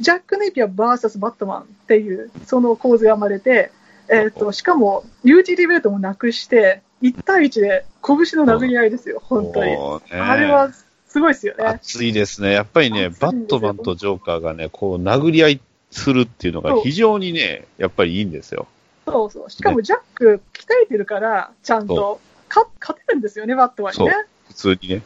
[0.00, 3.70] ジャック・ネイピア VS バットマンっていう、その構図が生まれて、
[4.08, 9.76] えーっと、しかも、ユーティリベルトもなくして、1対1で拳の殴り合いですよ、本当に。
[10.10, 10.70] あれは
[11.08, 11.64] すごいですよね。
[11.64, 12.52] 熱いですね。
[12.52, 15.60] やっぱりね、バットマンとジョーカーがね、こう、殴り合い
[15.90, 18.66] するっていうのが非常にね、やっぱりいいんですよ。
[19.06, 19.50] そうそう。
[19.50, 24.14] しかもジャック、鍛えてるから、ちゃんと、か勝てるんですよね、バットマンにね。
[24.48, 25.02] 普通にね。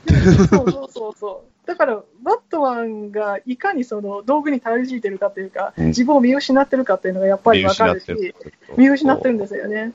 [0.50, 1.55] そうそうそうそう。
[1.66, 8.34] だから、バットマンがいかにその道具に頼りついてるかというか、うん自分を見失ってるかっていうのがやっぱりわかるし、
[8.76, 9.92] 見失ってるんですよね。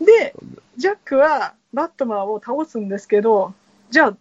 [0.00, 0.34] で、
[0.76, 3.52] ジャックはバットマンを倒すんですけど、
[3.90, 4.16] じゃあ、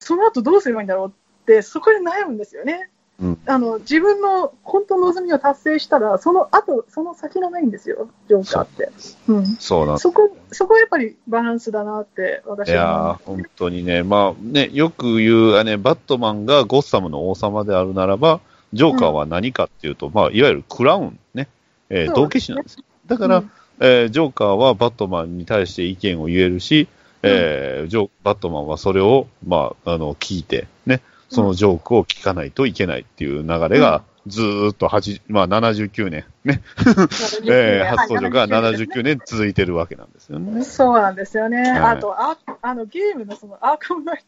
[0.00, 2.90] その後どうすればいいんだろうって、そこで悩むんですよね。
[3.22, 3.38] うん。
[3.46, 8.90] あの自分の本当の望みを達成したら、その後、その先がないんですよ、ジョーカーって。
[9.28, 9.34] う。
[9.34, 10.02] ん、そうなんです。
[10.02, 18.40] そこ、そこはやっぱりバランスだなって、私いや本当にね、まあね、よく言う、あね、バットマンがゴッサムの王様であるならば、
[18.72, 21.48] ジョーカーは何かっていうと、まあ、いわゆるクラウンね、
[21.90, 22.78] えーそう道化師なんです。
[23.06, 23.50] だから、うん。
[23.80, 26.88] えージョーカーはバットマンに対して意見を言えるし、
[27.22, 36.62] えージョバットマンはそれを、まあ、あの、聞いて、ね、そのジョークを聞かないといけないっていう流れが、ずーっと8、まあ、79年、ね、
[37.50, 40.62] えー初登場が79年続いてるわけなんですよね。
[40.62, 41.70] そうなんですよね。
[41.70, 41.78] はい。
[41.78, 44.24] あとあ、あのゲームのそのアーカムナイ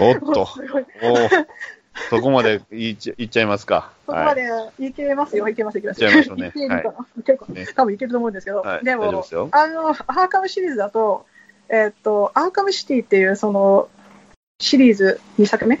[0.00, 0.26] おっト。
[0.32, 0.48] と、
[2.10, 3.90] そこまでいっちゃいっちゃいますか？
[4.06, 4.46] そこまで
[4.78, 4.92] い。
[4.92, 6.04] けますよ、いけます、いけます。
[6.04, 6.52] いっちゃいましょうね。
[6.54, 7.66] 結構、ね。
[7.74, 8.84] 多分いけると思うんですけど、はい。
[8.84, 11.26] でもですよ、あの、アーカムシリーズだと、
[11.68, 13.88] えーっと、アーカムシティっていう、その、
[14.60, 15.78] シリーズ2作目、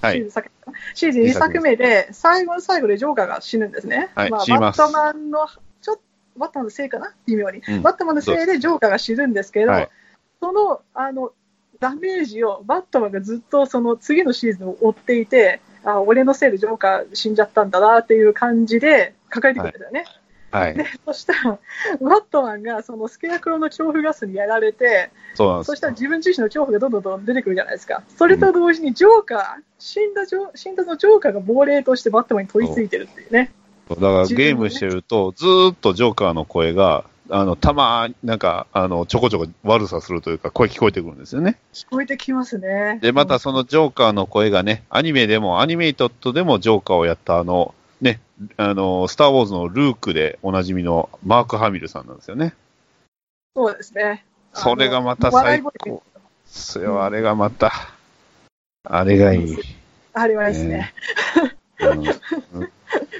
[0.00, 0.14] はい。
[0.14, 0.50] シリーズ作
[0.94, 4.10] シリーズ2作目で、最後の最後でジョーカーが死ぬんですね。
[4.14, 5.46] はいまあ、バットマンの、
[5.80, 6.02] ちょっと、
[6.38, 7.14] バットマンのせいかな？
[7.26, 7.62] 微妙に。
[7.68, 9.88] うんバットマンのせいでジョーカーが死ぬんですけど、はい
[10.40, 11.32] その、あの、
[11.80, 20.00] ダメージをバットマンがずっとその次のシーズンを追っていて、あ、俺のせいでジョーカー死んじゃったんだなっていう感じで抱えてくるんですよね。
[20.00, 20.20] はい。
[21.04, 21.58] そしたら、
[22.00, 25.76] バットマンがそのスケアクロの恐怖ガスにやられて、そうなんですそ。
[25.76, 28.02] したら自分自身の恐怖がどんどんどん出てくるじゃないですか。
[28.16, 33.52] それと同時にジョーカー、死んだジョ死んだのジョーカーが亡霊としてバットマンに取り付いてるっていうね。
[33.90, 41.58] だからゲームしてると、ずーっとジョーカーの声が、あの、たまになんか、あの、ちょこちょこ悪さするというか、声聞こえてくるんですよね。
[41.74, 42.98] 聞こえてきますね。
[43.02, 48.20] で、またそのジョーカーの声がね、アニメでも、アニメイトッドでもジョーカーをやったあの、ね、
[48.56, 52.54] あの、スター・ウォーズのルークでおなじみのマーク・ハミルさんなんですよね。
[53.56, 54.24] そうですね。
[54.54, 56.02] それがまた最高。
[56.46, 57.72] それはあれがまた、
[58.84, 59.56] あれがいい。
[60.12, 60.94] あれはですね、
[61.80, 62.02] うん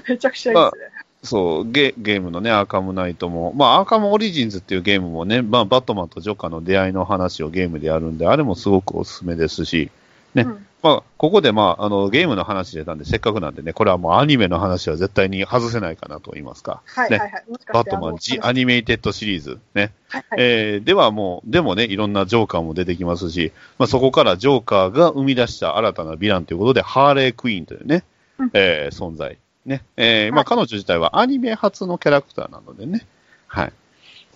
[0.09, 0.99] めちゃくちゃいいですね。
[1.23, 9.91] そうゲ、ゲームのね、アーカムナイトも、まあ、アーカムオリジンズっていうゲームもね、まあ、バットマンとジョーカーの出会いの話をゲームでやるんで、あれもすごくおすすめですし、
[10.35, 16.83] ねうんまあ、ここで、まあ、あの、ゲームの話出たんで、せっかくなんでね、これはもうアニメの話は絶対に外せないかなと言いますか。
[16.87, 17.45] ねはいはいはい。
[17.49, 19.93] もしかしてバットマン、ジ・アニメイテッドシリーズ、ね。
[20.09, 28.05] はいはいえーではもう、でもね、いろんなジョーカーも出てきますし、まあ、そこからジョーカーが生み出した新たなヴィランということで、ハーレークイーンというね、
[28.39, 29.37] うんえー存在。
[29.67, 29.83] ね。
[29.97, 33.05] えーまあ、はい彼女自体はアニメ初のキャラクターなのでね。
[33.49, 33.73] はい。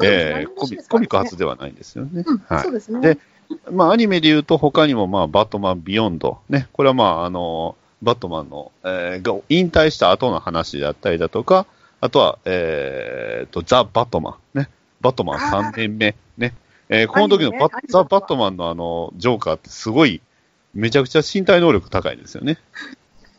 [0.02, 2.24] えーコミック初ではないんですよね。
[2.26, 2.72] うんはいそう。
[2.72, 3.00] ですね。
[3.00, 3.18] で
[3.70, 6.38] まあ、アニメで言うと、他にも、まあ、バットマンビヨンド。
[6.48, 6.68] ね。
[6.72, 11.66] これはまあ、あの、バットマンの、えーが引退した後の話だったりだとか、
[12.00, 14.58] あとは、えーと、ザ・バットマン。
[14.58, 14.68] ね。
[15.00, 16.16] バットマン3年目。
[16.36, 16.54] ね。
[16.88, 20.20] えーこの時のバねザ・バットマンのあの、ジョーカーってすごい、
[20.74, 22.58] めちゃくちゃ身体能力高いですよね。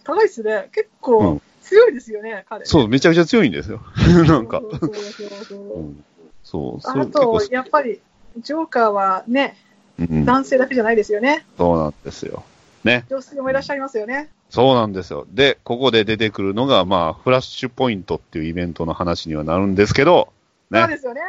[0.04, 0.70] 高いですね。
[0.74, 2.66] 結う構ん強いですよね、彼。
[2.66, 3.82] そう、めちゃくちゃ強いんですよ。
[4.28, 4.62] なんか。
[4.62, 6.04] そうそうそうそううん
[6.44, 8.02] そう、それあと、やっぱり、
[8.38, 9.56] ジョーカーはね、
[10.00, 11.46] うん、男性だけじゃないですよね。
[11.58, 12.44] そうなんですよ。
[12.84, 13.06] ね。
[13.10, 14.30] 女性もいらっしゃいますよね。
[14.50, 15.26] そうなんですよ。
[15.32, 20.32] で、ここで出てくるのが、まあ、フラッシュポイントっていうイベントの話にはなるんですけど、
[20.70, 21.22] ね、そうですよね。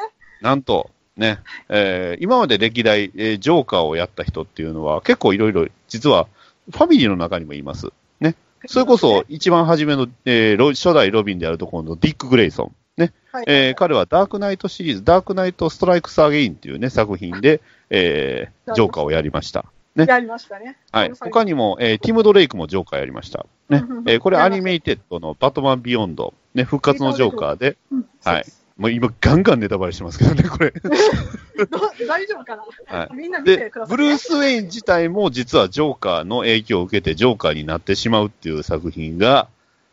[0.42, 1.38] なんと、ね、
[1.68, 6.26] えー今まで歴代、えージョーカーをやった人っていうのは、結構いろいろ、実は、
[6.70, 7.92] ファミリーの中にもいます。
[8.20, 8.34] ね。
[8.66, 12.74] それこそ、一番初めの、えーロ初代ロビンであるところのディック・グレイソン。
[13.40, 13.44] ね。
[13.46, 19.66] はい、えー彼はダークナイトシリーズ、ダークナイト・ストライクス・アゲインっていうね、作品で、えージョーカーをやりました。
[19.96, 20.76] ねやりましたね。
[20.90, 21.12] はい。
[21.20, 23.46] 他にも、えーティム・ドレイクもジョーカーやりました。
[23.68, 28.44] ねえーこれアニメイテッドのバットマン・ビヨンド、ね、復活のジョーカーで、うんはい。
[28.76, 30.72] もう今ガンガンネタバレしてますけどね、これ。
[32.08, 32.64] 大丈夫かな、
[32.98, 39.48] はいみんな見てでくだ、さい、ブルース・ウェイン自体も実はジョーカーの影響を受けてジョーカーになってしまうっていう作品が、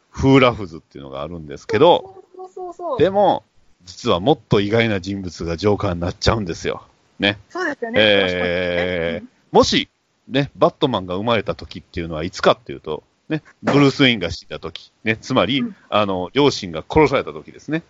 [0.09, 2.20] フーラフズっていうのがあるんですけど、
[2.51, 3.43] そうそうでも、
[3.85, 6.83] 実はもっと意外な人物がジョーカーになっちゃうんですよ。
[7.19, 7.37] ね。
[7.49, 7.99] そうですよね。
[8.01, 9.89] えーもし、
[10.29, 17.83] ね、バットマンが生まれた時っていうのはいつかっていうと、ね、ブルース・ウェインが死んだ時、ね、つまり、うんあの、両親が殺された時ですね。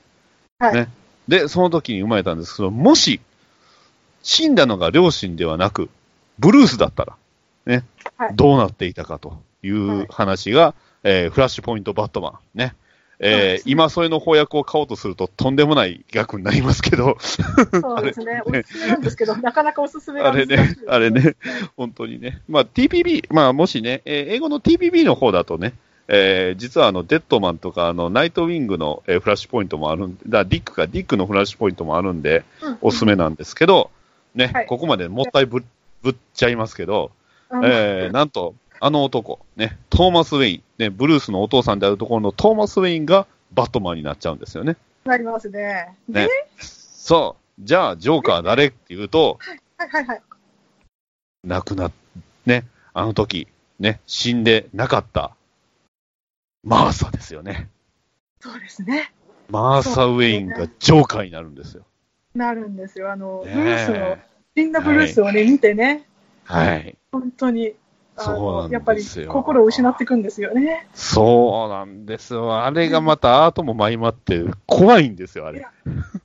[0.57, 0.89] はいね。
[1.27, 3.21] で、その時に生まれたんですけど、もし、
[4.23, 5.89] 死んだのが両親ではなく、
[6.39, 7.15] ブルースだったら、
[7.65, 7.83] ね、
[8.17, 10.73] はいどうなっていたかといはうい話が、
[11.03, 12.75] えーフラッシュポイントバットマン、ね。
[13.23, 18.41] えー今それの翻訳を買おうとするととんでもない額になりますけど、そうですね。
[18.45, 21.35] おすすめなんですけど、なかなかおすすめがあれね、あれね、
[21.77, 22.41] 本当にね。
[22.49, 25.73] まあ TPB、まあもしね、えー英語の TPB の方だとね、
[26.07, 32.77] えー実はあの、デッドマンとか、あの、ナイトウィングの、えーフラッシュポイントもあるんで、だディックか、ディックのフラッシュポイントもあるんで、うん。
[32.81, 33.91] おすすめなんですけど、
[34.33, 34.65] ね、はい。
[34.65, 35.63] ここまでもったいぶ
[36.01, 37.11] ぶっちゃいますけど、
[37.51, 37.65] うん。
[37.65, 44.75] えーなんと、あの男、ね、トーマス・ウェイン、ね、ブルースのお父さんであるところのトーマス・ウェインがバットマンになっちゃうんですよね。
[45.05, 45.95] なりますね。
[46.09, 47.63] ねで、そう。
[47.63, 49.37] じゃあ、ジョーカー誰っていうと、
[49.77, 50.21] はいはいはい。
[51.43, 51.91] 亡くなっ、
[52.47, 53.47] ね、あの時、
[53.79, 55.35] ね、死んでなかった、
[56.63, 57.69] マーサですよね。
[58.39, 59.11] そうですね。
[59.49, 61.83] マーサ・ウェインがジョーカーになるんですよ。
[62.33, 63.11] なるんですよ。
[63.11, 64.17] あの、ねブルースの、
[64.55, 66.07] 死んだブルースをね、見てね、
[66.45, 66.97] はい。
[67.11, 67.73] 本当に、あ
[68.23, 70.87] そうなんですよのやっぱり心を失っていくんですよね。
[70.93, 72.63] そうなんですよ。
[72.63, 75.65] あれがまたアートも相まって怖いんですよ、あれ。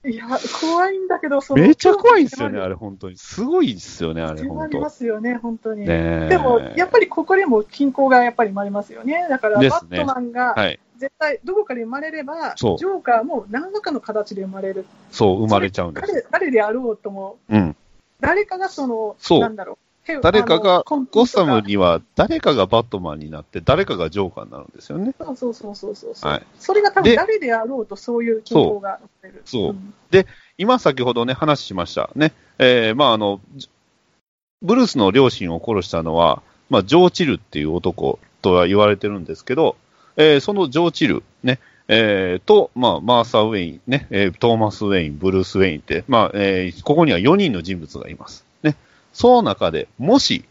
[0.05, 0.27] いや、
[0.61, 2.71] 怖いんだけど、そのめっちゃ怖いんですよね、あれ。
[2.71, 3.17] れ、本当に。
[3.17, 5.81] すごいですよね、あれ、本当ますよね、本当に。
[5.81, 9.27] ねえでも、やっぱりここでも均衡がやっぱり生まれますよね。
[9.29, 10.79] だから、ねバットマンがはい。
[10.99, 14.87] 絶対どこかで生まれれば、ジョーカーも何らかの形で生まれる。
[15.11, 16.07] そう、生まれちゃうんです。
[16.07, 17.77] 誰誰であろうとも、うん。
[18.21, 19.77] 誰かがその、そうなんだろう。
[19.77, 19.86] ヘ
[20.23, 25.13] 誰かがゴッサムとには誰かがバットマンになって、誰かがジョーカーになるんですよね。
[25.13, 29.43] かそうそうそうそうそう、はいそれが多分で誰であろうとそういう均衡が生まれる。
[29.45, 29.95] そうん
[30.59, 32.11] 今先ほどね、話しました。
[32.15, 32.33] ね。
[32.59, 33.69] えーまああの、ジ
[34.63, 39.77] ブルースの両親を殺したのは、まあ、ジョー・チルっていう男とは言われてるんですけど、
[40.17, 48.46] えーそのジョー・チル、ね、えー、と、まあ、マーサー・ウェイン、ね、えートーマス・ウェイン、ブルース・ウェインって、まあ、えーここには4人の人物がいます。
[49.17, 49.21] ね。
[49.21, 50.45] その中で、もし、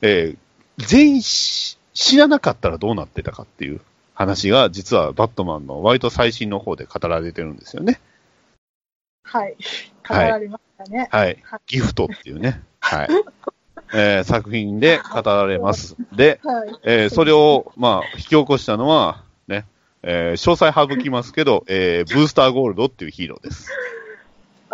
[0.00, 0.38] えー
[0.78, 3.80] 全員し知らなかったらどうなってたかっていう
[4.14, 8.00] 話が、実はバットマンの割と最新の方で語られてるんですよね。
[9.24, 9.56] はい。
[10.08, 11.08] 語られましたね。
[11.10, 11.60] はいはい。
[11.66, 12.62] ギフトっていうね。
[12.80, 13.08] はい。
[13.94, 15.96] えー作品で語られます。
[16.12, 16.74] で、はい。
[16.84, 19.66] えーそれを、まあ、引き起こしたのは、ね、
[20.02, 23.70] えー詳細省きますけど、えーブースターゴールドっていうヒーローです。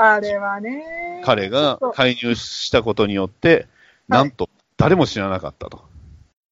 [0.01, 1.23] あれはね。
[1.25, 3.67] 彼が介入したことによって、
[4.09, 5.85] なんと誰も知らなかったと。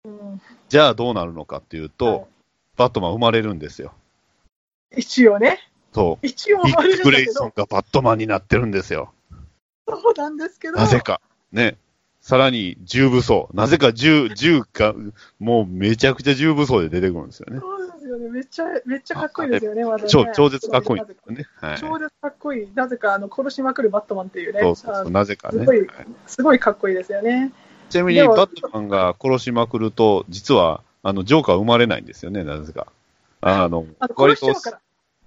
[0.04, 2.24] うんじゃあどうなるのかっていうと、はい
[2.76, 3.94] バットマン生まれるんですよ。
[4.94, 5.58] 一応ね。
[5.94, 6.26] そう。
[6.26, 9.12] 一応生まれるんだけグレイソンど、がバットマンになってるんですよ。
[9.88, 11.20] そうなんですけど、なぜか。
[11.52, 11.78] ね。
[12.20, 13.48] さらに、重武装。
[13.54, 14.94] なぜか銃、銃が、
[15.38, 17.60] もうめちゃくちゃ重武装で出てくるんですよね。
[17.60, 18.28] そうよね。
[18.30, 20.08] めっちゃ、めっちゃかっこいいですよね、まだね。
[20.08, 21.02] 超、超絶かっこいい
[21.34, 21.44] ね。
[21.60, 21.78] はい。
[21.78, 22.68] 超絶かっこいい。
[22.74, 24.60] なぜか、あの、殺しまくるバットマンっていうね。
[24.60, 25.60] そうそうそう、なぜかね。
[25.60, 25.88] すごいはい
[26.26, 27.52] すごいかっこいいですよね。
[27.90, 32.88] ちなみに、バットマンが殺しまくると、実は、あの、ジョーカー生まれないんですよね、なぜか。
[33.40, 34.54] あの、あの、割と。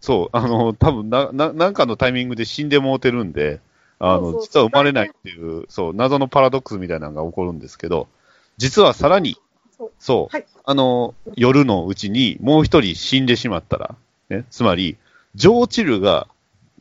[0.02, 3.60] そう、あの、多分な、な、なんかのタイミングで死んでもうてるんで、
[3.99, 8.07] あの、実は生まれないっていう、そう、謎のパラドックスみたいなのが起こるんですけど、
[8.57, 9.38] 実はさらに
[9.97, 13.95] そう、はいあの、夜のうちにもう一人死んでしまったら、
[14.30, 14.97] ね、つまり、
[15.35, 16.27] ジョー・チルが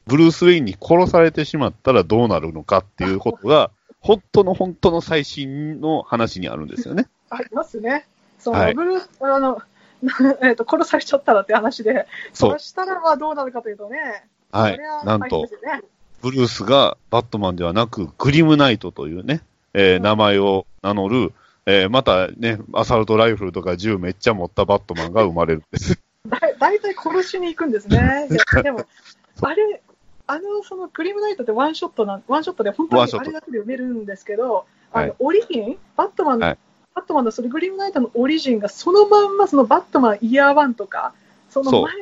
[0.06, 3.70] ブルース・ウェインに殺されてしまったらどうなるのかっていうことが、
[4.00, 7.08] 本当の本当の最新の話にあるんですよね。
[7.30, 8.06] ありますね。
[8.38, 9.60] その、はいブルーあの、
[10.42, 13.98] えっと、殺されちゃったらって話で、そうそしたらまあどうなるかというとね、
[14.52, 15.04] はいは。
[15.04, 15.48] なんと
[16.22, 19.42] ブルースがバットマンではなく、グリムナイトというね、
[19.74, 21.32] えーうん名前を名乗る、
[21.70, 26.00] えーまたね、アサルトライフルとか銃めっちゃ持ったバットマンが生まれるんです。
[26.26, 28.26] だ大体殺しに行くんですね。
[28.30, 28.86] で でも、
[29.42, 29.82] あれ、
[30.26, 36.58] あの、そのグリムナイトってワンショットなん、ワンショットで本当にあれだけで埋めるんですけど、あはいの、オリジンバットマン、はい
[36.94, 41.12] バットマンのそのグリムナイトのオリジンがそのまんまそのバットマンイヤーワンとか、
[41.48, 41.92] その前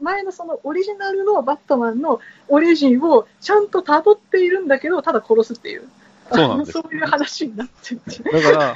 [0.00, 5.88] 前のそのオリジナルのバットマンのオリジンをちゃんと辿っているんだけど、ただ殺すっていう。
[6.32, 8.22] そうなんですそういう話になってて。
[8.30, 8.74] だから、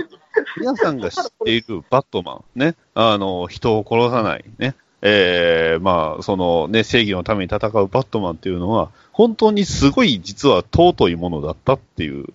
[0.57, 12.27] 皆さんが知っているバットマン、ね、あの、人を殺さない、ね、えー、まあ、そのね、正義のために戦うバットマンっていうのは、本当にすごい実は尊いものだったっていう、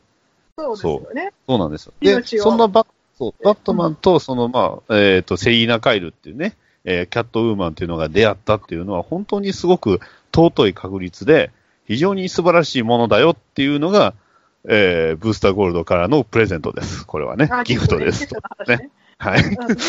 [0.57, 1.33] そうですよね。
[1.47, 1.93] そうなんですよ。
[1.99, 2.87] で、そんなバッ
[3.17, 9.99] そうバットマンと、その、まあ、えっ、と、セリーナ・カイルっていうね、えーキャットウーマンっていうのが出会ったっていうのは、本当にすごく
[10.33, 11.51] 尊い確率で、
[11.85, 14.13] 非常に素晴らしいものだよっていうのが、
[14.67, 17.05] えーブースターゴールドからのプレゼントです。
[17.05, 18.27] これはねあ、ギフトです。
[19.23, 19.43] はい。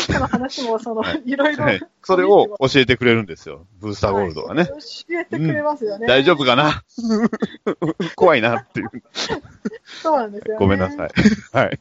[0.09, 1.81] の話も、その、はいいろいろはい。
[2.03, 3.65] それを 教えてくれるんですよ。
[3.81, 4.61] ブースターゴールドはね。
[4.61, 6.07] はい教えてくれますよね。
[6.07, 6.83] 大丈夫かな？
[8.15, 8.89] 怖いなっていう。
[10.01, 10.59] そうなんですよ、ね。
[10.59, 11.09] ごめんなさい。
[11.51, 11.79] はい。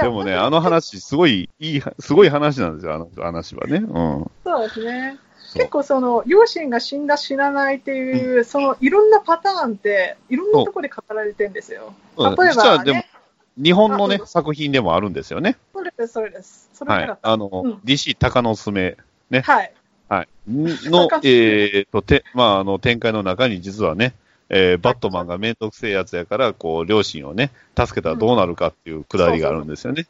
[0.00, 3.78] でもね、あの話、すごいいい、すごい話なんですよ、あの話はね。
[3.78, 4.30] うん。
[4.44, 5.18] そうですね。
[5.54, 11.94] 結構その、両親が死んだ死なないっていう、その、いろんなパターンって、いろんなところで語られてるんですよ。
[12.18, 13.08] 例えば、ね、、
[13.56, 15.56] 日本のねあ、作品でもあるんですよね。
[15.72, 16.70] それです、それです。
[16.72, 17.18] それはい。
[17.22, 18.96] あの、うん DC 鷹の爪
[19.30, 19.72] はい。
[20.08, 20.28] はい。
[20.48, 24.14] のえーと、て、まあ、あの、展開の中に実はね、
[24.48, 30.06] えーバットマンがめんどくせえやつやから、こう、両親をね、助けたらどうなるかっていうくだりがあるんですよね。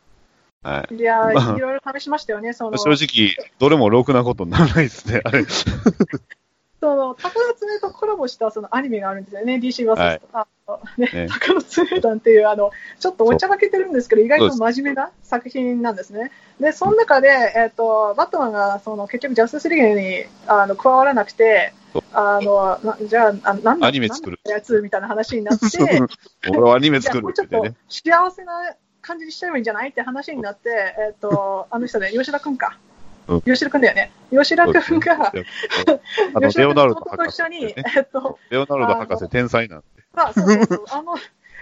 [0.64, 0.94] はい。
[0.94, 5.44] いやまあー、いろいろ試しましたよね、その、 正直、どれもろくなことにならないですね、あれ。
[6.80, 16.30] その、鷹の爪とコラボしたそのアニメがあるんですよね、DC バはいス、あのねね鷹の爪団っていう、あの、ちょっとお茶がけてるんですけど、意外と真面目な作品なんですね。
[16.60, 21.72] で、その中で、えっ、と、バットマンが、その、結局ジャスティスリーグに、あの、加わらなくて
[22.12, 25.64] あの、なじゃあ、あなんだアニメ作るやつみたいな話になって、
[26.50, 27.76] 俺はアニメ作もうちょって言ってね。
[27.88, 28.74] 幸せな
[29.04, 29.90] 感じにしちゃえばいいんじゃない？
[29.90, 32.78] って話になって、えっ、と、あの人ね、吉田くんか。
[33.28, 33.40] うん。
[33.42, 34.10] 吉田くんだよね。
[34.30, 35.12] 吉田くんが、
[36.34, 37.74] あの、吉田君と一緒に、ね。
[37.96, 39.86] えっと、レオナルド博士、天才なんで。
[40.12, 41.14] まあ、そうそうそう、あの、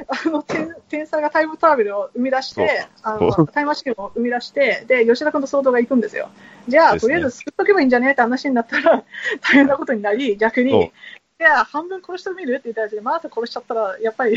[0.09, 6.31] あの天天才がタイムトラベルを生み出して、あそのタイムマシンを生み出して、で、吉田君と騒動が行くんですよ。
[6.69, 7.01] じゃあ、ね。
[7.01, 8.13] とりあえず救っとけばいいんじゃね？
[8.13, 9.05] って話になったら、
[9.43, 10.93] 大変なことになり、逆に、
[11.39, 12.55] じゃあ、半分殺してみる？
[12.55, 14.37] って言ったらで、まず殺しちゃったら、やっぱり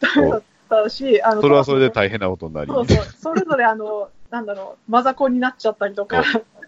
[0.00, 2.72] ダメだったし、あの、それはそれで大変なことになり。
[2.72, 6.22] そうそう、それぞれ、あの、なんだろう、マザコンになっちゃったりとか、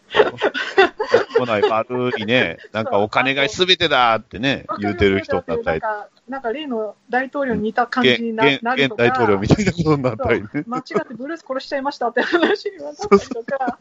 [0.09, 4.97] 来ない悪いね、なんかお金が全てだってね、言う。
[4.97, 5.65] てる人だったり。
[5.65, 10.49] なんかなんか例の大統領に似た感じ現になるとか、現大統領みたいなことになったりね。
[10.67, 13.79] 間違ってブルース殺しちゃいましたって話になったりとか、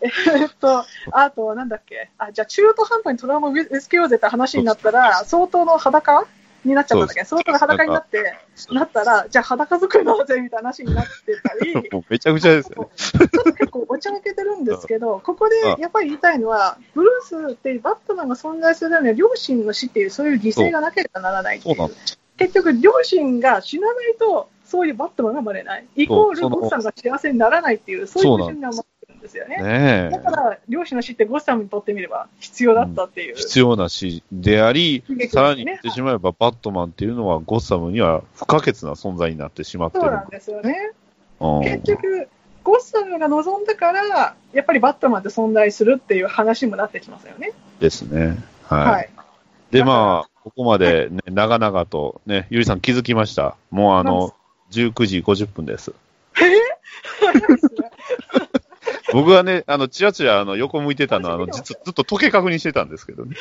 [0.00, 4.08] えっと、あと、なんだっけ、あ、じゃあ中途半端にトラウマを植え付けよう。
[4.08, 6.26] ぜって話になったら、相当の裸
[6.66, 8.34] になっちゃったんだけど、相当の裸になって、
[8.70, 11.74] なったら、じゃあ裸作りなのぜみたいな話になってたり、
[12.08, 12.88] めちゃくちゃですよね。
[12.96, 21.94] ちょっと結構おちゃらけてるんですけど、ここでやっぱり言いたいのは、ブルースってバットマンが存在するためには両親の死っていう、そういう犠牲がなければならないってそういう。
[22.36, 25.86] 結局、両親が死なないと、そういうバットマンが生まれない。
[25.96, 28.95] イコール、そうそのゴッサムが幸せにならないっていう、そういう矛盾が生まれ
[29.26, 29.56] ですよね。
[29.56, 30.30] ねえだか。
[30.30, 33.36] ら、両親の死ってゴッサムにとってみれば必要だったっていう。
[33.36, 40.04] 必要な死でありね、さらに言ってしまえば、バットマンっていうのはゴッサムには不可欠な存在になってしまってる。
[40.04, 40.92] そうなんですよね。
[41.40, 42.28] うん結局、
[42.64, 47.52] ゴッサムが望んだから、やっぱりバットマンって存在するっていう話もなってきますよね。
[47.78, 48.38] ですね。
[48.64, 48.86] はい。
[48.86, 49.10] はい。
[49.70, 53.56] で、まあ、ここまで、ね、長々と、ね、ゆりさん気づきました？
[53.70, 54.34] もうあの、
[54.70, 55.92] 19時50分です。
[56.32, 57.90] 早いですね。
[59.16, 63.34] 僕はね、あの、ちらちら、あの、横向いてたのは、あの、ずっと時計確認してたんですけどね。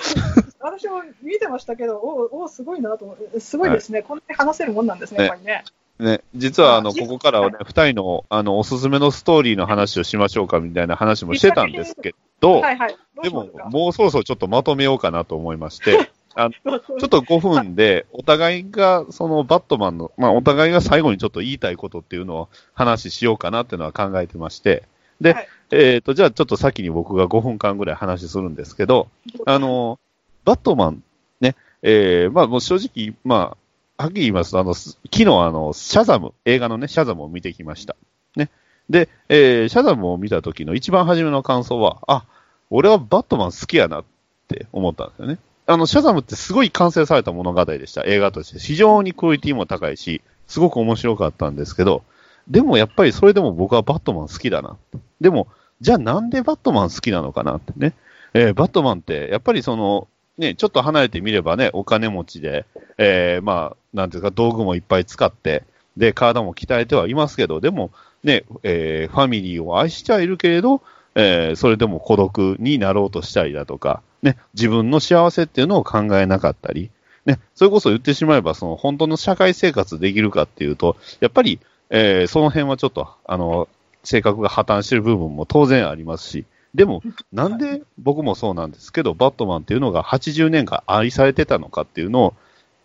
[0.62, 5.66] 私も見てましたけど、おお、すごいなと思って、すごいですね、こんなに話せるもんなんですね、やっぱりね。
[6.00, 12.96] ね、実は、あの、あここからはね、二人の、あの、おすすめのストーリーの話をしましょうか、みたいな話もしてたんですけど、はいはい。
[13.22, 24.84] でももうそろそろちょっとまとめようかなと思いまして、 あのちょちょっと5分で、お互いが、そのバットマンの、まあ、お互いが最後にちょっと言いたいことっていうのを話しようかなっていうのは考えてまして、
[25.20, 29.10] で、はいえっ、と、じゃあちょっと先に僕が5分間ぐらい話するんですけど、
[29.46, 30.00] あの、
[30.44, 31.04] バットマン、
[31.42, 33.58] ね、えー、まあもう正直、ま
[33.98, 37.96] あ、はっきり言いますと、あの、昨日あの、シャザム、映画のね、シャザムを見てきました。
[38.36, 38.50] ね。
[38.90, 42.26] で、えー、シャザムを見た時の一番初めの感想は、あ、
[42.70, 44.04] 俺はバットマン好きやなっ
[44.48, 45.38] て思ったんですよね。
[45.68, 48.04] あの、シャザムってすごい完成された物語でした。
[48.04, 48.60] 映画として。
[48.60, 52.04] 非常にクオリティも高いし、すごく面白かったんですけど、
[52.48, 54.78] でもやっぱりそれでも僕はバットマン好きだな。
[55.20, 55.48] でも、
[55.82, 57.94] じゃあなんでバットマン好きなのかなってね。
[58.34, 60.08] えーバットマンって、やっぱりその、
[60.38, 62.66] ね、ちょっと離れてみればね、お金持ちで、
[62.98, 65.64] えーまあ、なんていうか、道具もいっぱい使って、
[65.96, 67.92] で、体も鍛えてはいますけど、でも、
[68.24, 70.82] ね、えーファミリーを愛してはいるけれど、
[71.16, 76.90] えーそれでも孤独になろうとしたりだとか、ね、自分の幸せっていうのを考えなかったり、
[77.26, 81.60] ね、それこそ言ってしまえば、その本当の社会生活できるかっていうと、やっぱり、
[81.90, 83.68] えーその辺はちょっと、あの、
[84.03, 87.02] 性格が破綻してる部分も当然ありますし、でも、
[87.32, 92.34] なんで僕もそうなんですけど、バットマンっていうのが80年間愛されてたのかっていうのを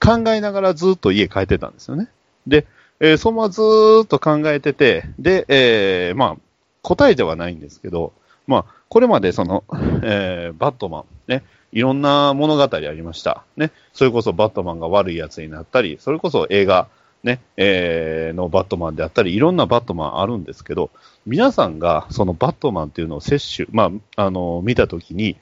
[0.01, 2.09] 考えながらずっと家帰ってたんですよね。
[2.47, 2.67] で、
[3.01, 6.37] えーそのままずーっと考えてて、で、えーまあ、
[6.83, 8.13] 答えではないんですけど、
[8.47, 9.65] まあ、これまでその、
[10.03, 13.45] えーバットマン、ね、いろんな物語ありました。
[13.57, 16.89] ね、それこそバットマンが悪い奴になったり、それこそ映画、
[17.23, 20.91] ね、えーのバットマンであったり、いろんなバットマンあるんですけど、
[21.27, 25.37] 皆さんがそのバットマンっていうのを摂取、まあ、あの、見たときに、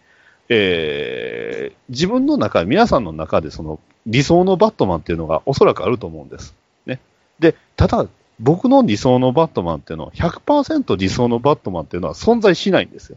[0.49, 6.55] えー自分の中、皆さんの中でその理想のバットマンっていうのがおそらくあると思うんです。
[6.87, 7.01] ね。
[7.39, 8.07] で、ただ、
[8.41, 13.17] 僕の理想のバットマンっていうのは、100%理想のバットマンっていうのは存在しないんですよ。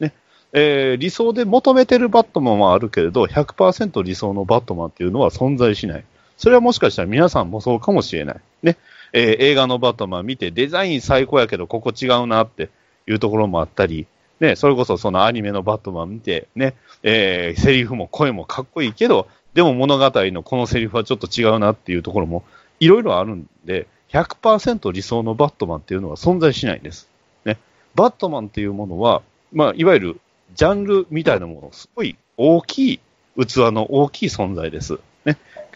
[0.00, 0.12] ね。
[0.52, 6.04] えー理想で求めてるバットマンはあるけれど、100%理想のバットマンっていうのは存在しない。
[6.38, 8.40] それはもしかしたら皆さんもそうかもしれない。
[8.62, 8.76] ね。
[9.12, 12.70] えー映画のバットマン見て、デザイン最高やけど、ここ違うなって
[13.06, 14.06] いうところもあったり、
[14.40, 22.44] ね、それこそそのアニメのバットマン見て、ね、えーセリフも声もかっこいいけど、でも物語のこのセリフはちょっと違うなっていうところも
[22.78, 27.08] いろいろあるんで、100%理想のバットマンっていうのは存在しないんです。
[27.44, 27.58] ね。
[27.94, 30.20] バットマンっていうものは、まあ、いわゆる
[30.54, 33.00] ジャンルみたいなもの、すごい大きい
[33.36, 35.00] 器の大きい存在です。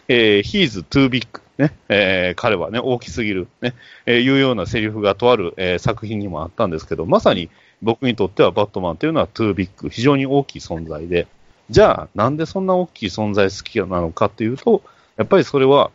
[0.07, 1.27] えー、he is too big.
[1.57, 1.73] ね。
[1.89, 3.47] えー彼はね、大きすぎる。
[3.61, 3.73] ね。
[4.05, 7.49] えーいうようなセリフがとある、えー作品にもあったんですけど、まさに
[7.81, 9.69] 僕にとってはバットマンというのは too big。
[9.89, 11.27] 非常に大きい存在で、
[11.69, 14.81] じゃあ、なんでそんな大きい存在好きなのかっていうと、
[15.17, 15.91] やっぱりそれは、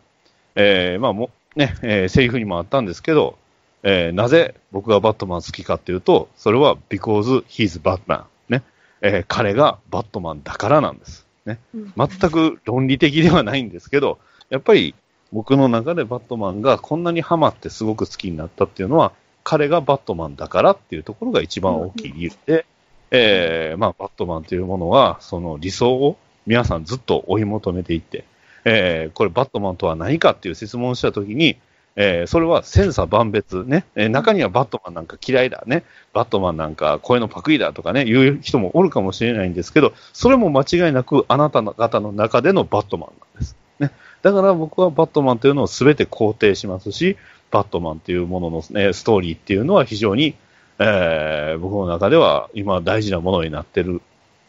[0.55, 3.37] えーまあも、ね、えーセリフにもあったんですけど、
[3.83, 8.23] えーなぜ僕がバットマン好きかっていうと、それは because he's Batman。
[8.49, 8.63] ね。
[9.01, 11.28] えー彼がバットマンだからなんです。
[11.45, 11.59] ね。
[11.73, 14.95] うん全く論理的ではないんですけど、やっぱり
[15.31, 19.11] 僕の中でバットマンがこんなにハマってすごく好きになったっていうのは、
[19.43, 22.65] 彼がバットマンだからっていうところが一番大きい理由で、
[23.11, 28.25] えーまあ、バットマンというものは、その理想を皆さんずっと追い求めていって、
[28.65, 31.57] えーこれバットマンとは何かっていう質問をしたときに、
[32.01, 43.57] えーそれは千差万別ね、えー中にはバットマンなんか嫌いだね、バットマンなんか声のパクリだとかね、言う人もおるかもしれないんですけど、それも間違いなくあなた方の中でのバットマンなんです。
[43.79, 43.91] ね。
[44.21, 47.17] だから僕はバットマンというのを全て肯定しますし、
[47.51, 50.35] バットマンというものの、ね、ストーリーっていうのは非常に、
[50.79, 54.01] えー僕の中では今大事なものになってる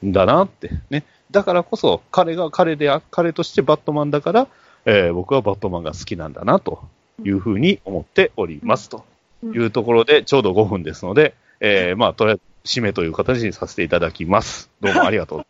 [0.07, 1.05] んだなってね。
[1.33, 4.47] だからこそ彼が彼であ、彼としてバットマンだから、
[4.85, 6.85] えー僕はバットマンが好きなんだなと
[7.25, 9.05] いうふうに思っておりますと
[9.43, 14.71] いうところでちょうど5分ですので、えーまあとりあえず締めという形にさせていただきます。
[14.81, 15.47] どうもありがとう。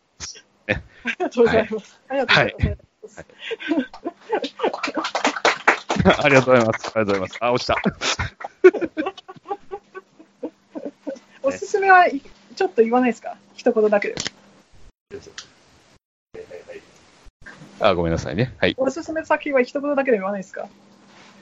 [1.36, 2.00] ございます。
[2.08, 3.24] ありがとうございます。
[6.22, 6.92] ありがとうございます。
[6.94, 7.36] ありがとうございます。
[7.40, 7.76] あ、落ちた。
[11.42, 12.20] おすすめはい
[12.54, 13.36] ちょっと言わないですか？
[13.56, 14.14] 一言だけで。
[17.80, 18.54] あ、ごめんなさいね。
[18.58, 18.74] はい。
[18.76, 20.68] おすすめの作品は一言だけで言わないですか？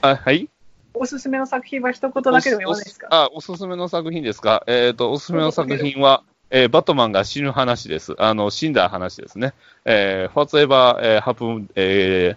[0.01, 0.49] あ、はい。
[0.93, 3.07] おすすめの作品は一言だけでも言わないですか？
[3.11, 4.63] おあ、おすすめの作品ですか？
[4.67, 8.15] えっ、と、おすすめの作品は、えーバットマンが死ぬ話です。
[8.17, 9.53] あの、死んだ話ですね。
[9.85, 12.35] えー、Whatever、えー、Happened、え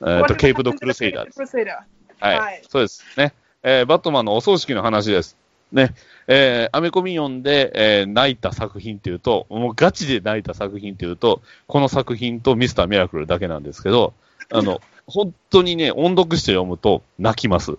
[0.00, 1.40] ーえーと、ケープド・クルセイダーです。
[2.20, 3.34] はい、はいそうですね。
[3.62, 5.36] えーバットマンのお葬式の話です。
[5.72, 5.94] ね。
[6.26, 14.14] えーアメコミ読んで、えー泣いた作品っていうと、もうガチで泣いた作品っていうと、この作品とミスター・ミラクルだけなんですけど、
[14.52, 17.72] あの、本当にね、音読して読むと泣きます。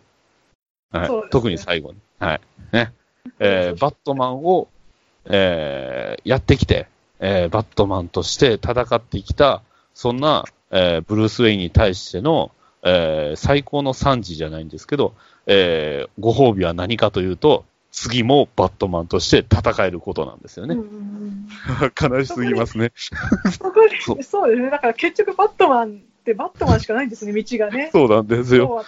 [0.91, 1.10] はい。
[1.10, 1.98] ね特に最後に。
[2.19, 2.41] はい。
[2.72, 2.93] ね。
[3.39, 4.68] えーバットマンを、
[5.26, 6.88] えーやってきて、
[7.19, 9.61] えーバットマンとして戦ってきた、
[9.93, 12.52] そんな、えーブルース・ウェインに対しての、
[12.84, 15.14] えー最高の賛辞じゃないんですけど、
[15.48, 20.76] えーご褒美は何かというと、次もバットマンとして戦えることなんですよね。
[22.02, 22.91] 悲しすぎますね。
[23.52, 23.73] そこ
[24.22, 24.69] そうですね。
[24.69, 27.89] だから結局バットマンってバットマンしかないんですね、道がね。
[27.91, 28.85] そうなんですよ。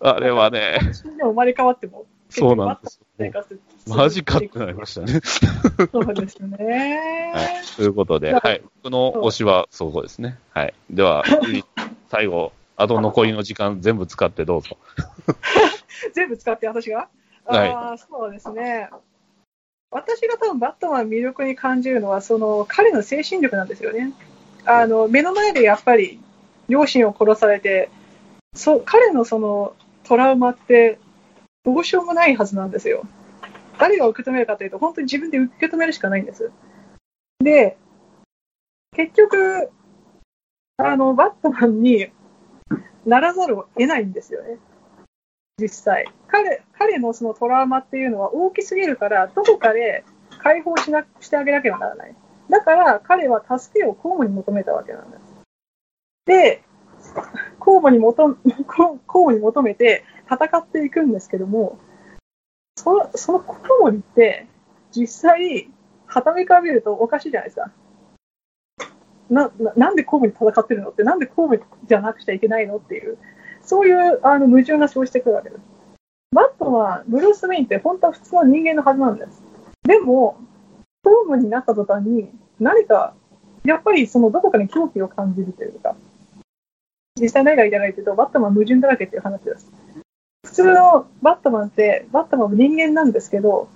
[0.00, 2.06] あれはね、死んでも生まれ変わっても。
[2.30, 3.44] そうなんですよ。
[3.88, 5.20] マジかってなりましたね。
[5.92, 7.32] そうですね。
[7.34, 7.62] はい。
[7.76, 8.62] ということで、はい。
[8.82, 10.38] 僕の推しはそうですね。
[10.54, 10.74] はい。
[10.90, 11.24] では、
[12.08, 14.76] 最後、あと残りの時間全部使ってどうぞ。
[16.14, 17.08] 全部使って私が？
[17.44, 18.88] はいああ、そうですね。
[19.90, 24.12] 私が多分バットマン魅力に感じるのは、その彼の精神力なんですよね。
[24.64, 26.20] あの目の前でやっぱり
[26.68, 27.90] 両親を殺されて、
[28.54, 29.74] そ彼のその
[30.04, 30.98] トラウマって
[31.64, 33.04] どうしようもないはずなんですよ。
[33.78, 36.50] 誰が受け止めるかというと、本当に自分で受け止めるしかないんです。
[37.40, 37.76] で、
[38.94, 39.70] 結局、
[40.76, 42.08] あのバットマンに
[43.06, 44.58] ならざるを得ないんですよね。
[45.58, 50.04] 実際彼彼のそのトラウマっていうのは大きすぎるからどこかで
[50.38, 52.16] 解放しなしてあげなければならない
[52.52, 55.22] だから彼は助けを公務に求めたわけなんです
[56.26, 56.62] で
[57.58, 58.36] 公務に求
[58.74, 61.78] 公務に求めて戦っていくんですけども
[62.76, 64.46] そのその公務にって
[64.94, 65.70] 実際
[66.06, 67.72] 傍目から見るとおかしいじゃないですか
[69.30, 73.16] なななんで公務に戦ってるのってなんで公務じゃなくちゃいけないのっていう
[73.62, 75.62] そういうあの矛盾が生じてくるわけです。
[76.34, 79.42] バットマン、ブルース・ウェインって本当は普通の人間のはずなんです。
[79.84, 80.38] でも、
[81.04, 82.30] 公務になった途端に
[82.62, 83.14] 何か、
[83.64, 85.96] やっぱりそのどこかに狂気を感じるというか、
[87.20, 89.70] 実際何が言いたいかというと、バットマン矛盾だらけっていう話です。
[90.44, 93.68] 普通のバットマンって、バットマンも人間なんですけど、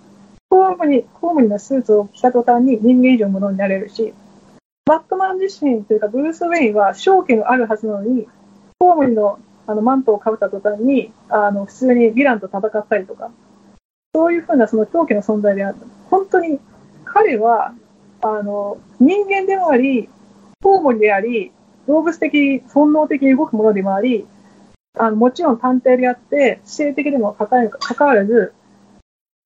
[0.49, 4.15] 公務に、公務になスーツを着た途端に人間以上のものになれるし、
[4.85, 8.29] バットマン自身というか、ブルース・ウェインは正気のあるはずなのに、
[8.79, 9.39] 公務の
[9.69, 13.33] あのマントをかぶった途端にあの普通にヴィランと戦ったりとか、
[14.15, 15.79] そういうふうなその狂気の存在である。
[16.09, 16.61] 本当に
[17.05, 17.75] 彼は
[18.35, 20.09] あの人間でもあり、
[20.63, 21.53] コウモリであり、
[21.87, 24.27] 動物的、本能的に動くものでもあり、
[24.99, 28.53] あのもちろん探偵であって、性的でもかかわらず、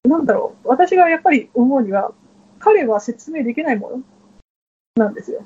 [0.04, 2.12] なんだろう、私がやっぱり思うには、
[2.58, 5.42] 彼は説明できないものなんですよ。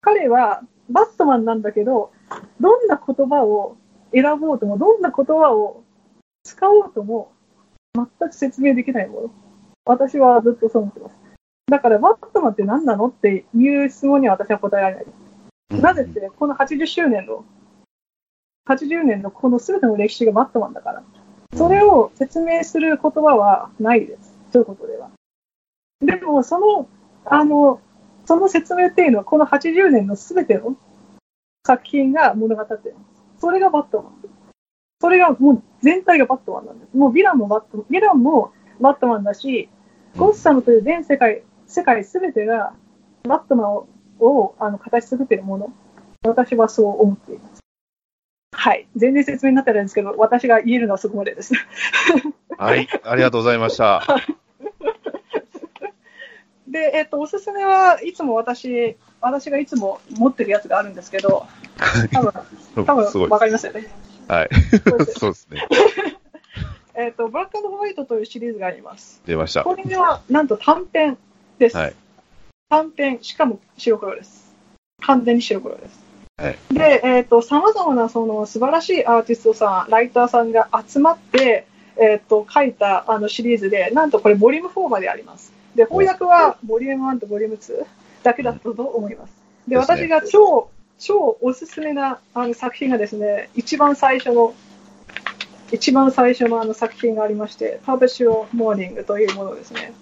[0.00, 2.12] 彼はバットマンなんだけど、
[2.60, 3.76] どんな言葉を
[4.12, 5.82] 選ぼうとも、どんな言葉を
[6.44, 7.32] 使おうとも、
[7.94, 9.30] 全く説明できないもの。
[9.84, 11.21] 私はずっとそう思ってます。
[11.66, 15.80] だから、バットマンって何なのっていう質問には私は答えられない。
[15.80, 17.44] なぜって、この80周年の、
[18.68, 21.02] 80年のこの全ての歴史がバットマンだから。
[21.54, 24.34] それを説明する言葉はないです。
[24.52, 25.10] そういうことでは。
[26.00, 26.88] でも、その、
[27.24, 27.80] あの、
[28.24, 30.76] その説明っていうのは、この80年の全ての
[31.66, 33.40] 作品が物語っています。
[33.40, 34.12] それがバットマン。
[35.00, 36.96] それがもう全体がバットマンなんです。
[36.96, 39.68] もうヴィランもバット、ヴィランもバットマンだし、
[40.16, 42.74] ゴッサムという全世界、世界すべてが
[43.24, 43.88] バットマンを
[44.20, 45.72] をあの形作っているもの。
[46.24, 47.60] 私はそう思っています。
[48.52, 48.86] はい。
[48.94, 51.54] 全然説明になってないんですけど、私が言えるのはそこまでです。
[52.56, 54.06] はい、ありがとうございました。
[56.68, 61.46] で、えっと、おすすめはいつも私、私がいつも持ってるやつがあるんですけど、
[62.12, 62.32] 多分、
[62.86, 63.88] 多分、わかりますよね。
[64.28, 64.48] はい。
[65.18, 65.66] そうですね。
[66.94, 69.22] えっと、ブラックホワイトというシリーズがあります。
[69.26, 69.64] 出ました。
[69.64, 71.18] これは、なんと短編
[71.58, 71.76] です。
[71.76, 71.94] はい。
[72.68, 74.54] 短編、しかも白黒です。
[75.00, 76.02] 完全に白黒です。
[76.38, 81.66] はいで、えっ、と、様々なその素晴らしいアーティストさん、ライターさんが集まって、
[81.96, 85.52] えっ、と、書いたあのシリーズで、なんとこれボリューム4まであります。
[85.74, 87.86] で、翻訳はボリューム1とボリューム2
[88.22, 89.32] だけだったと思います。
[89.68, 94.54] で、私が超、超おすすめなあの作品がですね、一番最初の、
[95.70, 99.92] 一番最初のあの作品がありまして、パブシューモーニングというものですね。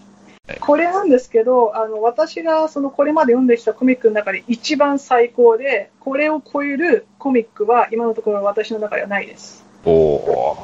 [0.60, 9.64] これなんですけど、あの私がそのこれまで読んできたコミックの中で一番最高で、これを超えるコミックは今のところ私の中ではないです。
[9.85, 10.55] おお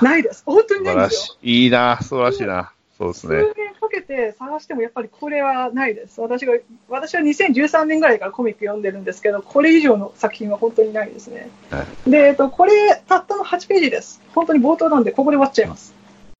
[0.00, 0.42] ーないです。
[0.44, 1.64] 本当に素ないんですい。
[1.64, 2.72] いいな、素晴らしいな。
[2.98, 3.52] そうです数ね。
[3.54, 6.20] 年かけて探してもやっぱりこれはないです。
[6.20, 6.54] 私が
[6.88, 11.50] 私は2013年ぐらいからコミック読んでるんですけど、これ以上の作品は本当にないですね。
[11.70, 14.22] はで、えっと、これ、たったの8ページです。
[14.34, 15.94] 本当に冒頭なんで、ここで終わっちゃいます。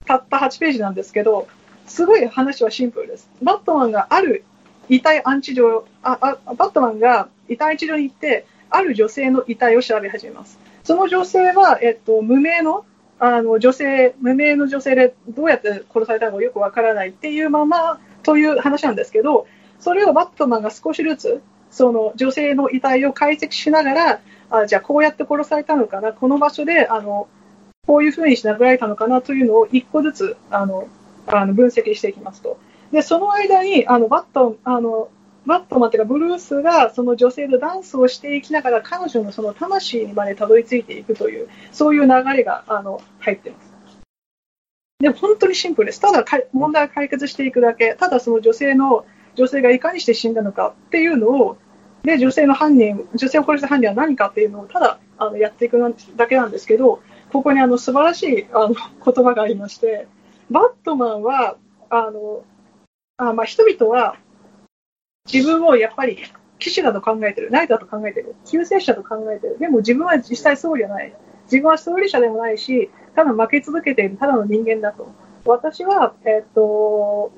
[0.06, 1.46] たった8ページなんですけど、
[1.86, 3.28] すごい話はシンプルです。
[3.42, 4.44] バットマンがある
[4.88, 10.58] 遺体安置所、ああバットマンが遺体安置所に行って、ある女性の遺体を調べ始めます。
[10.84, 12.84] その女性は、えっと、無名の
[13.18, 19.46] あの女性、無名の女性でどうやって殺されたのかよくわからないっていうままという話なんですけど、
[19.80, 27.26] それをバットマンが少しずつ、その女性の遺体を解析しながら、あじゃあこうやって殺されたのかな、この場所であの
[27.86, 30.86] こういうふうにして殴られたのかなというのを一個ずつあの
[31.26, 32.58] あの分析していきますと。
[32.92, 35.08] で、その間にあのバットあの
[35.46, 43.76] バットマンというかブルースがその女性とダンスをしていきながら彼女のその魂にまでたどり着いていくというそういう流れがあの入ってます。
[44.98, 46.00] で本当にシンプルです。
[46.00, 49.04] ただ問題を解決していくだけ、ただその女性の
[49.34, 51.58] 女性がいかにして死んだのかっていうのを、
[52.02, 55.78] で女性の犯人、女性を殺した犯人は何かっていうのをただあのやっていく
[56.16, 60.08] だけなんですけど、ここにあの素晴らしいあの言葉がありまして、
[60.50, 61.56] バットマンは
[61.90, 62.44] あの
[63.16, 64.16] あ、まあ、人々は
[65.30, 66.18] 自分をやっぱり
[66.58, 71.14] 騎士だと考えてる、ナイトだと考えてる、救世主だと考えてる、でも自分は実際そうじゃない、
[71.44, 74.16] 自分は勝利者でもないし、ただ負け続けている。
[74.18, 75.08] ただの人間だと。
[75.46, 77.32] 私は、えっと、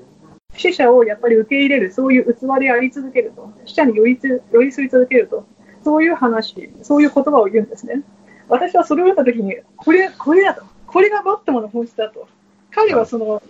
[0.55, 5.45] 死者をやっぱり受け入れる、そういう器であり続けると、死者に寄りつ寄り添い続けると、
[5.83, 8.01] そういう話、そういう言葉を言うんですね。
[8.49, 12.27] 私はそれを読んだときに、これ、これだと、これがバットマンの本質だと。
[12.71, 13.41] 彼はその、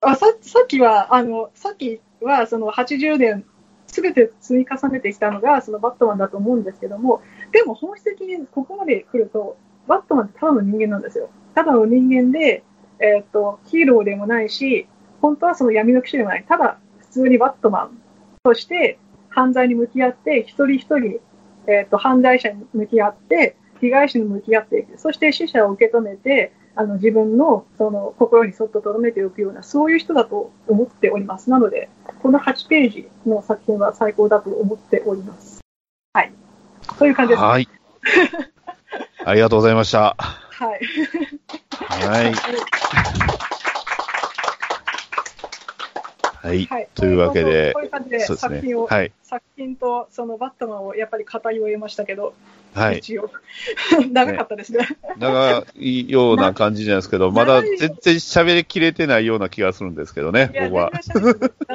[0.00, 3.44] あささっきは、あの、さっきはその80年、
[3.86, 9.56] すべて積み重ねてきたのがそのバットマンだと思うんですけども、でも本質的にここまで来ると、
[9.86, 11.28] バットマンってただの人間なんですよ。
[11.54, 12.64] ただの人間で、
[13.00, 14.86] えーっと、ヒーローでもないし、
[15.20, 16.44] 本当はその闇の騎士でもない。
[16.48, 17.98] ただ、普通にバットマン
[18.42, 18.98] として
[19.28, 21.20] 犯罪に向き合って、一人一人、
[21.66, 24.98] えーっと、犯罪者に向き合って、被害者に向き合っていく。
[24.98, 31.50] そして死者を受け止めて、あの自分のその心にそっと留めておくような、そういう人だと思っております。
[31.50, 31.90] なので、
[32.22, 35.60] この8ページの作品は最高だと思っております。
[36.14, 36.32] はい。
[36.98, 37.42] そういう感じです。
[37.42, 37.68] はい。
[39.24, 40.16] ありがとうございました。
[40.18, 40.80] はい。
[41.70, 42.34] はい。
[46.42, 46.66] はい。
[46.66, 46.88] はい。
[46.94, 48.74] というわけでこういう感じでそうですね。
[48.74, 49.12] はい。
[49.32, 52.34] 作品とそのバットマンをやっぱり語り終えましたけど、
[52.74, 52.98] はい。
[52.98, 53.30] 一応。
[54.12, 54.86] 長かったですね。
[55.18, 60.90] 長いような感じじゃないですけど、 まだ全然喋りきれてないような気がするんですけどね、僕は。
[60.90, 61.00] だ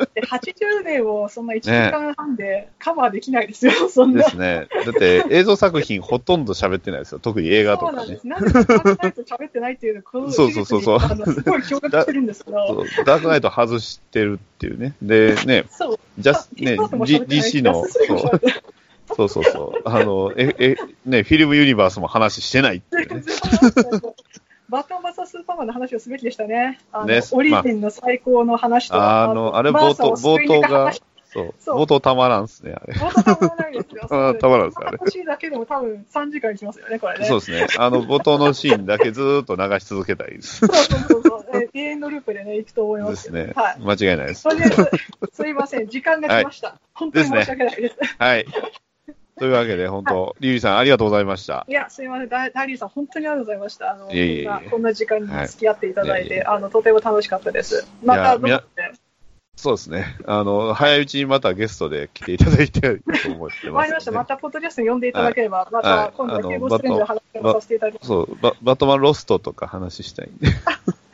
[0.03, 4.23] って80年をそんな1時間半でカバーできないですよ、 そんな。
[4.23, 4.67] ですね。
[4.85, 7.19] だって映像作品ほとんど喋ってないですよ。
[7.19, 7.97] 特に映画とかね。
[7.97, 8.27] そうなんです。
[8.27, 11.07] なんでダークナイト喋ってないっていうの、このそうそうそうそうす
[11.41, 14.95] ごい驚愕してるんですけど、そうダークナイト外してるっていうね。
[15.01, 15.99] で、ね、そう。
[16.17, 17.89] ジャス、ね、D- DC の、そう
[19.15, 19.89] そうそうそう。
[19.89, 20.75] あの、え、 え、
[21.05, 23.23] ね、フィルムユニバースも話してないっていうね。
[24.69, 26.79] バットマン VS スーパーマンの話をすべきでしたね。
[26.91, 32.93] あのねオリジンの最高の話と、あの、あれ冒頭、冒頭が、そう、そう冒頭たまらんっすね、あれ。
[32.93, 34.03] 冒頭たまらないですよ。
[34.11, 37.25] あたまらんですあれ話だけでも多分3時間いきますよね、これね。
[37.25, 37.67] そうですね。
[37.77, 40.57] あの、冒頭のシーンだけずーっと流し続けたいです。
[40.57, 41.56] そうそうそうそう。
[41.79, 43.33] え永遠のループでね、行くと思いまですすよ。
[43.33, 43.53] ね。
[43.55, 43.77] はい。
[43.79, 44.49] 間違いないですと。
[44.49, 44.89] りあえず、
[45.33, 46.79] すいません、時間が来ました。
[46.93, 47.95] 本当に申し訳ないです。
[48.17, 48.45] はい。
[49.37, 51.65] というわけで、本当、 リリーさんありがとうございました。
[51.67, 53.91] いや、すいません、ダリーさん、本当にありがとうございました。
[53.91, 57.87] あの、いえいえこんな時間に付き合っていただいて、はいあの、とても楽しかったです。
[58.03, 58.63] また、どう
[59.55, 60.05] そうですね。
[60.27, 64.11] あの、早いうちにまたゲストで来ていただいてると思ってます、わかりました。
[64.11, 68.07] また、ポッドキャストに呼んでいただければ、まはいた、今度ケーブルストレンジの話をさせていただきます。
[68.07, 70.47] そうバ、バットマンロストとか話したいんで。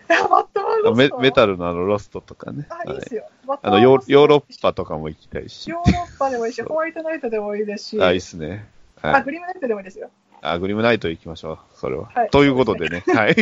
[0.95, 2.67] メメタルのあのロストとかね。
[2.69, 3.29] あ、いいはいですよ。
[3.61, 5.69] あのヨー、ロッパとかも行きたいし。
[5.69, 8.67] ヨーロッパでもいいし、ホワイトナイトでもいいですし、あ、いいっすね。
[9.01, 10.09] はいあ、グリムナイトでもいいですよ。
[10.41, 11.59] あ、グリムナイト行きましょう。
[11.75, 12.09] それは。
[12.13, 13.03] はいということでね。
[13.15, 13.35] はい。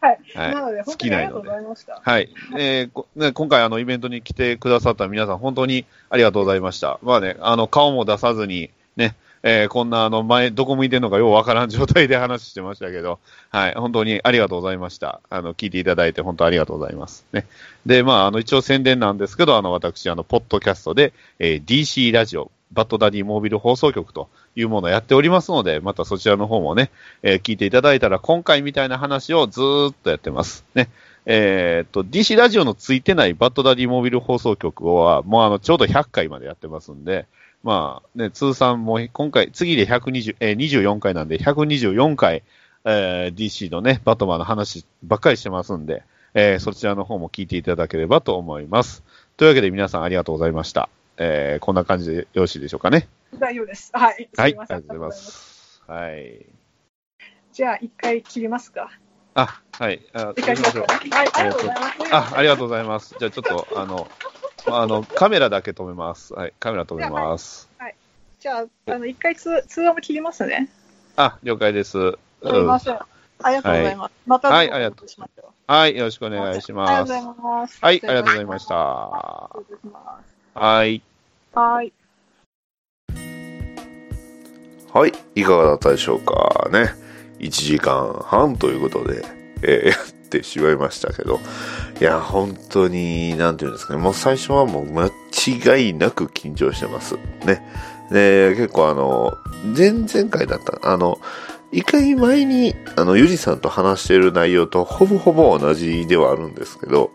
[0.00, 0.18] はい。
[0.34, 1.48] はいなので、好きなので。
[1.48, 2.28] はい。
[2.58, 6.98] えーこね、今回あのイベントに来てくださった皆さん本当にありがとうございました。
[7.02, 13.18] まあね、あの顔も出さずにね、えーこんなあの前、どこ向いてんのかようわからん状態で話してましたけど、
[13.50, 15.20] はい、本当にありがとうございました。
[15.30, 17.24] あの、聞いていただいて本当ありがとうございます。
[17.32, 17.46] ね。
[17.84, 26.90] で、まあ、あの、一応宣伝なんですけど、あの、私、あの、ポッドキャストで、えー DC ラジオ、バッドダディモービル放送局というものをやっておりますので、またそちらの方もね、
[27.22, 30.64] えー聞いていただいたら、今回みたいな話をずーっとやってます。
[30.74, 30.88] ね。
[31.26, 37.26] えーっと、DC ラジオのついてないバッドダディモービル放送局は、もうあの、ちょうど100回までやってますんで、
[37.66, 42.44] まあね、通算もう今回、次で120、えー24回なんで、124回、
[42.84, 49.02] えー DC のね、バットマンの話ばっかりしてますんで、えーそちらの方も聞いていただければと思います。
[49.36, 50.88] というわけで皆さんありがとうございました。
[51.16, 53.08] えーこんな感じでよろしいでしょうかね。
[53.36, 53.90] 大丈夫です。
[53.92, 54.28] はい。
[54.36, 55.10] はい、ありがとうございま。
[55.12, 55.82] す。
[55.88, 56.46] はい。
[57.52, 58.92] じゃあ、一回切りますか。
[59.34, 60.00] あ、はい。
[60.12, 60.84] あ一回切りましょう。
[60.86, 62.14] はい、ありがとうございます。
[62.14, 63.16] あ、ありがとうございます。
[63.18, 64.06] じゃあちょっと、あの、
[64.68, 66.34] あの、カメラだけ止めます。
[66.34, 67.68] はい、カメラ止めます。
[68.38, 70.68] じゃあ、あの、一回通通話も切りますね。
[71.16, 71.92] あ、了解です。
[71.92, 71.98] す
[72.42, 72.98] うみまんせん。
[73.42, 74.12] ありがとうございます。
[74.26, 76.90] また、はいありがとうしましょはい、よろしくお願いしあります。
[76.90, 77.78] がとうございます。
[77.80, 78.74] はい、ありがとうございました。
[78.74, 79.50] は
[80.84, 81.02] い。
[81.52, 81.58] す。
[81.58, 81.92] はい。
[84.92, 86.94] はい、いかがだったでしょうかね。
[87.38, 89.22] 1時間半ということで、
[89.62, 89.98] えーやっ
[90.28, 91.40] てしまいましたけど。
[92.00, 94.00] いや、本当に、なんていうんですかね。
[94.00, 97.16] もう最初はもう間違いなく緊張してます。
[97.44, 97.62] ね。
[98.10, 99.38] で、結構あの、
[99.76, 101.18] 前々回だった、あの、
[101.72, 107.10] 一回前に、あの、ゆりさんと話している内容とほぼほぼ同じではあるんですけど、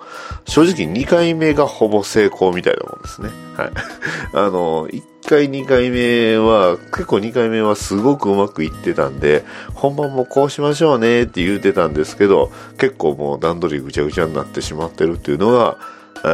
[0.45, 3.30] 正直2回目がほぼ成功みたいなもんですね。
[3.56, 3.72] はい。
[4.34, 15.78] あの、1回2回目は、結構2回目はすごくうまくいってたんで、本番もこうしましょうねって言ってたんですけど、結構もう段取りぐちゃぐちゃになってしまってるっていうのが、
[16.23, 16.28] え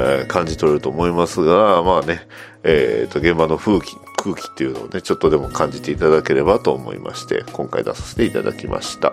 [0.00, 2.26] ー感じ取れると思いますが、まあね、
[2.62, 9.12] えーと、現場の風紀、空気っていうのをね、ちょっとでも感じていただければと思いまして、今回出させていただきました。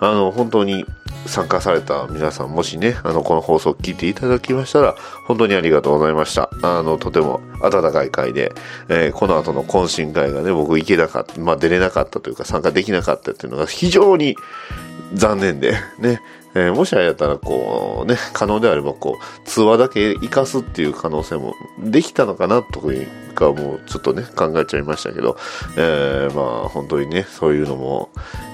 [0.00, 0.84] あの、本当に
[1.26, 4.96] 参加された皆さん、もしね、あの、この放送を聞いていただきましたら、
[5.26, 6.50] 本当にありがとうございました。
[6.62, 8.52] あの、とても温かい会で、
[8.88, 14.36] えーこの後の懇親会がね、僕行けなかった、まあ出れなかったというか参加できなかったっていうのが非常に
[15.14, 16.20] 残念で、ね、
[16.54, 25.36] えーもしあれやったら、こう、ね、可能であれば、こう、通話だけ活かすっていう可能性もできたのかな、というか、もうちょっとね、考えちゃいましたけど、
[25.76, 28.10] えーまあ、本当にね、そういうのも、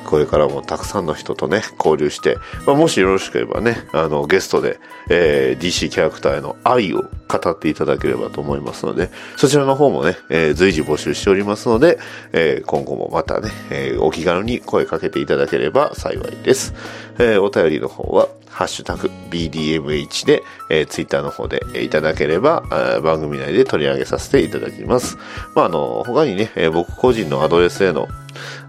[0.07, 4.79] これからもたくさんの人とね、交流して、まあ、もしよろしければね、あの、ゲストで、
[5.11, 11.99] えー DC キャラクターへの愛を語っていただければと思いますので、そちらの方もね、えー随時募集しておりますので、
[12.33, 16.75] えー今後もまたね、えーお気軽に声かけていただければ幸いです。
[17.19, 25.17] えーお便りの方は、ハッシュタグ BDMH で、えー、ツイッターの方で、えーいただければ、あー番組内で取り上げさせていただだきます。
[25.55, 28.09] まあ、あの、他にね、えー僕個人のアドレスへの、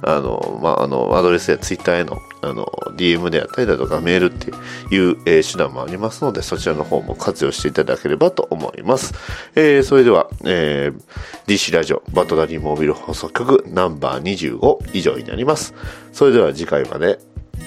[0.02, 2.66] あの、まあ、あの、アドレスやツイッターへの、あの、
[2.96, 4.52] DM であったりだとかメールって
[4.94, 9.14] いう、えー手段もありますので、そちらの方も活用していただければと思います。
[9.56, 11.02] えーそれでは、えー
[11.48, 15.74] DC ラジオバトダリーモービル放送局ナンバー25以上になります。
[16.14, 17.20] それでは次回まで、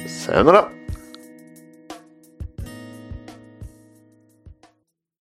[0.06, 0.81] さよなら。